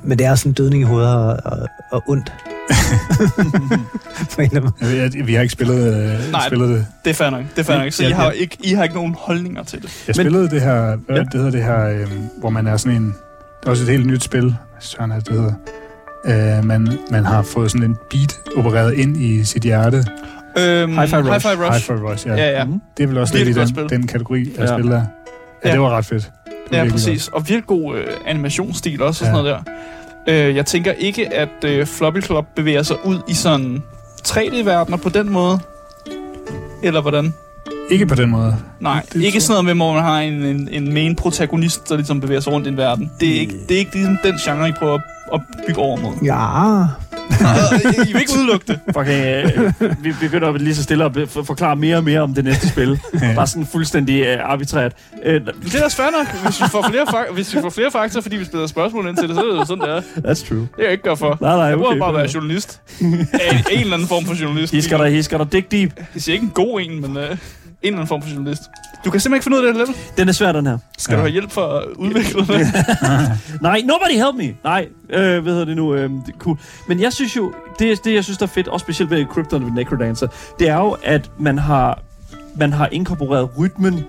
Men 0.03 0.17
det 0.19 0.25
er 0.27 0.35
sådan 0.35 0.49
en 0.49 0.53
dødning 0.53 0.81
i 0.83 0.85
hovedet 0.85 1.13
og, 1.15 1.37
og, 1.45 1.67
og 1.91 2.03
ondt. 2.07 2.33
For 4.29 4.41
en 4.41 4.55
af 4.55 4.61
dem. 4.61 4.71
jeg, 4.81 5.27
vi 5.27 5.33
har 5.33 5.41
ikke 5.41 5.51
spillet, 5.51 5.93
øh, 5.93 6.31
Nej. 6.31 6.47
spillet 6.47 6.69
det. 6.69 6.85
Det 7.05 7.09
er 7.09 7.13
fair 7.13 7.29
nok, 7.29 7.41
det 7.55 7.59
er 7.59 7.63
fair 7.63 7.77
nok. 7.83 7.91
Så 7.91 8.03
Ja, 8.03 8.09
I 8.09 8.11
har, 8.11 8.23
ja. 8.25 8.29
ikke, 8.29 8.57
I 8.63 8.73
har 8.73 8.83
ikke 8.83 8.95
nogen 8.95 9.15
holdninger 9.19 9.63
til 9.63 9.81
det. 9.81 10.03
Jeg 10.07 10.13
Men- 10.17 10.25
spillede 10.25 10.49
det 10.49 10.61
her, 10.61 10.95
hvad 10.95 11.15
Ja. 11.17 11.23
det 11.23 11.33
hedder 11.33 11.51
det 11.51 11.63
her, 11.63 11.85
øh, 11.89 12.07
hvor 12.39 12.49
man 12.49 12.67
er 12.67 12.77
sådan 12.77 13.01
en... 13.01 13.05
Det 13.07 13.65
er 13.65 13.69
også 13.69 13.83
et 13.83 13.89
helt 13.89 14.05
nyt 14.07 14.23
spil. 14.23 14.55
Søren 14.79 15.11
er 15.11 15.15
det, 15.19 15.27
det 15.27 15.35
hedder. 16.25 16.57
Øh, 16.57 16.65
man, 16.65 16.97
man 17.11 17.25
har 17.25 17.41
fået 17.41 17.71
sådan 17.71 17.89
en 17.89 17.97
beat 18.09 18.35
opereret 18.57 18.93
ind 18.93 19.17
i 19.17 19.43
sit 19.43 19.63
hjerte. 19.63 19.97
Øhm, 19.97 20.91
Hi-Fi 20.93 21.01
Rush. 21.01 21.47
Hi-Fi 21.47 21.65
Rush. 21.67 21.91
Hi-Fi 21.91 22.03
Rush, 22.11 22.27
ja. 22.27 22.35
Ja, 22.35 22.49
ja. 22.59 22.65
Mm. 22.65 22.81
Det 22.97 23.03
er 23.03 23.07
vel 23.07 23.17
også 23.17 23.33
Virkelig 23.33 23.55
lidt 23.55 23.69
i 23.69 23.73
den, 23.73 23.89
den 23.89 24.07
kategori 24.07 24.51
af 24.57 24.63
ja. 24.65 24.77
spil 24.77 24.87
der. 24.91 24.95
Ja, 24.95 25.01
Ja. 25.65 25.71
det 25.71 25.81
var 25.81 25.89
ret 25.89 26.05
fedt. 26.05 26.31
Ja, 26.71 26.77
virkelig 26.77 26.91
præcis. 26.91 27.27
Og 27.27 27.41
virkelig 27.49 27.67
god 27.67 27.95
øh, 27.97 28.07
animationsstil 28.25 29.01
også 29.01 29.25
og 29.25 29.27
sådan 29.27 29.45
Ja. 29.45 29.51
noget 29.51 29.65
der. 30.27 30.47
Øh, 30.49 30.55
jeg 30.55 30.65
tænker 30.65 30.91
ikke, 30.91 31.33
at 31.33 31.49
øh, 31.65 31.85
Floppy 31.85 32.23
Club 32.23 32.45
bevæger 32.55 32.83
sig 32.83 33.05
ud 33.05 33.17
i 33.27 33.33
sådan 33.33 33.83
3D-verdener 34.27 34.97
på 34.97 35.09
den 35.09 35.29
måde. 35.29 35.59
Eller 36.83 37.01
hvordan? 37.01 37.33
Ikke 37.91 38.05
på 38.05 38.15
den 38.15 38.29
måde. 38.29 38.55
Nej, 38.79 39.03
Det 39.13 39.23
ikke 39.23 39.41
sådan 39.41 39.53
noget 39.53 39.65
med, 39.77 39.85
hvor 39.85 39.93
man 39.93 40.03
har 40.03 40.19
en, 40.19 40.33
en, 40.43 40.69
en 40.71 40.93
main 40.93 41.15
protagonist, 41.15 41.89
der 41.89 41.95
ligesom 41.95 42.21
bevæger 42.21 42.39
sig 42.41 42.53
rundt 42.53 42.67
i 42.67 42.69
en 42.69 42.77
verden. 42.77 43.11
Det 43.19 43.35
er 43.35 43.39
ikke, 43.39 43.53
det 43.69 43.75
er 43.75 43.79
ikke 43.79 43.93
ligesom 43.95 44.17
den 44.23 44.35
genre, 44.45 44.69
I 44.69 44.71
prøver 44.71 44.93
at, 44.93 45.01
at 45.33 45.41
bygge 45.67 45.81
over 45.81 45.97
mod. 46.01 46.11
Ja, 46.23 46.79
I 48.07 48.11
vil 48.13 48.21
ikke 48.21 48.31
udelukke 48.37 48.65
det. 48.67 48.79
Fucking, 48.97 49.25
øh, 49.25 50.03
vi 50.03 50.13
begynder 50.21 50.57
lige 50.57 50.75
så 50.75 50.83
stille 50.83 51.05
at 51.05 51.11
forklare 51.45 51.75
mere 51.75 51.97
og 51.97 52.03
mere 52.03 52.21
om 52.21 52.33
det 52.33 52.43
næste 52.43 52.69
spil. 52.69 52.99
Bare 53.35 53.47
sådan 53.47 53.67
fuldstændig 53.71 54.21
øh, 54.25 54.37
arbitrært. 54.51 54.91
Øh, 55.25 55.41
Det 55.41 55.75
er 55.75 55.81
da 55.81 55.89
svært 55.89 56.13
nok, 56.17 56.41
hvis 56.43 56.61
vi 56.61 56.65
får 56.71 56.85
flere, 56.91 57.03
fak- 57.03 57.33
hvis 57.33 57.55
vi 57.55 57.61
får 57.61 57.69
flere 57.69 57.91
fakta, 57.91 58.19
fordi 58.19 58.35
vi 58.35 58.45
spiller 58.45 58.67
spørgsmål 58.67 59.07
ind 59.07 59.17
til 59.17 59.27
det, 59.27 59.35
så 59.35 59.41
er 59.41 59.45
det 59.51 59.55
jo 59.59 59.65
sådan, 59.65 59.83
det 59.83 59.89
er. 59.89 60.01
that's 60.31 60.47
true. 60.49 60.59
Det 60.77 60.83
jeg 60.83 60.91
ikke 60.91 61.03
gøre 61.03 61.17
for. 61.17 61.37
Nej, 61.41 61.55
nej, 61.55 61.65
Jeg 61.65 61.77
prøver 61.77 61.89
okay. 61.89 61.99
bare 61.99 62.13
være 62.13 62.27
journalist. 62.33 62.79
En, 63.01 63.07
en 63.07 63.25
eller 63.71 63.93
anden 63.93 64.07
form 64.07 64.25
for 64.25 64.41
journalist. 64.41 64.73
He 64.73 64.81
skal 64.81 64.99
der, 64.99 65.07
he 65.07 65.23
skal 65.23 65.39
der 65.39 65.45
dig 65.45 65.71
deep. 65.71 65.91
Jeg 66.13 66.21
siger 66.21 66.33
ikke 66.33 66.43
en 66.43 66.51
god 66.55 66.81
en, 66.81 67.01
men 67.01 67.17
en 67.17 67.39
eller 67.87 67.97
anden 67.97 68.07
form 68.07 68.21
for 68.21 68.29
journalist. 68.29 68.61
Du 69.05 69.11
kan 69.11 69.19
simpelthen 69.19 69.33
ikke 69.37 69.43
finde 69.43 69.57
ud 69.57 69.65
af 69.67 69.73
det 69.73 69.81
her 69.81 69.85
level. 69.85 70.01
Den 70.17 70.27
er 70.29 70.31
svær, 70.33 70.51
den 70.51 70.65
her. 70.67 70.77
Skal 70.97 71.13
Ja. 71.13 71.17
du 71.17 71.21
have 71.21 71.31
hjælp 71.31 71.51
for 71.51 71.61
at 71.61 71.83
udvikle 71.95 72.41
det? 72.41 72.67
Nej, 73.61 73.81
nobody 73.85 74.11
help 74.15 74.35
me. 74.35 74.55
Nej, 74.63 74.87
øh, 75.09 75.43
hvad 75.43 75.53
hedder 75.53 75.65
det 75.65 75.75
nu? 75.75 75.95
Øh, 75.95 76.09
det 76.09 76.33
cool. 76.39 76.57
Men 76.87 76.99
jeg 77.01 77.13
synes 77.13 77.35
jo, 77.37 77.53
det, 77.79 78.03
det 78.05 78.13
jeg 78.13 78.23
synes, 78.23 78.37
der 78.37 78.45
er 78.45 78.49
fedt, 78.49 78.67
også 78.67 78.83
specielt 78.83 79.11
ved 79.11 79.25
Krypton 79.25 79.65
ved 79.65 79.71
Necrodancer, 79.71 80.27
det 80.59 80.69
er 80.69 80.75
jo, 80.77 80.97
at 81.03 81.31
man 81.39 81.57
har, 81.57 81.99
man 82.55 82.73
har 82.73 82.89
inkorporeret 82.91 83.49
rytmen 83.59 84.03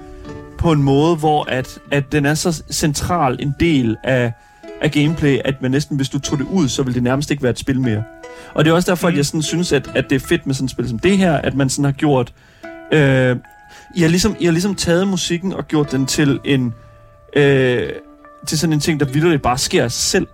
på 0.59 0.73
en 0.73 0.83
måde, 0.83 1.16
hvor 1.16 1.45
at, 1.51 1.79
at 1.91 2.12
den 2.12 2.27
er 2.27 2.35
så 2.35 2.62
central 2.71 3.37
en 3.41 3.55
del 3.61 3.97
af, 4.05 4.33
af 4.83 4.91
gameplay, 4.91 5.39
at 5.45 5.62
man 5.62 5.71
næsten, 5.71 5.97
hvis 5.97 6.09
du 6.09 6.18
tog 6.18 6.39
det 6.39 6.47
ud, 6.51 6.68
så 6.68 6.83
ville 6.83 6.95
det 6.95 7.03
nærmest 7.03 7.31
ikke 7.31 7.43
være 7.43 7.51
et 7.51 7.59
spil 7.59 7.81
mere. 7.81 8.03
Og 8.55 8.64
det 8.64 8.71
er 8.71 8.75
også 8.75 8.91
derfor, 8.91 9.09
Mm. 9.09 9.12
at 9.12 9.16
jeg 9.16 9.27
sådan 9.27 9.43
synes, 9.43 9.73
at, 9.73 9.91
at 9.95 10.05
det 10.11 10.16
er 10.23 10.27
fedt 10.27 10.47
med 10.47 10.55
sådan 10.55 10.64
et 10.64 10.71
spil 10.71 10.89
som 10.89 10.99
det 10.99 11.18
her, 11.18 11.33
at 11.37 11.55
man 11.55 11.68
sådan 11.68 11.85
har 11.85 11.93
gjort... 11.93 12.33
Øh, 12.93 13.37
I, 13.97 14.01
har 14.03 14.09
ligesom, 14.09 14.36
I 14.41 14.45
har 14.45 14.53
ligesom 14.53 14.74
taget 14.74 15.09
musikken 15.09 15.53
og 15.53 15.68
gjort 15.68 15.93
den 15.93 16.07
til 16.07 16.41
en... 16.45 16.74
Øh, 17.36 17.88
til 18.47 18.59
sådan 18.59 18.72
en 18.72 18.80
ting, 18.80 19.01
der 19.01 19.07
vildt 19.07 19.43
bare 19.43 19.59
sker 19.59 19.84
af 19.84 19.93
sig 19.93 20.03
selv. 20.03 20.26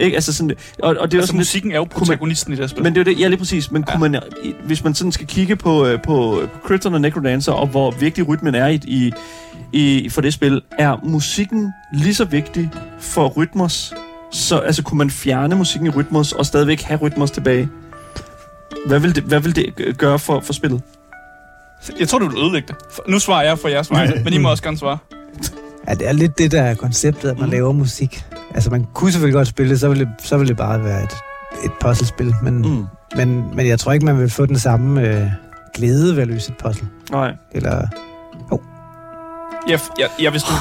Ikke? 0.00 0.14
Altså 0.14 0.32
sådan, 0.32 0.56
og, 0.82 0.88
og 0.88 0.94
det 0.94 1.00
er 1.00 1.02
Altså, 1.02 1.18
også 1.18 1.32
lidt, 1.32 1.38
musikken 1.40 1.72
er 1.72 1.76
jo 1.76 1.84
protagonisten 1.84 2.52
i 2.52 2.56
det 2.56 2.62
her 2.62 2.68
spil. 2.68 2.82
men 2.82 2.94
det 2.94 3.00
er 3.00 3.04
det, 3.04 3.20
ja 3.20 3.28
lige 3.28 3.38
præcis. 3.38 3.70
Men 3.70 3.84
Ja. 3.88 3.92
kunne 3.96 4.10
man, 4.10 4.22
hvis 4.66 4.84
man 4.84 4.94
sådan 4.94 5.12
skal 5.12 5.26
kigge 5.26 5.56
på, 5.56 5.86
øh, 5.86 6.02
på, 6.02 6.40
på 6.54 6.58
Krypton 6.68 6.94
og 6.94 7.00
Necrodancer, 7.00 7.52
og 7.52 7.66
hvor 7.66 7.90
vigtig 7.90 8.28
rytmen 8.28 8.54
er 8.54 8.66
i, 8.66 8.80
i, 8.84 9.12
i, 9.72 10.08
for 10.08 10.20
det 10.20 10.34
spil, 10.34 10.62
er 10.78 10.96
musikken 11.02 11.72
lige 11.94 12.14
så 12.14 12.24
vigtig 12.24 12.70
for 13.00 13.28
Rytmos? 13.28 13.94
Så 14.32 14.58
altså, 14.58 14.82
kunne 14.82 14.98
man 14.98 15.10
fjerne 15.10 15.56
musikken 15.56 15.86
i 15.86 15.90
Rytmos 15.90 16.32
og 16.32 16.46
stadigvæk 16.46 16.82
have 16.82 17.00
Rytmos 17.00 17.30
tilbage? 17.30 17.68
Hvad 18.86 19.00
vil 19.00 19.14
det, 19.14 19.22
hvad 19.24 19.40
vil 19.40 19.56
det 19.56 19.74
øh, 19.78 19.94
gøre 19.94 20.18
for, 20.18 20.40
for 20.40 20.52
spillet? 20.52 20.82
Jeg 22.00 22.08
tror, 22.08 22.18
du 22.18 22.28
vil 22.28 22.38
ødelægge 22.38 22.68
det. 22.68 22.76
Nu 23.08 23.18
svarer 23.18 23.42
jeg 23.44 23.58
for 23.58 23.68
jeres 23.68 23.90
vegne, 23.90 24.12
men 24.24 24.32
I 24.32 24.38
må 24.38 24.50
også 24.50 24.62
gerne 24.62 24.78
svare. 24.78 24.98
Ja, 25.88 25.94
det 25.94 26.08
er 26.08 26.12
lidt 26.12 26.38
det, 26.38 26.52
der 26.52 26.62
er 26.62 26.74
konceptet, 26.74 27.28
at 27.30 27.38
man 27.38 27.44
Mm. 27.46 27.50
laver 27.52 27.72
musik. 27.72 28.24
Altså, 28.54 28.70
man 28.70 28.86
kunne 28.94 29.12
selvfølgelig 29.12 29.34
godt 29.36 29.48
spille 29.48 29.70
det, 29.70 29.80
så 29.80 29.88
ville 29.88 30.04
det, 30.04 30.12
så 30.26 30.36
ville 30.36 30.48
det 30.48 30.56
bare 30.56 30.84
være 30.84 31.02
et, 31.02 31.16
et 31.64 31.70
puzzlespil. 31.80 32.34
Men. 32.42 32.54
Mm. 32.58 32.84
men, 33.16 33.56
men 33.56 33.66
jeg 33.66 33.78
tror 33.80 33.92
ikke, 33.92 34.04
man 34.06 34.18
vil 34.18 34.30
få 34.30 34.46
den 34.46 34.58
samme 34.58 35.08
øh, 35.08 35.26
glæde 35.74 36.14
ved 36.16 36.22
at 36.22 36.28
løse 36.28 36.50
et 36.50 36.56
puzzle. 36.56 36.88
Nej. 37.10 37.34
Eller, 37.52 37.86
Jeg, 39.68 39.80
jeg, 39.98 40.08
jeg 40.20 40.30
hvis 40.30 40.42
du 40.42 40.52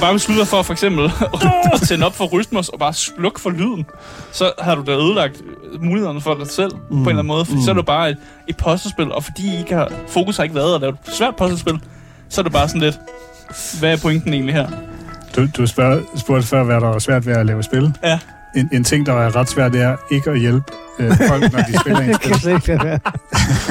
bare 0.00 0.12
beslutter 0.12 0.44
for 0.44 0.62
for 0.62 0.72
eksempel 0.72 1.04
at 1.74 1.80
tænde 1.88 2.06
op 2.06 2.14
for 2.14 2.24
Rytmos 2.24 2.68
og 2.68 2.78
bare 2.78 2.92
slukke 2.92 3.40
for 3.40 3.50
lyden, 3.50 3.86
så 4.32 4.52
har 4.58 4.74
du 4.74 4.82
da 4.86 4.90
ødelagt 4.92 5.42
mulighederne 5.80 6.20
for 6.20 6.34
dig 6.34 6.46
selv 6.50 6.70
mm. 6.74 6.88
på 6.88 6.94
en 6.94 6.98
eller 7.00 7.10
anden 7.10 7.26
måde. 7.26 7.44
Fordi 7.44 7.56
Mm. 7.58 7.62
så 7.64 7.70
er 7.70 7.74
det 7.74 7.86
bare 7.86 8.10
et, 8.10 8.16
et 8.48 8.56
puzzlespil, 8.56 9.12
og 9.12 9.24
fordi 9.24 9.54
I 9.54 9.58
ikke 9.58 9.74
har, 9.74 9.88
fokus 10.08 10.36
har 10.36 10.42
ikke 10.44 10.54
været 10.54 10.74
at 10.74 10.80
lave 10.80 10.90
et 10.90 11.14
svært 11.14 11.36
puzzlespil, 11.36 11.80
så 12.28 12.40
er 12.40 12.42
det 12.42 12.52
bare 12.52 12.68
sådan 12.68 12.80
lidt, 12.80 12.98
hvad 13.78 13.92
er 13.92 13.96
pointen 13.96 14.32
egentlig 14.32 14.54
her? 14.54 14.68
Du, 15.36 15.46
du 15.56 15.66
spørg, 15.66 16.02
spurgte 16.16 16.46
før, 16.46 16.62
hvad 16.64 16.80
der 16.80 16.86
var 16.88 16.98
svært 16.98 17.26
ved 17.26 17.32
at 17.36 17.46
lave 17.46 17.62
spil. 17.62 17.92
Ja. 18.02 18.18
En, 18.56 18.68
en 18.72 18.84
ting, 18.84 19.06
der 19.06 19.12
er 19.12 19.36
ret 19.36 19.48
svært, 19.50 19.72
det 19.72 19.82
er 19.82 19.96
ikke 20.10 20.30
at 20.30 20.40
hjælpe 20.40 20.72
øh, 20.98 21.16
folk, 21.28 21.52
når 21.52 21.60
de 21.60 21.78
spiller 21.80 22.00
en 22.00 22.14
spil. 22.14 22.30
kan 22.30 22.40
slet 22.40 22.54
ikke 22.54 22.66
lade 22.68 22.84
være. 22.84 22.98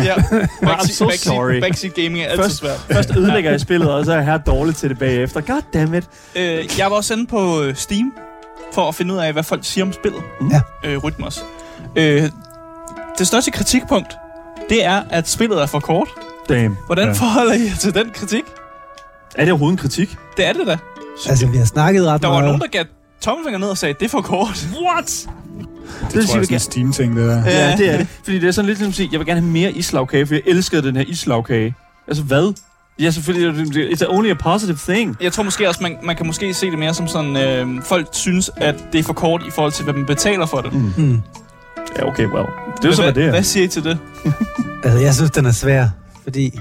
Ja, 0.04 0.14
I'm 0.74 0.88
so 0.88 1.10
sorry. 1.16 1.52
backseat, 1.52 1.62
backseat 1.64 1.94
gaming 1.94 2.20
er 2.20 2.28
altid 2.28 2.44
Først- 2.44 2.58
svært. 2.58 2.86
Først 2.92 3.12
ødelægger 3.18 3.52
jeg 3.52 3.60
spillet, 3.62 3.92
og 3.92 4.06
så 4.06 4.12
er 4.12 4.16
jeg 4.16 4.26
her 4.26 4.38
dårlig 4.38 4.76
til 4.76 4.90
det 4.90 5.00
bagefter. 5.00 5.42
God 5.42 5.62
damn 5.74 5.94
it. 5.94 6.04
Øh, 6.36 6.70
jeg 6.80 6.92
var 6.92 6.96
også 6.98 7.14
inde 7.14 7.28
på 7.28 7.62
øh, 7.62 7.76
Steam, 7.76 8.14
for 8.74 8.88
at 8.88 8.96
finde 8.96 9.14
ud 9.14 9.20
af, 9.20 9.34
hvad 9.34 9.44
folk 9.44 9.60
siger 9.64 9.86
om 9.86 9.94
spillet. 9.94 10.22
Ja. 10.52 10.62
Øh, 10.86 10.98
Rytmos. 10.98 11.44
Øh, 11.96 12.30
det 13.18 13.28
største 13.28 13.52
kritikpunkt, 13.52 14.14
det 14.70 14.86
er, 14.86 15.02
at 15.10 15.30
spillet 15.30 15.62
er 15.62 15.66
for 15.66 15.80
kort. 15.80 16.08
Damn. 16.50 16.78
Hvordan 16.86 17.08
Ja. 17.08 17.14
forholder 17.14 17.54
I 17.54 17.64
jer 17.64 17.76
til 17.80 17.94
den 17.94 18.10
kritik? 18.14 18.44
Er 19.36 19.44
det 19.46 19.52
overhovedet 19.52 19.74
en 19.74 19.78
kritik? 19.82 20.16
Det 20.38 20.46
er 20.48 20.54
det 20.54 20.68
da. 20.68 20.78
Altså, 21.30 21.48
vi 21.48 21.58
har 21.58 21.66
snakket 21.66 22.06
ret 22.08 22.22
Der 22.22 22.28
var 22.28 22.34
meget. 22.34 22.46
nogen, 22.46 22.62
der 22.62 22.68
gav 22.68 22.84
tommelfinger 23.22 23.60
ned 23.60 23.68
og 23.68 23.78
sagde, 23.78 23.96
det 24.00 24.06
er 24.06 24.10
for 24.10 24.22
kort. 24.22 24.68
What? 24.86 25.28
Det, 26.02 26.14
det 26.14 26.28
tror 26.28 26.36
jeg 26.36 26.42
er 26.42 26.44
sådan 26.46 26.54
en 26.54 26.60
Steam-ting, 26.60 27.16
det 27.16 27.28
der. 27.28 27.44
Ja, 27.46 27.70
Ja. 27.70 27.76
det 27.78 27.90
er 27.94 27.98
det. 27.98 28.08
Fordi 28.24 28.40
det 28.40 28.48
er 28.48 28.52
sådan 28.52 28.68
lidt 28.68 28.80
som 28.80 28.88
at 28.88 28.94
sige, 28.94 29.10
jeg 29.12 29.20
vil 29.20 29.28
gerne 29.28 29.42
have 29.42 29.52
mere 29.52 29.72
islagkage, 29.72 30.26
for 30.28 30.34
jeg 30.34 30.42
elskede 30.46 30.82
den 30.84 30.96
her 30.96 31.04
islagkage. 31.08 31.76
Altså 32.08 32.24
hvad? 32.24 32.54
Ja, 33.00 33.12
selvfølgelig. 33.12 33.88
It's 33.92 34.06
only 34.10 34.30
a 34.30 34.34
positive 34.34 34.78
thing. 34.88 35.18
Jeg 35.22 35.34
tror 35.34 35.44
måske 35.44 35.68
også, 35.70 35.84
man, 35.84 35.98
man 36.04 36.16
kan 36.16 36.26
måske 36.26 36.54
se 36.54 36.72
det 36.72 36.80
mere 36.80 36.94
som 36.94 37.08
sådan, 37.08 37.38
øh, 37.38 37.84
folk 37.84 38.08
synes, 38.12 38.52
at 38.58 38.76
det 38.94 39.00
er 39.00 39.04
for 39.04 39.14
kort 39.14 39.42
i 39.48 39.52
forhold 39.52 39.72
til, 39.74 39.84
hvad 39.84 39.94
man 39.94 40.06
betaler 40.06 40.46
for 40.46 40.58
det. 40.62 40.74
Mm. 40.74 40.94
Mm. 40.98 41.22
Ja, 42.00 42.08
okay, 42.08 42.26
well. 42.26 42.46
Det 42.78 42.86
er 42.86 42.90
jo 42.90 42.94
så, 42.96 43.02
hvad, 43.02 43.14
hvad 43.14 43.22
det 43.24 43.28
er. 43.28 43.32
hvad 43.32 43.44
siger 43.44 43.64
I 43.64 43.68
til 43.68 43.84
det? 43.84 43.98
Altså, 44.84 45.00
jeg 45.00 45.16
synes, 45.16 45.32
den 45.32 45.46
er 45.46 45.52
svær, 45.52 45.88
fordi 46.24 46.60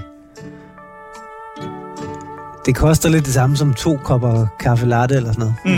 det 2.65 2.75
koster 2.75 3.09
lidt 3.09 3.25
det 3.25 3.33
samme 3.33 3.57
som 3.57 3.73
to 3.73 3.97
kopper 4.03 4.45
kaffe 4.59 4.85
latte 4.85 5.15
eller 5.15 5.31
sådan 5.33 5.41
noget. 5.41 5.55
Mm. 5.65 5.71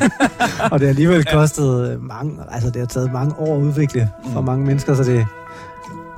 og 0.72 0.80
det 0.80 0.86
har 0.86 0.88
alligevel 0.88 1.24
Ja. 1.26 1.32
kostet 1.32 1.90
øh, 1.92 2.02
mange, 2.04 2.32
altså 2.50 2.70
det 2.70 2.76
har 2.80 2.86
taget 2.86 3.12
mange 3.12 3.34
år 3.38 3.56
at 3.56 3.62
udvikle 3.62 4.08
for 4.32 4.40
Mm. 4.40 4.46
mange 4.46 4.66
mennesker, 4.66 4.94
så 4.94 5.02
det... 5.04 5.26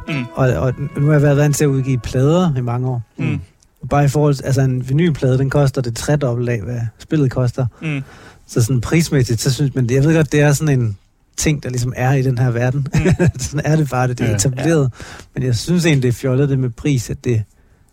Mm. 0.08 0.24
Og, 0.34 0.48
og 0.52 0.74
nu 0.96 1.06
har 1.06 1.12
jeg 1.12 1.22
været 1.22 1.36
vant 1.36 1.56
til 1.56 1.64
at 1.64 1.68
udgive 1.68 1.98
plader 1.98 2.56
i 2.56 2.60
mange 2.60 2.88
år. 2.88 3.02
Mm. 3.16 3.40
Og 3.82 3.88
bare 3.88 4.04
i 4.04 4.08
forhold 4.08 4.34
til, 4.34 4.44
altså 4.44 4.60
en 4.60 4.88
vinylplade, 4.88 5.38
den 5.38 5.50
koster 5.50 5.80
det 5.82 5.96
tredobbelt 5.96 6.48
af, 6.48 6.60
hvad 6.62 6.80
spillet 6.98 7.30
koster. 7.30 7.66
Mm. 7.82 8.02
Så 8.46 8.62
sådan 8.62 8.80
prismæssigt, 8.80 9.40
så 9.40 9.52
synes 9.52 9.74
man, 9.74 9.90
jeg 9.90 10.04
ved 10.04 10.14
godt, 10.16 10.32
det 10.32 10.40
er 10.40 10.52
sådan 10.52 10.80
en 10.80 10.96
ting, 11.36 11.62
der 11.62 11.68
ligesom 11.68 11.92
er 11.96 12.12
i 12.12 12.22
den 12.22 12.38
her 12.38 12.50
verden. 12.50 12.86
Mm. 12.94 13.00
sådan 13.40 13.60
er 13.64 13.76
det 13.76 13.90
bare, 13.90 14.08
det, 14.08 14.18
det 14.18 14.24
er 14.24 14.30
Ja. 14.30 14.36
etableret. 14.36 14.92
Men 15.34 15.42
jeg 15.42 15.56
synes 15.56 15.86
egentlig, 15.86 16.02
det 16.02 16.08
er 16.08 16.12
fjollet 16.12 16.48
det 16.48 16.58
med 16.58 16.70
pris, 16.70 17.10
at 17.10 17.24
det, 17.24 17.42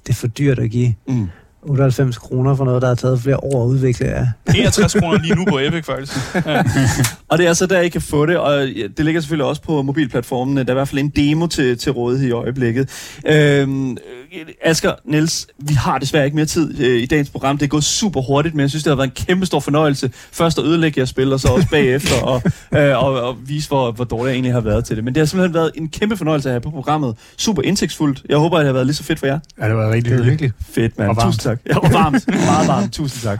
det 0.07 0.13
er 0.13 0.17
for 0.17 0.27
dyrt 0.27 0.59
at 0.59 0.69
give 0.69 0.93
Mm. 1.07 1.27
98 1.63 2.17
kroner 2.17 2.55
for 2.55 2.65
noget, 2.65 2.81
der 2.81 2.87
har 2.87 2.95
taget 2.95 3.21
flere 3.21 3.37
år 3.43 3.63
at 3.63 3.67
udvikle 3.67 4.05
af. 4.07 4.27
61 4.55 4.93
kroner 4.93 5.19
lige 5.23 5.35
nu 5.35 5.45
på 5.45 5.59
Epic, 5.59 5.85
faktisk. 5.85 6.35
Ja. 6.45 6.63
Og 7.27 7.37
det 7.37 7.47
er 7.47 7.53
så 7.53 7.65
der, 7.65 7.79
I 7.81 7.89
kan 7.89 8.01
få 8.01 8.25
det, 8.25 8.37
og 8.37 8.67
ja, 8.67 8.87
det 8.97 9.05
ligger 9.05 9.21
selvfølgelig 9.21 9.45
også 9.45 9.61
på 9.61 9.81
mobilplatformen. 9.81 10.57
Der 10.57 10.63
er 10.63 10.69
i 10.71 10.73
hvert 10.73 10.87
fald 10.87 10.99
en 10.99 11.09
demo 11.09 11.47
til, 11.47 11.77
til 11.77 11.91
rådighed 11.91 12.27
i 12.27 12.31
øjeblikket. 12.31 12.89
Øhm, 13.27 13.91
øh, 13.91 13.97
Asger, 14.63 14.93
Niels, 15.05 15.47
vi 15.57 15.73
har 15.73 15.97
desværre 15.97 16.25
ikke 16.25 16.35
mere 16.35 16.45
tid 16.45 16.81
øh, 16.81 17.01
i 17.01 17.05
dagens 17.05 17.29
program. 17.29 17.57
Det 17.57 17.65
er 17.65 17.69
gået 17.69 17.83
super 17.83 18.21
hurtigt, 18.21 18.55
men 18.55 18.61
jeg 18.61 18.69
synes, 18.69 18.83
det 18.83 18.91
har 18.91 18.95
været 18.95 19.07
en 19.07 19.25
kæmpe 19.27 19.45
stor 19.45 19.59
fornøjelse. 19.59 20.11
Først 20.31 20.57
at 20.59 20.65
ødelægge 20.65 20.99
jeres 20.99 21.09
spil, 21.09 21.33
og 21.33 21.39
så 21.39 21.47
også 21.47 21.67
bagefter, 21.71 22.21
og, 22.21 22.41
øh, 22.79 23.03
og, 23.03 23.21
og 23.21 23.35
vise, 23.45 23.67
hvor, 23.67 23.91
hvor 23.91 24.05
dårligt 24.05 24.27
jeg 24.27 24.33
egentlig 24.33 24.53
har 24.53 24.61
været 24.61 24.85
til 24.85 24.95
det. 24.95 25.03
Men 25.05 25.15
det 25.15 25.21
har 25.21 25.25
simpelthen 25.25 25.53
været 25.53 25.71
en 25.75 25.89
kæmpe 25.89 26.17
fornøjelse 26.17 26.49
at 26.49 26.53
have 26.53 26.61
på 26.61 26.69
programmet. 26.69 27.15
Super 27.37 27.61
indsigtsfuldt. 27.61 28.23
Jeg 28.29 28.37
håber, 28.37 28.57
at 28.57 28.59
det 28.61 28.67
har 28.67 28.73
været 28.73 28.85
lige 28.85 28.95
så 28.95 29.03
fedt 29.03 29.19
for 29.19 29.25
jer. 29.25 29.39
Ja, 29.61 29.67
det 29.67 29.75
var 29.75 29.91
rigtig 29.91 30.03
Det 30.11 30.19
er 30.19 30.23
hyggeligt. 30.23 30.41
virkelig. 30.41 30.51
Fedt, 30.75 30.99
mand. 30.99 31.17
Tusind 31.21 31.39
tak. 31.39 31.50
Ja, 31.65 31.77
og 31.77 31.93
varmt. 31.93 32.27
Meget 32.51 32.67
varmt. 32.67 32.93
Tusind 32.93 33.21
tak. 33.23 33.39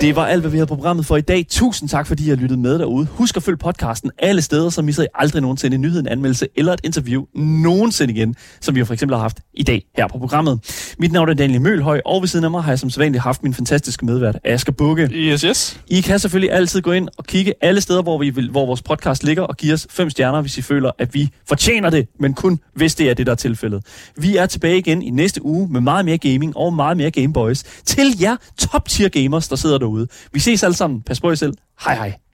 Det 0.00 0.16
var 0.16 0.26
alt, 0.26 0.40
hvad 0.40 0.50
vi 0.50 0.56
havde 0.56 0.66
på 0.66 0.74
programmet 0.74 1.06
for 1.06 1.16
i 1.16 1.20
dag. 1.20 1.46
Tusind 1.48 1.88
tak, 1.88 2.06
fordi 2.06 2.26
I 2.26 2.28
har 2.28 2.36
lyttet 2.36 2.58
med 2.58 2.78
derude. 2.78 3.06
Husk 3.10 3.36
at 3.36 3.42
følge 3.42 3.56
podcasten 3.56 4.10
alle 4.18 4.42
steder, 4.42 4.70
så 4.70 4.82
misser 4.82 5.02
I 5.02 5.06
aldrig 5.14 5.42
nogensinde 5.42 5.74
en 5.74 5.80
nyhed, 5.80 6.00
en 6.00 6.08
anmeldelse 6.08 6.48
eller 6.56 6.72
et 6.72 6.80
interview 6.84 7.24
nogensinde 7.34 8.14
igen, 8.14 8.34
som 8.60 8.74
vi 8.74 8.84
for 8.84 8.92
eksempel 8.92 9.14
har 9.16 9.22
haft 9.22 9.40
i 9.54 9.62
dag 9.62 9.82
her 9.96 10.08
på 10.08 10.18
programmet. 10.18 10.60
Mit 10.98 11.12
navn 11.12 11.28
er 11.28 11.34
Daniel 11.34 11.60
Mølhøj, 11.60 12.00
og 12.04 12.22
ved 12.22 12.28
siden 12.28 12.44
af 12.44 12.50
mig 12.50 12.62
har 12.62 12.70
jeg 12.70 12.78
som 12.78 12.90
sædvanligt 12.90 13.22
haft 13.22 13.42
min 13.42 13.54
fantastiske 13.54 14.06
medvært, 14.06 14.38
Asger 14.44 14.72
Bukke. 14.72 15.08
Yes, 15.12 15.40
yes. 15.40 15.80
I 15.86 16.00
kan 16.00 16.18
selvfølgelig 16.18 16.52
altid 16.52 16.82
gå 16.82 16.92
ind 16.92 17.08
og 17.18 17.24
kigge 17.24 17.54
alle 17.60 17.80
steder, 17.80 18.02
hvor, 18.02 18.18
vi 18.18 18.30
vil, 18.30 18.50
hvor 18.50 18.66
vores 18.66 18.82
podcast 18.82 19.24
ligger, 19.24 19.42
og 19.42 19.56
give 19.56 19.72
os 19.74 19.86
fem 19.90 20.10
stjerner, 20.10 20.40
hvis 20.40 20.58
I 20.58 20.62
føler, 20.62 20.90
at 20.98 21.14
vi 21.14 21.28
fortjener 21.48 21.90
det, 21.90 22.08
men 22.20 22.34
kun 22.34 22.60
hvis 22.74 22.94
det 22.94 23.10
er 23.10 23.14
det, 23.14 23.26
der 23.26 23.32
er 23.32 23.36
tilfældet. 23.36 23.86
Vi 24.16 24.36
er 24.36 24.46
tilbage 24.46 24.78
igen 24.78 25.02
i 25.02 25.10
næste 25.10 25.44
uge 25.44 25.68
med 25.68 25.80
meget 25.80 26.04
mere 26.04 26.18
gaming 26.18 26.56
og 26.56 26.74
meget 26.74 26.96
mere 26.96 27.10
Gameboys 27.10 27.62
til 27.62 28.20
jer 28.20 28.36
top 28.58 28.88
tier 28.88 29.08
gamers, 29.08 29.48
der 29.48 29.56
sidder 29.56 29.78
derude. 29.86 30.06
Vi 30.32 30.40
ses 30.40 30.62
alle 30.62 30.76
sammen. 30.76 31.02
Pas 31.02 31.20
på 31.20 31.28
jer 31.28 31.34
selv. 31.34 31.54
Hej 31.84 31.94
hej. 31.94 32.25